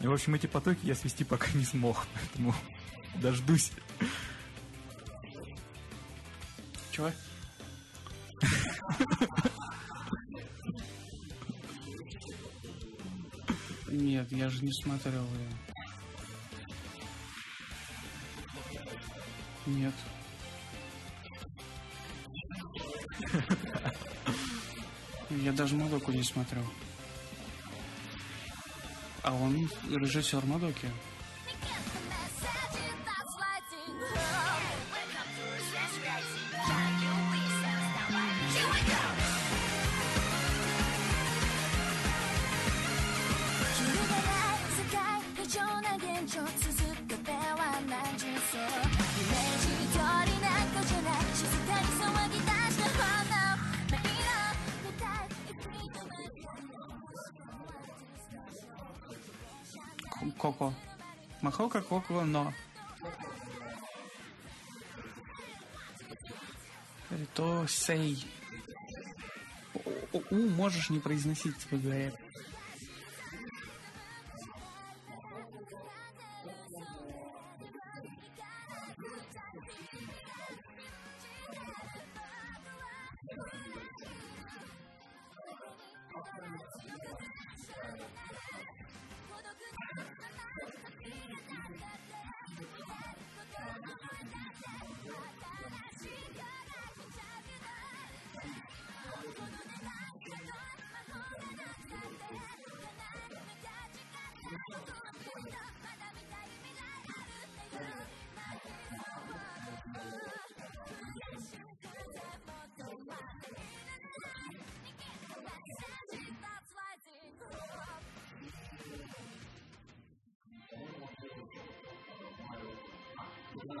[0.00, 2.54] И, в общем, эти потоки я свести пока не смог, поэтому
[3.16, 3.72] дождусь.
[6.92, 7.10] Чего?
[13.88, 15.48] Нет, я же не смотрел ее.
[19.66, 19.94] Нет.
[25.44, 26.64] Я даже Мадоку не смотрел.
[29.22, 30.88] А он режиссер Мадоки.
[62.34, 62.52] Но.
[67.34, 68.26] То сей.
[70.30, 72.23] У можешь не произносить, тебе говорят.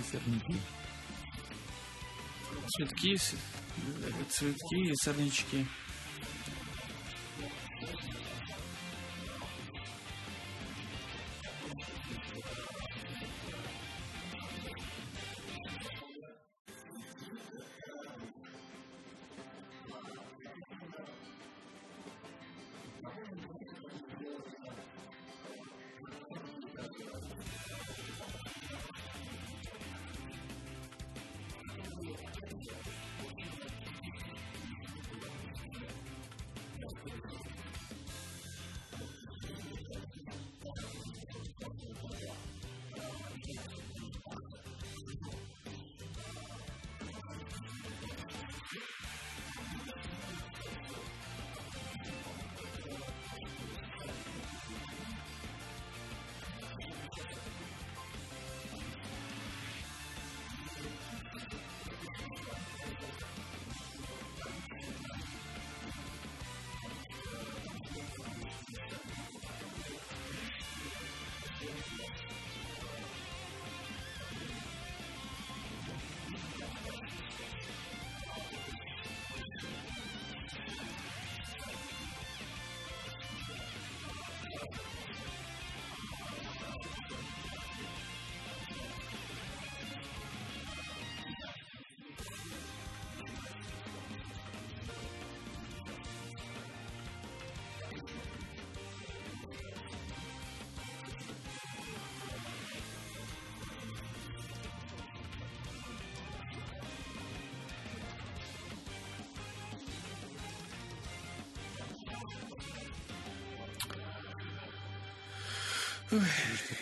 [0.00, 0.60] и сорняки.
[2.68, 5.66] Цветки, э, цветки и сорнячки.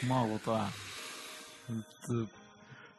[0.08, 0.70] Мало-то.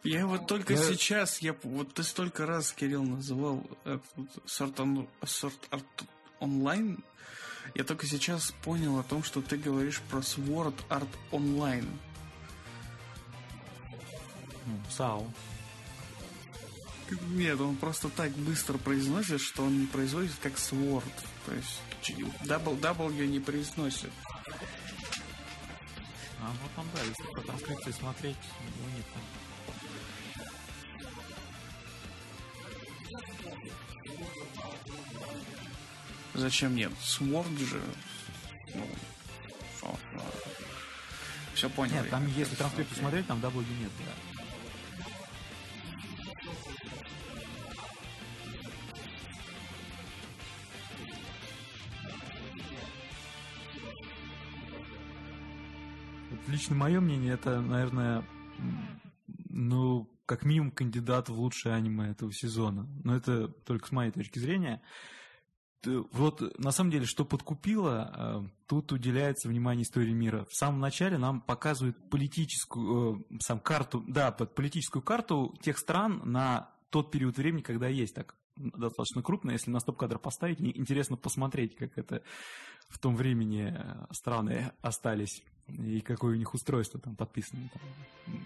[0.03, 0.83] Я вот только Да.
[0.83, 4.05] сейчас, я вот ты столько раз, Кирилл, называл этот
[4.45, 6.03] сорт, он- сорт арт
[6.39, 7.03] онлайн,
[7.75, 11.87] я только сейчас понял о том, что ты говоришь про Sword Art Online.
[14.89, 15.31] САУ.
[17.31, 21.03] Нет, он просто так быстро произносит, что он не производит как Sword.
[21.45, 21.81] То есть
[22.45, 24.11] W, w не произносит.
[27.09, 29.23] А если по транскрипции смотреть, у них там
[36.35, 36.91] Зачем нет?
[37.01, 37.81] Sword же.
[38.75, 38.87] Ну,
[41.55, 41.95] все понял.
[41.95, 44.38] Нет, там если транскрипцию смотреть, там W нет, да.
[56.69, 58.23] Лично мое мнение, это, наверное,
[59.49, 62.87] ну, как минимум кандидат в лучшее аниме этого сезона.
[63.03, 64.81] Но это только с моей точки зрения.
[65.83, 70.45] Вот на самом деле, что подкупило, э, тут уделяется внимание истории мира.
[70.49, 76.69] В самом начале нам показывают политическую э, сам карту, да, политическую карту тех стран на
[76.89, 81.97] тот период времени, когда есть так достаточно крупно, если на стоп-кадр поставить, интересно посмотреть, как
[81.97, 82.21] это
[82.89, 85.41] в том времени э, страны остались
[85.77, 87.69] и какое у них устройство там подписано.
[87.73, 88.41] Там, м,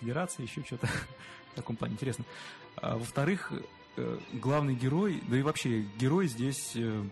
[0.00, 0.86] федерация, еще что-то
[1.52, 2.24] в таком плане интересно.
[2.76, 3.52] А, во-вторых,
[3.96, 7.04] э, главный герой, да и вообще герой здесь э,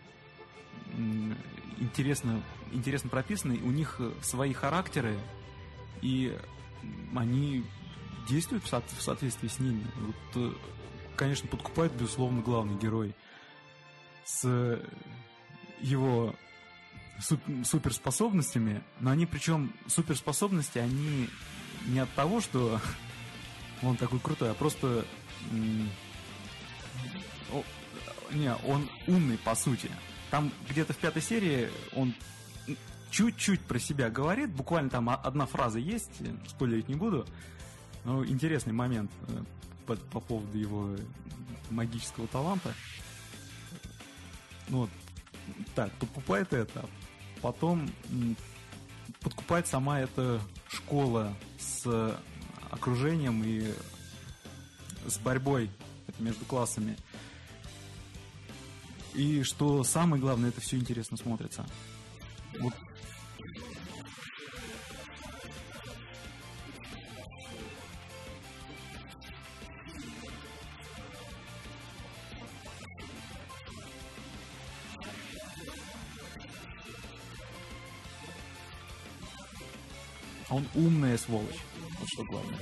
[1.79, 5.19] интересно, интересно прописаны, у них э, свои характеры,
[6.03, 6.39] и
[7.15, 7.65] они
[8.29, 9.85] действуют в, в соответствии с ними.
[10.35, 10.57] Вот,
[11.17, 13.15] конечно, подкупает, безусловно, главный герой
[14.25, 14.81] с
[15.81, 16.35] его
[17.21, 21.29] суперспособностями, но они причем суперспособности, они
[21.87, 22.81] не от того, что
[23.83, 25.05] он такой крутой, а просто
[28.33, 29.91] не, он умный по сути.
[30.31, 32.15] Там где-то в пятой серии он
[33.11, 37.27] чуть-чуть про себя говорит, буквально там одна фраза есть, спойлерить не буду,
[38.05, 39.43] но интересный момент э,
[39.87, 40.97] по, по поводу его
[41.71, 42.75] магического таланта.
[44.69, 44.91] Ну, вот,
[45.75, 46.89] так, подкупает это.
[47.43, 47.91] Потом
[49.21, 52.19] подкупает сама эта школа с
[52.71, 53.73] окружением и
[55.07, 55.71] с борьбой
[56.19, 56.97] между классами.
[59.15, 61.65] И что самое главное, это все интересно смотрится.
[62.61, 62.75] Вот
[80.75, 81.61] умная сволочь.
[81.99, 82.59] Вот что главное.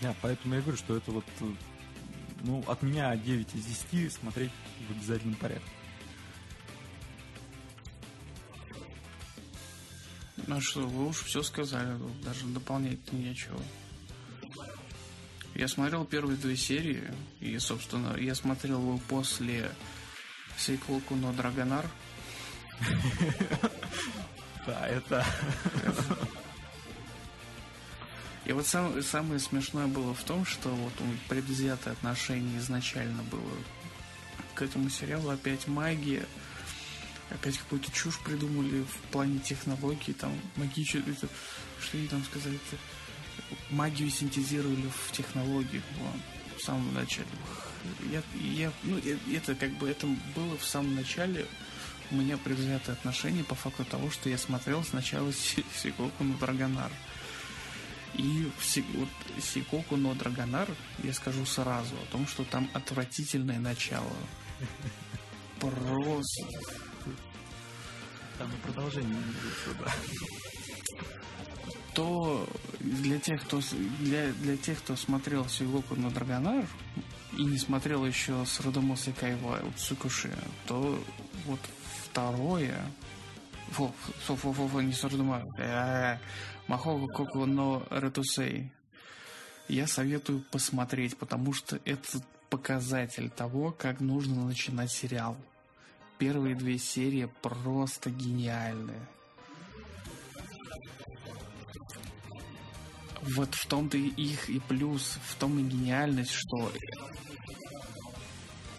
[0.00, 1.44] Да, поэтому я говорю, что это вот э,
[2.40, 4.50] ну, от меня 9 из 10 смотреть
[4.88, 5.70] в обязательном порядке.
[10.46, 13.60] Ну что, вы уж все сказали, тут даже дополнять нечего.
[15.54, 17.02] Я смотрел первые две серии,
[17.40, 19.70] и, собственно, я смотрел его после
[20.56, 21.86] сиквел Куно Драгонар.
[24.66, 25.24] Да, это...
[28.58, 30.92] Вот сам- самое смешное было в том, что вот
[31.28, 33.52] предвзятое отношение изначально было
[34.56, 35.30] к этому сериалу.
[35.30, 36.26] Опять магия,
[37.30, 41.00] опять какую-то чушь придумали в плане технологий, там магичи,
[41.80, 42.82] что они там сказали, это,
[43.70, 47.28] магию синтезировали в технологиях вот, в самом начале.
[48.10, 51.46] Я, я, ну, э- это как бы это было в самом начале
[52.10, 56.90] у меня предвзятое отношение по факту того, что я смотрел сначала Си- Сикоку на Драгонар.
[58.18, 58.50] И
[58.94, 59.08] вот
[59.40, 60.68] Сикоку но Драгонар
[61.04, 64.12] я скажу сразу о том, что там отвратительное начало.
[65.60, 66.46] Просто.
[68.38, 69.92] Там и продолжение не будет, да.
[71.94, 72.48] то
[72.80, 73.60] для тех, кто
[74.00, 76.66] для, для тех, кто смотрел Сигоку на Драгонар
[77.36, 80.32] и не смотрел еще с Родомоса Кайва Цукуши,
[80.66, 81.02] то
[81.46, 81.60] вот
[82.04, 82.80] второе
[83.70, 83.92] фу,
[84.24, 85.44] фу, фу, фу, не Сардума,
[86.66, 88.72] Махого Коку но Ретусей.
[89.68, 95.36] Я советую посмотреть, потому что это показатель того, как нужно начинать сериал.
[96.18, 99.06] Первые две серии просто гениальные.
[103.22, 106.72] Вот в том-то их и плюс, в том и гениальность, что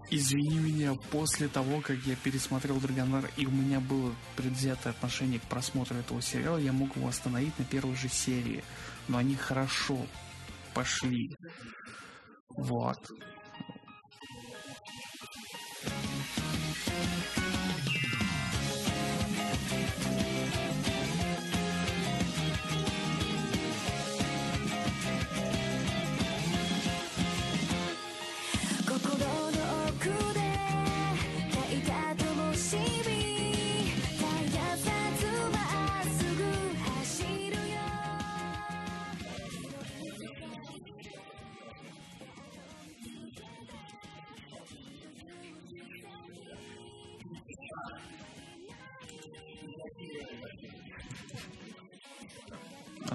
[0.10, 5.44] извини меня, после того, как я пересмотрел Драгонар, и у меня было предвзятое отношение к
[5.44, 8.64] просмотру этого сериала, я мог его остановить на первой же серии.
[9.08, 9.98] Но они хорошо
[10.74, 11.36] пошли.
[12.50, 13.39] Вот.「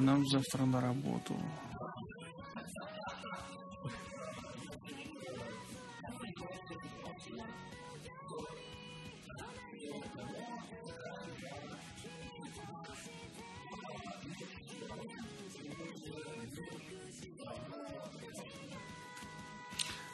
[0.04, 1.34] нам завтра на работу.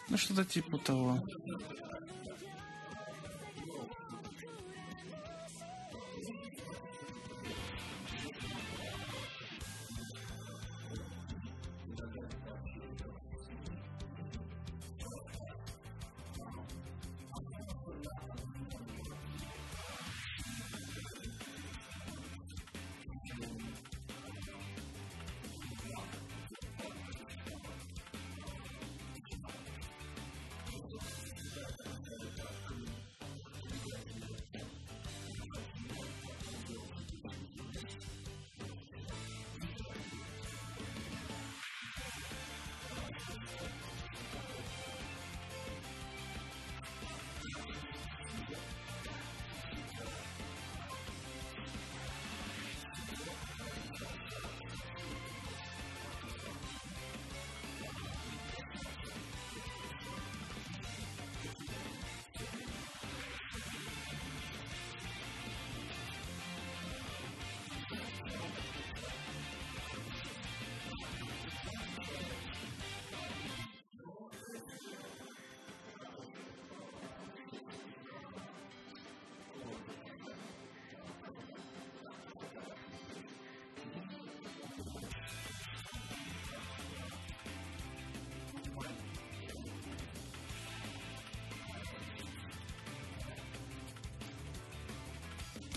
[0.09, 1.21] Ну, что-то типа того.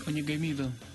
[0.06, 0.93] o nie Gameville.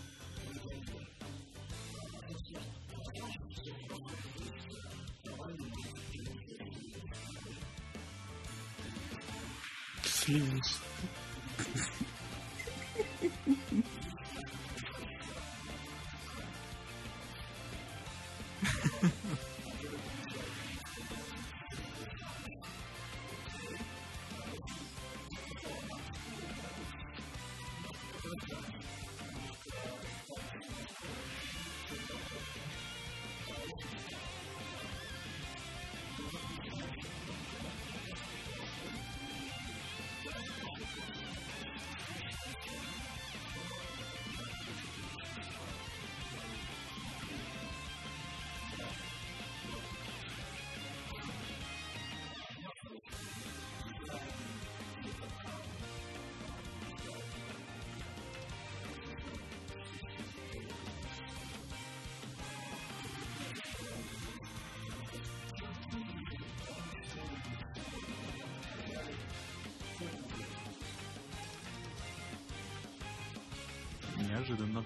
[74.50, 74.84] Неожиданно.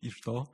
[0.00, 0.48] И что?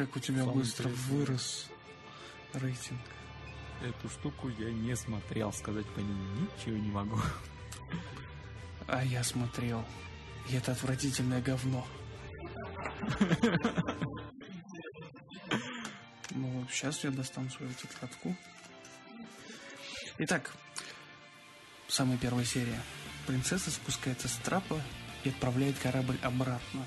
[0.00, 1.18] Как у тебя Самое быстро интересное.
[1.18, 1.66] вырос
[2.54, 3.00] рейтинг.
[3.82, 6.14] Эту штуку я не смотрел, сказать по ней
[6.56, 7.18] ничего не могу.
[8.86, 9.84] А я смотрел.
[10.48, 11.86] И это отвратительное говно.
[16.30, 18.34] Ну, сейчас я достану свою тетрадку.
[20.16, 20.50] Итак,
[21.88, 22.80] самая первая серия.
[23.26, 24.80] Принцесса спускается с трапа
[25.24, 26.86] и отправляет корабль обратно.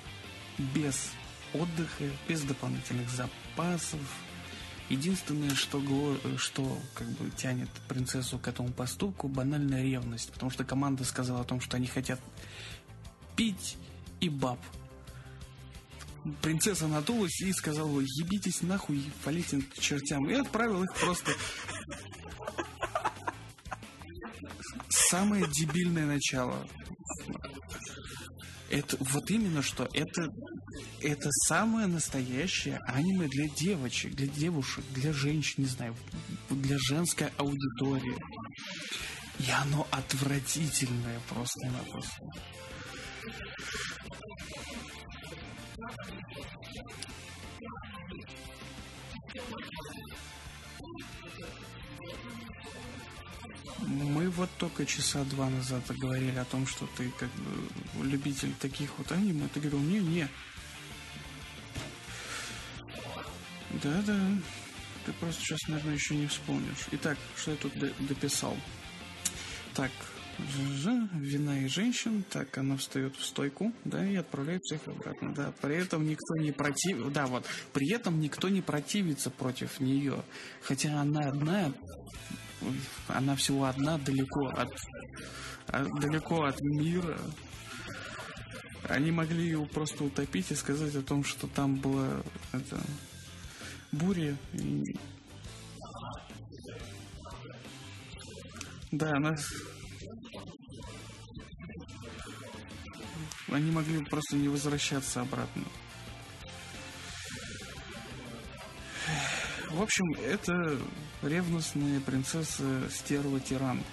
[0.57, 1.11] Без
[1.53, 3.99] отдыха, без дополнительных запасов.
[4.89, 5.81] Единственное, что,
[6.37, 10.31] что как бы тянет принцессу к этому поступку, банальная ревность.
[10.31, 12.19] Потому что команда сказала о том, что они хотят
[13.35, 13.77] пить
[14.19, 14.59] и баб.
[16.41, 20.29] Принцесса надулась и сказала, ебитесь нахуй, валите к чертям.
[20.29, 21.31] И отправил их просто...
[24.89, 26.67] Самое дебильное начало.
[28.69, 30.27] Это вот именно что это
[31.03, 35.95] это самое настоящее аниме для девочек, для девушек, для женщин, не знаю,
[36.49, 38.17] для женской аудитории.
[39.39, 42.23] И оно отвратительное просто-напросто.
[53.85, 58.89] Мы вот только часа два назад говорили о том, что ты как бы любитель таких
[58.97, 59.47] вот аниме.
[59.53, 60.29] Ты говорил, не-не.
[63.83, 64.19] Да-да.
[65.05, 66.87] Ты просто сейчас, наверное, еще не вспомнишь.
[66.91, 67.73] Итак, что я тут
[68.07, 68.55] дописал?
[69.73, 69.91] Так,
[70.39, 72.23] вина и женщин.
[72.29, 75.33] Так, она встает в стойку, да, и отправляет всех обратно.
[75.33, 77.11] Да, при этом никто не против...
[77.11, 77.45] Да, вот.
[77.73, 80.23] При этом никто не противится против нее.
[80.61, 81.73] Хотя она одна,
[83.07, 84.71] она всего одна далеко от,
[85.67, 87.17] от- далеко от мира.
[88.87, 92.21] Они могли ее просто утопить и сказать о том, что там была
[92.51, 92.81] это,
[93.93, 94.35] буря.
[94.53, 94.95] и-
[98.91, 99.35] Да, она...
[103.49, 105.63] Они могли просто не возвращаться обратно.
[109.69, 110.79] В общем, это
[111.21, 113.83] ревностная принцесса стерва тиран.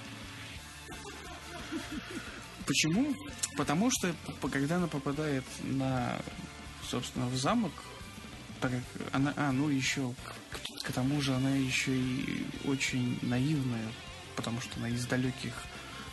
[2.67, 3.15] Почему?
[3.57, 4.15] Потому что
[4.51, 6.17] когда она попадает на,
[6.89, 7.73] собственно, в замок,
[8.61, 8.83] так как
[9.13, 13.89] она, а, ну еще к, к тому же она еще и очень наивная,
[14.37, 15.55] потому что она из далеких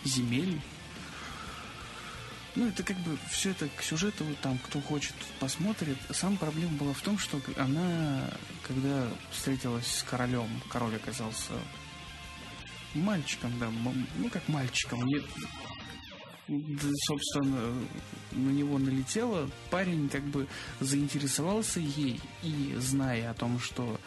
[0.04, 0.62] земель.
[2.56, 5.98] Ну, это как бы все это к сюжету, там, кто хочет, посмотрит.
[6.10, 8.32] Сама проблема была в том, что она,
[8.68, 11.54] когда встретилась с королем, король оказался
[12.96, 15.24] мальчиком, да, ну, как мальчиком, нет,
[17.06, 17.74] собственно,
[18.32, 20.48] на него налетело, парень как бы
[20.80, 24.00] заинтересовался ей и, зная о том, что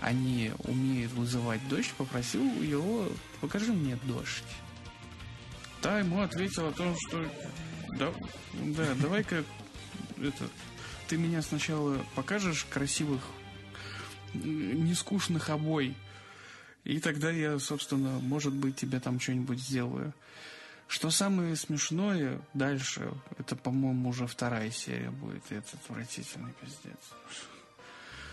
[0.00, 3.08] они умеют вызывать дождь, попросил его,
[3.40, 4.44] покажи мне дождь.
[5.80, 7.24] Та ему ответила о том, что
[7.98, 8.12] да,
[8.54, 9.44] да давай-ка
[10.20, 10.50] этот,
[11.08, 13.22] ты меня сначала покажешь красивых,
[14.34, 15.94] нескучных обой,
[16.84, 20.12] и тогда я, собственно, может быть, тебе там что-нибудь сделаю.
[20.92, 26.98] Что самое смешное дальше, это, по-моему, уже вторая серия будет, и это отвратительный пиздец.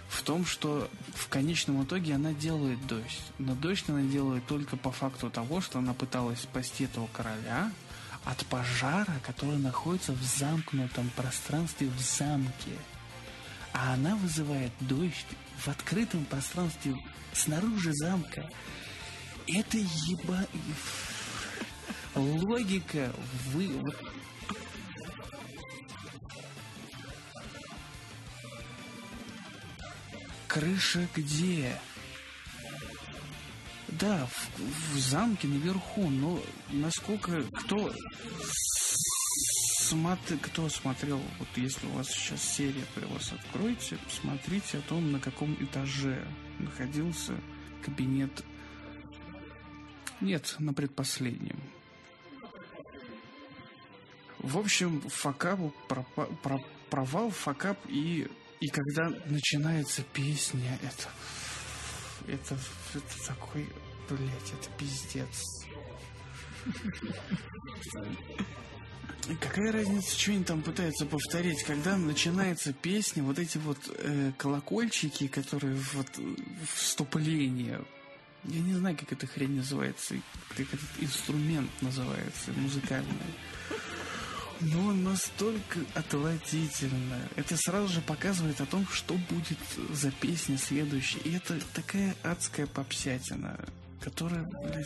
[0.09, 3.21] В том, что в конечном итоге она делает дождь.
[3.37, 7.71] Но дождь она делает только по факту того, что она пыталась спасти этого короля
[8.25, 12.77] от пожара, который находится в замкнутом пространстве в замке.
[13.71, 15.27] а она вызывает дождь
[15.59, 16.93] в открытом пространстве
[17.31, 18.49] снаружи замка.
[19.47, 20.45] Это еба...
[22.15, 23.11] Логика
[23.47, 23.69] вы...
[30.47, 31.79] Крыша где?
[33.87, 37.93] Да, в, в замке наверху, но насколько кто
[39.89, 45.11] смотри, кто смотрел, вот если у вас сейчас серия при вас откроете, посмотрите о том,
[45.11, 46.25] на каком этаже
[46.59, 47.33] находился
[47.83, 48.43] кабинет.
[50.21, 51.59] Нет, на предпоследнем.
[54.39, 58.27] В общем, факап, пропа- про- провал, факап и
[58.59, 61.07] и когда начинается песня, это
[62.27, 62.57] это,
[62.93, 63.67] это такой,
[64.09, 65.65] блять, это пиздец.
[69.39, 75.27] Какая разница, что они там пытаются повторить, когда начинается песня, вот эти вот э, колокольчики,
[75.27, 76.07] которые вот
[76.73, 77.81] вступление.
[78.45, 80.15] Я не знаю, как эта хрень называется,
[80.49, 83.13] как этот инструмент называется, музыкальный.
[84.61, 87.29] Но настолько отвратительно.
[87.37, 89.57] Это сразу же показывает о том, что будет
[89.93, 91.19] за песня следующая.
[91.19, 93.57] И это такая адская попсятина,
[94.01, 94.85] которая, блядь...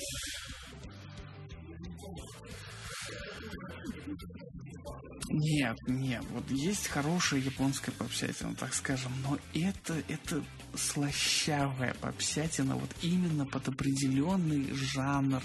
[5.35, 10.43] Нет, нет, вот есть хорошая японская попсятина, так скажем, но это, это
[10.75, 15.41] слащавая попсятина, вот именно под определенный жанр,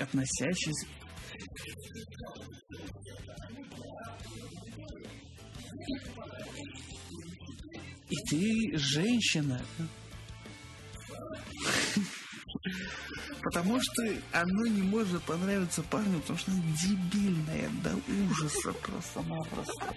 [0.00, 0.86] относящийся
[8.08, 9.60] и ты женщина.
[13.42, 19.94] Потому что оно не может понравиться парню, потому что оно дебильное до ужаса просто-напросто.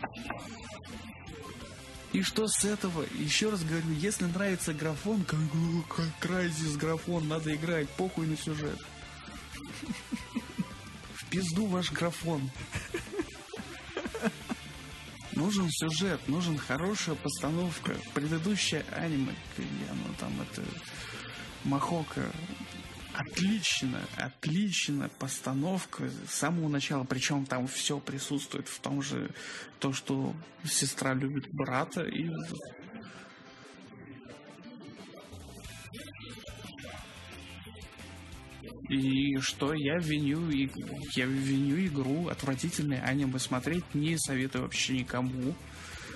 [2.14, 3.06] И что с этого?
[3.16, 5.40] Еще раз говорю, если нравится графон, как,
[5.96, 8.80] как Крайзис графон, надо играть, похуй на сюжет.
[11.30, 12.50] Пизду ваш графон.
[15.34, 17.96] Нужен сюжет, нужен хорошая постановка.
[18.14, 19.34] Предыдущее аниме,
[19.90, 20.64] оно там это
[21.64, 22.32] Махока,
[23.14, 27.04] отлично, отлично постановка с самого начала.
[27.04, 29.30] Причем там все присутствует в том же,
[29.80, 30.34] то, что
[30.64, 32.30] сестра любит брата и
[38.90, 40.50] И что я виню,
[41.16, 45.54] я виню игру, отвратительное аниме смотреть не советую вообще никому,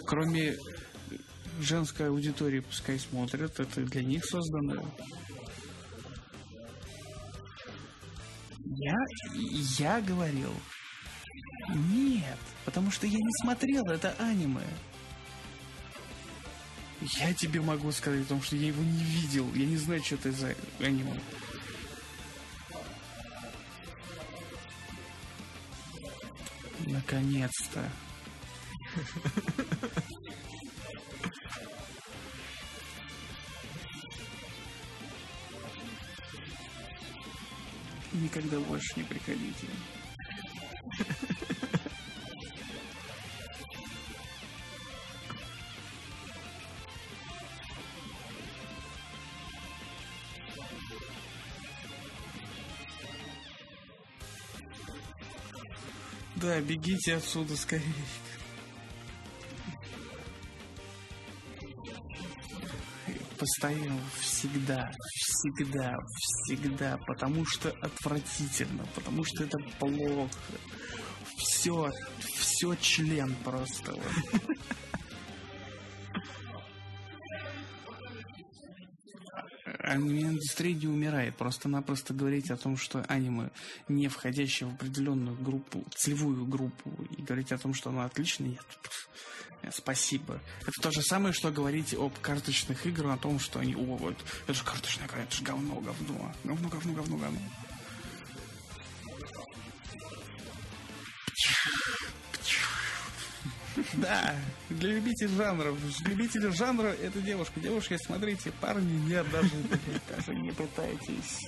[0.07, 0.55] кроме
[1.59, 4.83] женской аудитории, пускай смотрят, это для них создано.
[8.65, 8.95] Я,
[9.77, 10.51] я говорил,
[11.69, 14.65] нет, потому что я не смотрел это аниме.
[17.19, 20.15] Я тебе могу сказать о том, что я его не видел, я не знаю, что
[20.15, 21.19] это за аниме.
[26.85, 27.89] Наконец-то.
[38.13, 39.67] Никогда больше не приходите.
[56.43, 57.85] Да, бегите отсюда скорее.
[63.39, 70.29] Постоянно, всегда, всегда, всегда, потому что отвратительно, потому что это плохо.
[71.37, 71.89] Все,
[72.19, 73.93] все член просто.
[73.93, 74.41] Вот.
[79.93, 81.35] Аниме-индустрия не умирает.
[81.35, 83.49] Просто-напросто говорить о том, что аниме,
[83.87, 88.65] не входящее в определенную группу, целевую группу, и говорить о том, что оно отлично, нет.
[89.71, 90.41] Спасибо.
[90.61, 94.17] Это то же самое, что говорить об карточных играх, о том, что они, о, вот,
[94.43, 97.39] это же карточная игра, это же говно, говно, говно, говно, говно, говно.
[103.95, 104.35] Да,
[104.69, 105.77] для любителей жанров.
[106.05, 107.59] Любители жанра это девушка.
[107.59, 109.51] Девушки, смотрите, парни нет, даже,
[110.09, 111.39] даже не пытайтесь.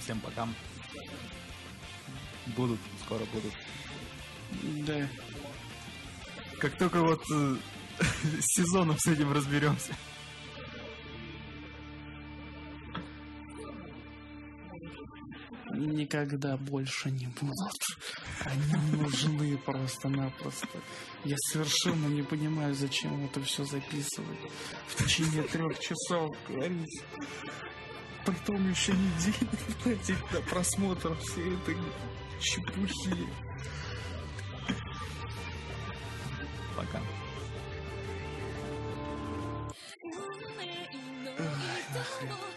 [0.00, 0.48] Всем пока.
[2.56, 3.54] Будут, скоро будут.
[4.86, 5.08] Да.
[6.58, 7.56] Как только вот э,
[7.98, 9.94] с сезоном с этим разберемся.
[15.74, 17.80] Никогда больше не будут.
[18.44, 20.68] Они нужны просто-напросто.
[21.24, 24.38] Я совершенно не понимаю, зачем это все записывать.
[24.88, 27.02] В течение трех часов говорить.
[28.24, 29.50] Потом еще недели
[29.82, 31.76] платить на просмотр всей этой
[32.40, 33.26] чепухи.
[36.76, 37.00] Пока.
[42.24, 42.51] Yeah.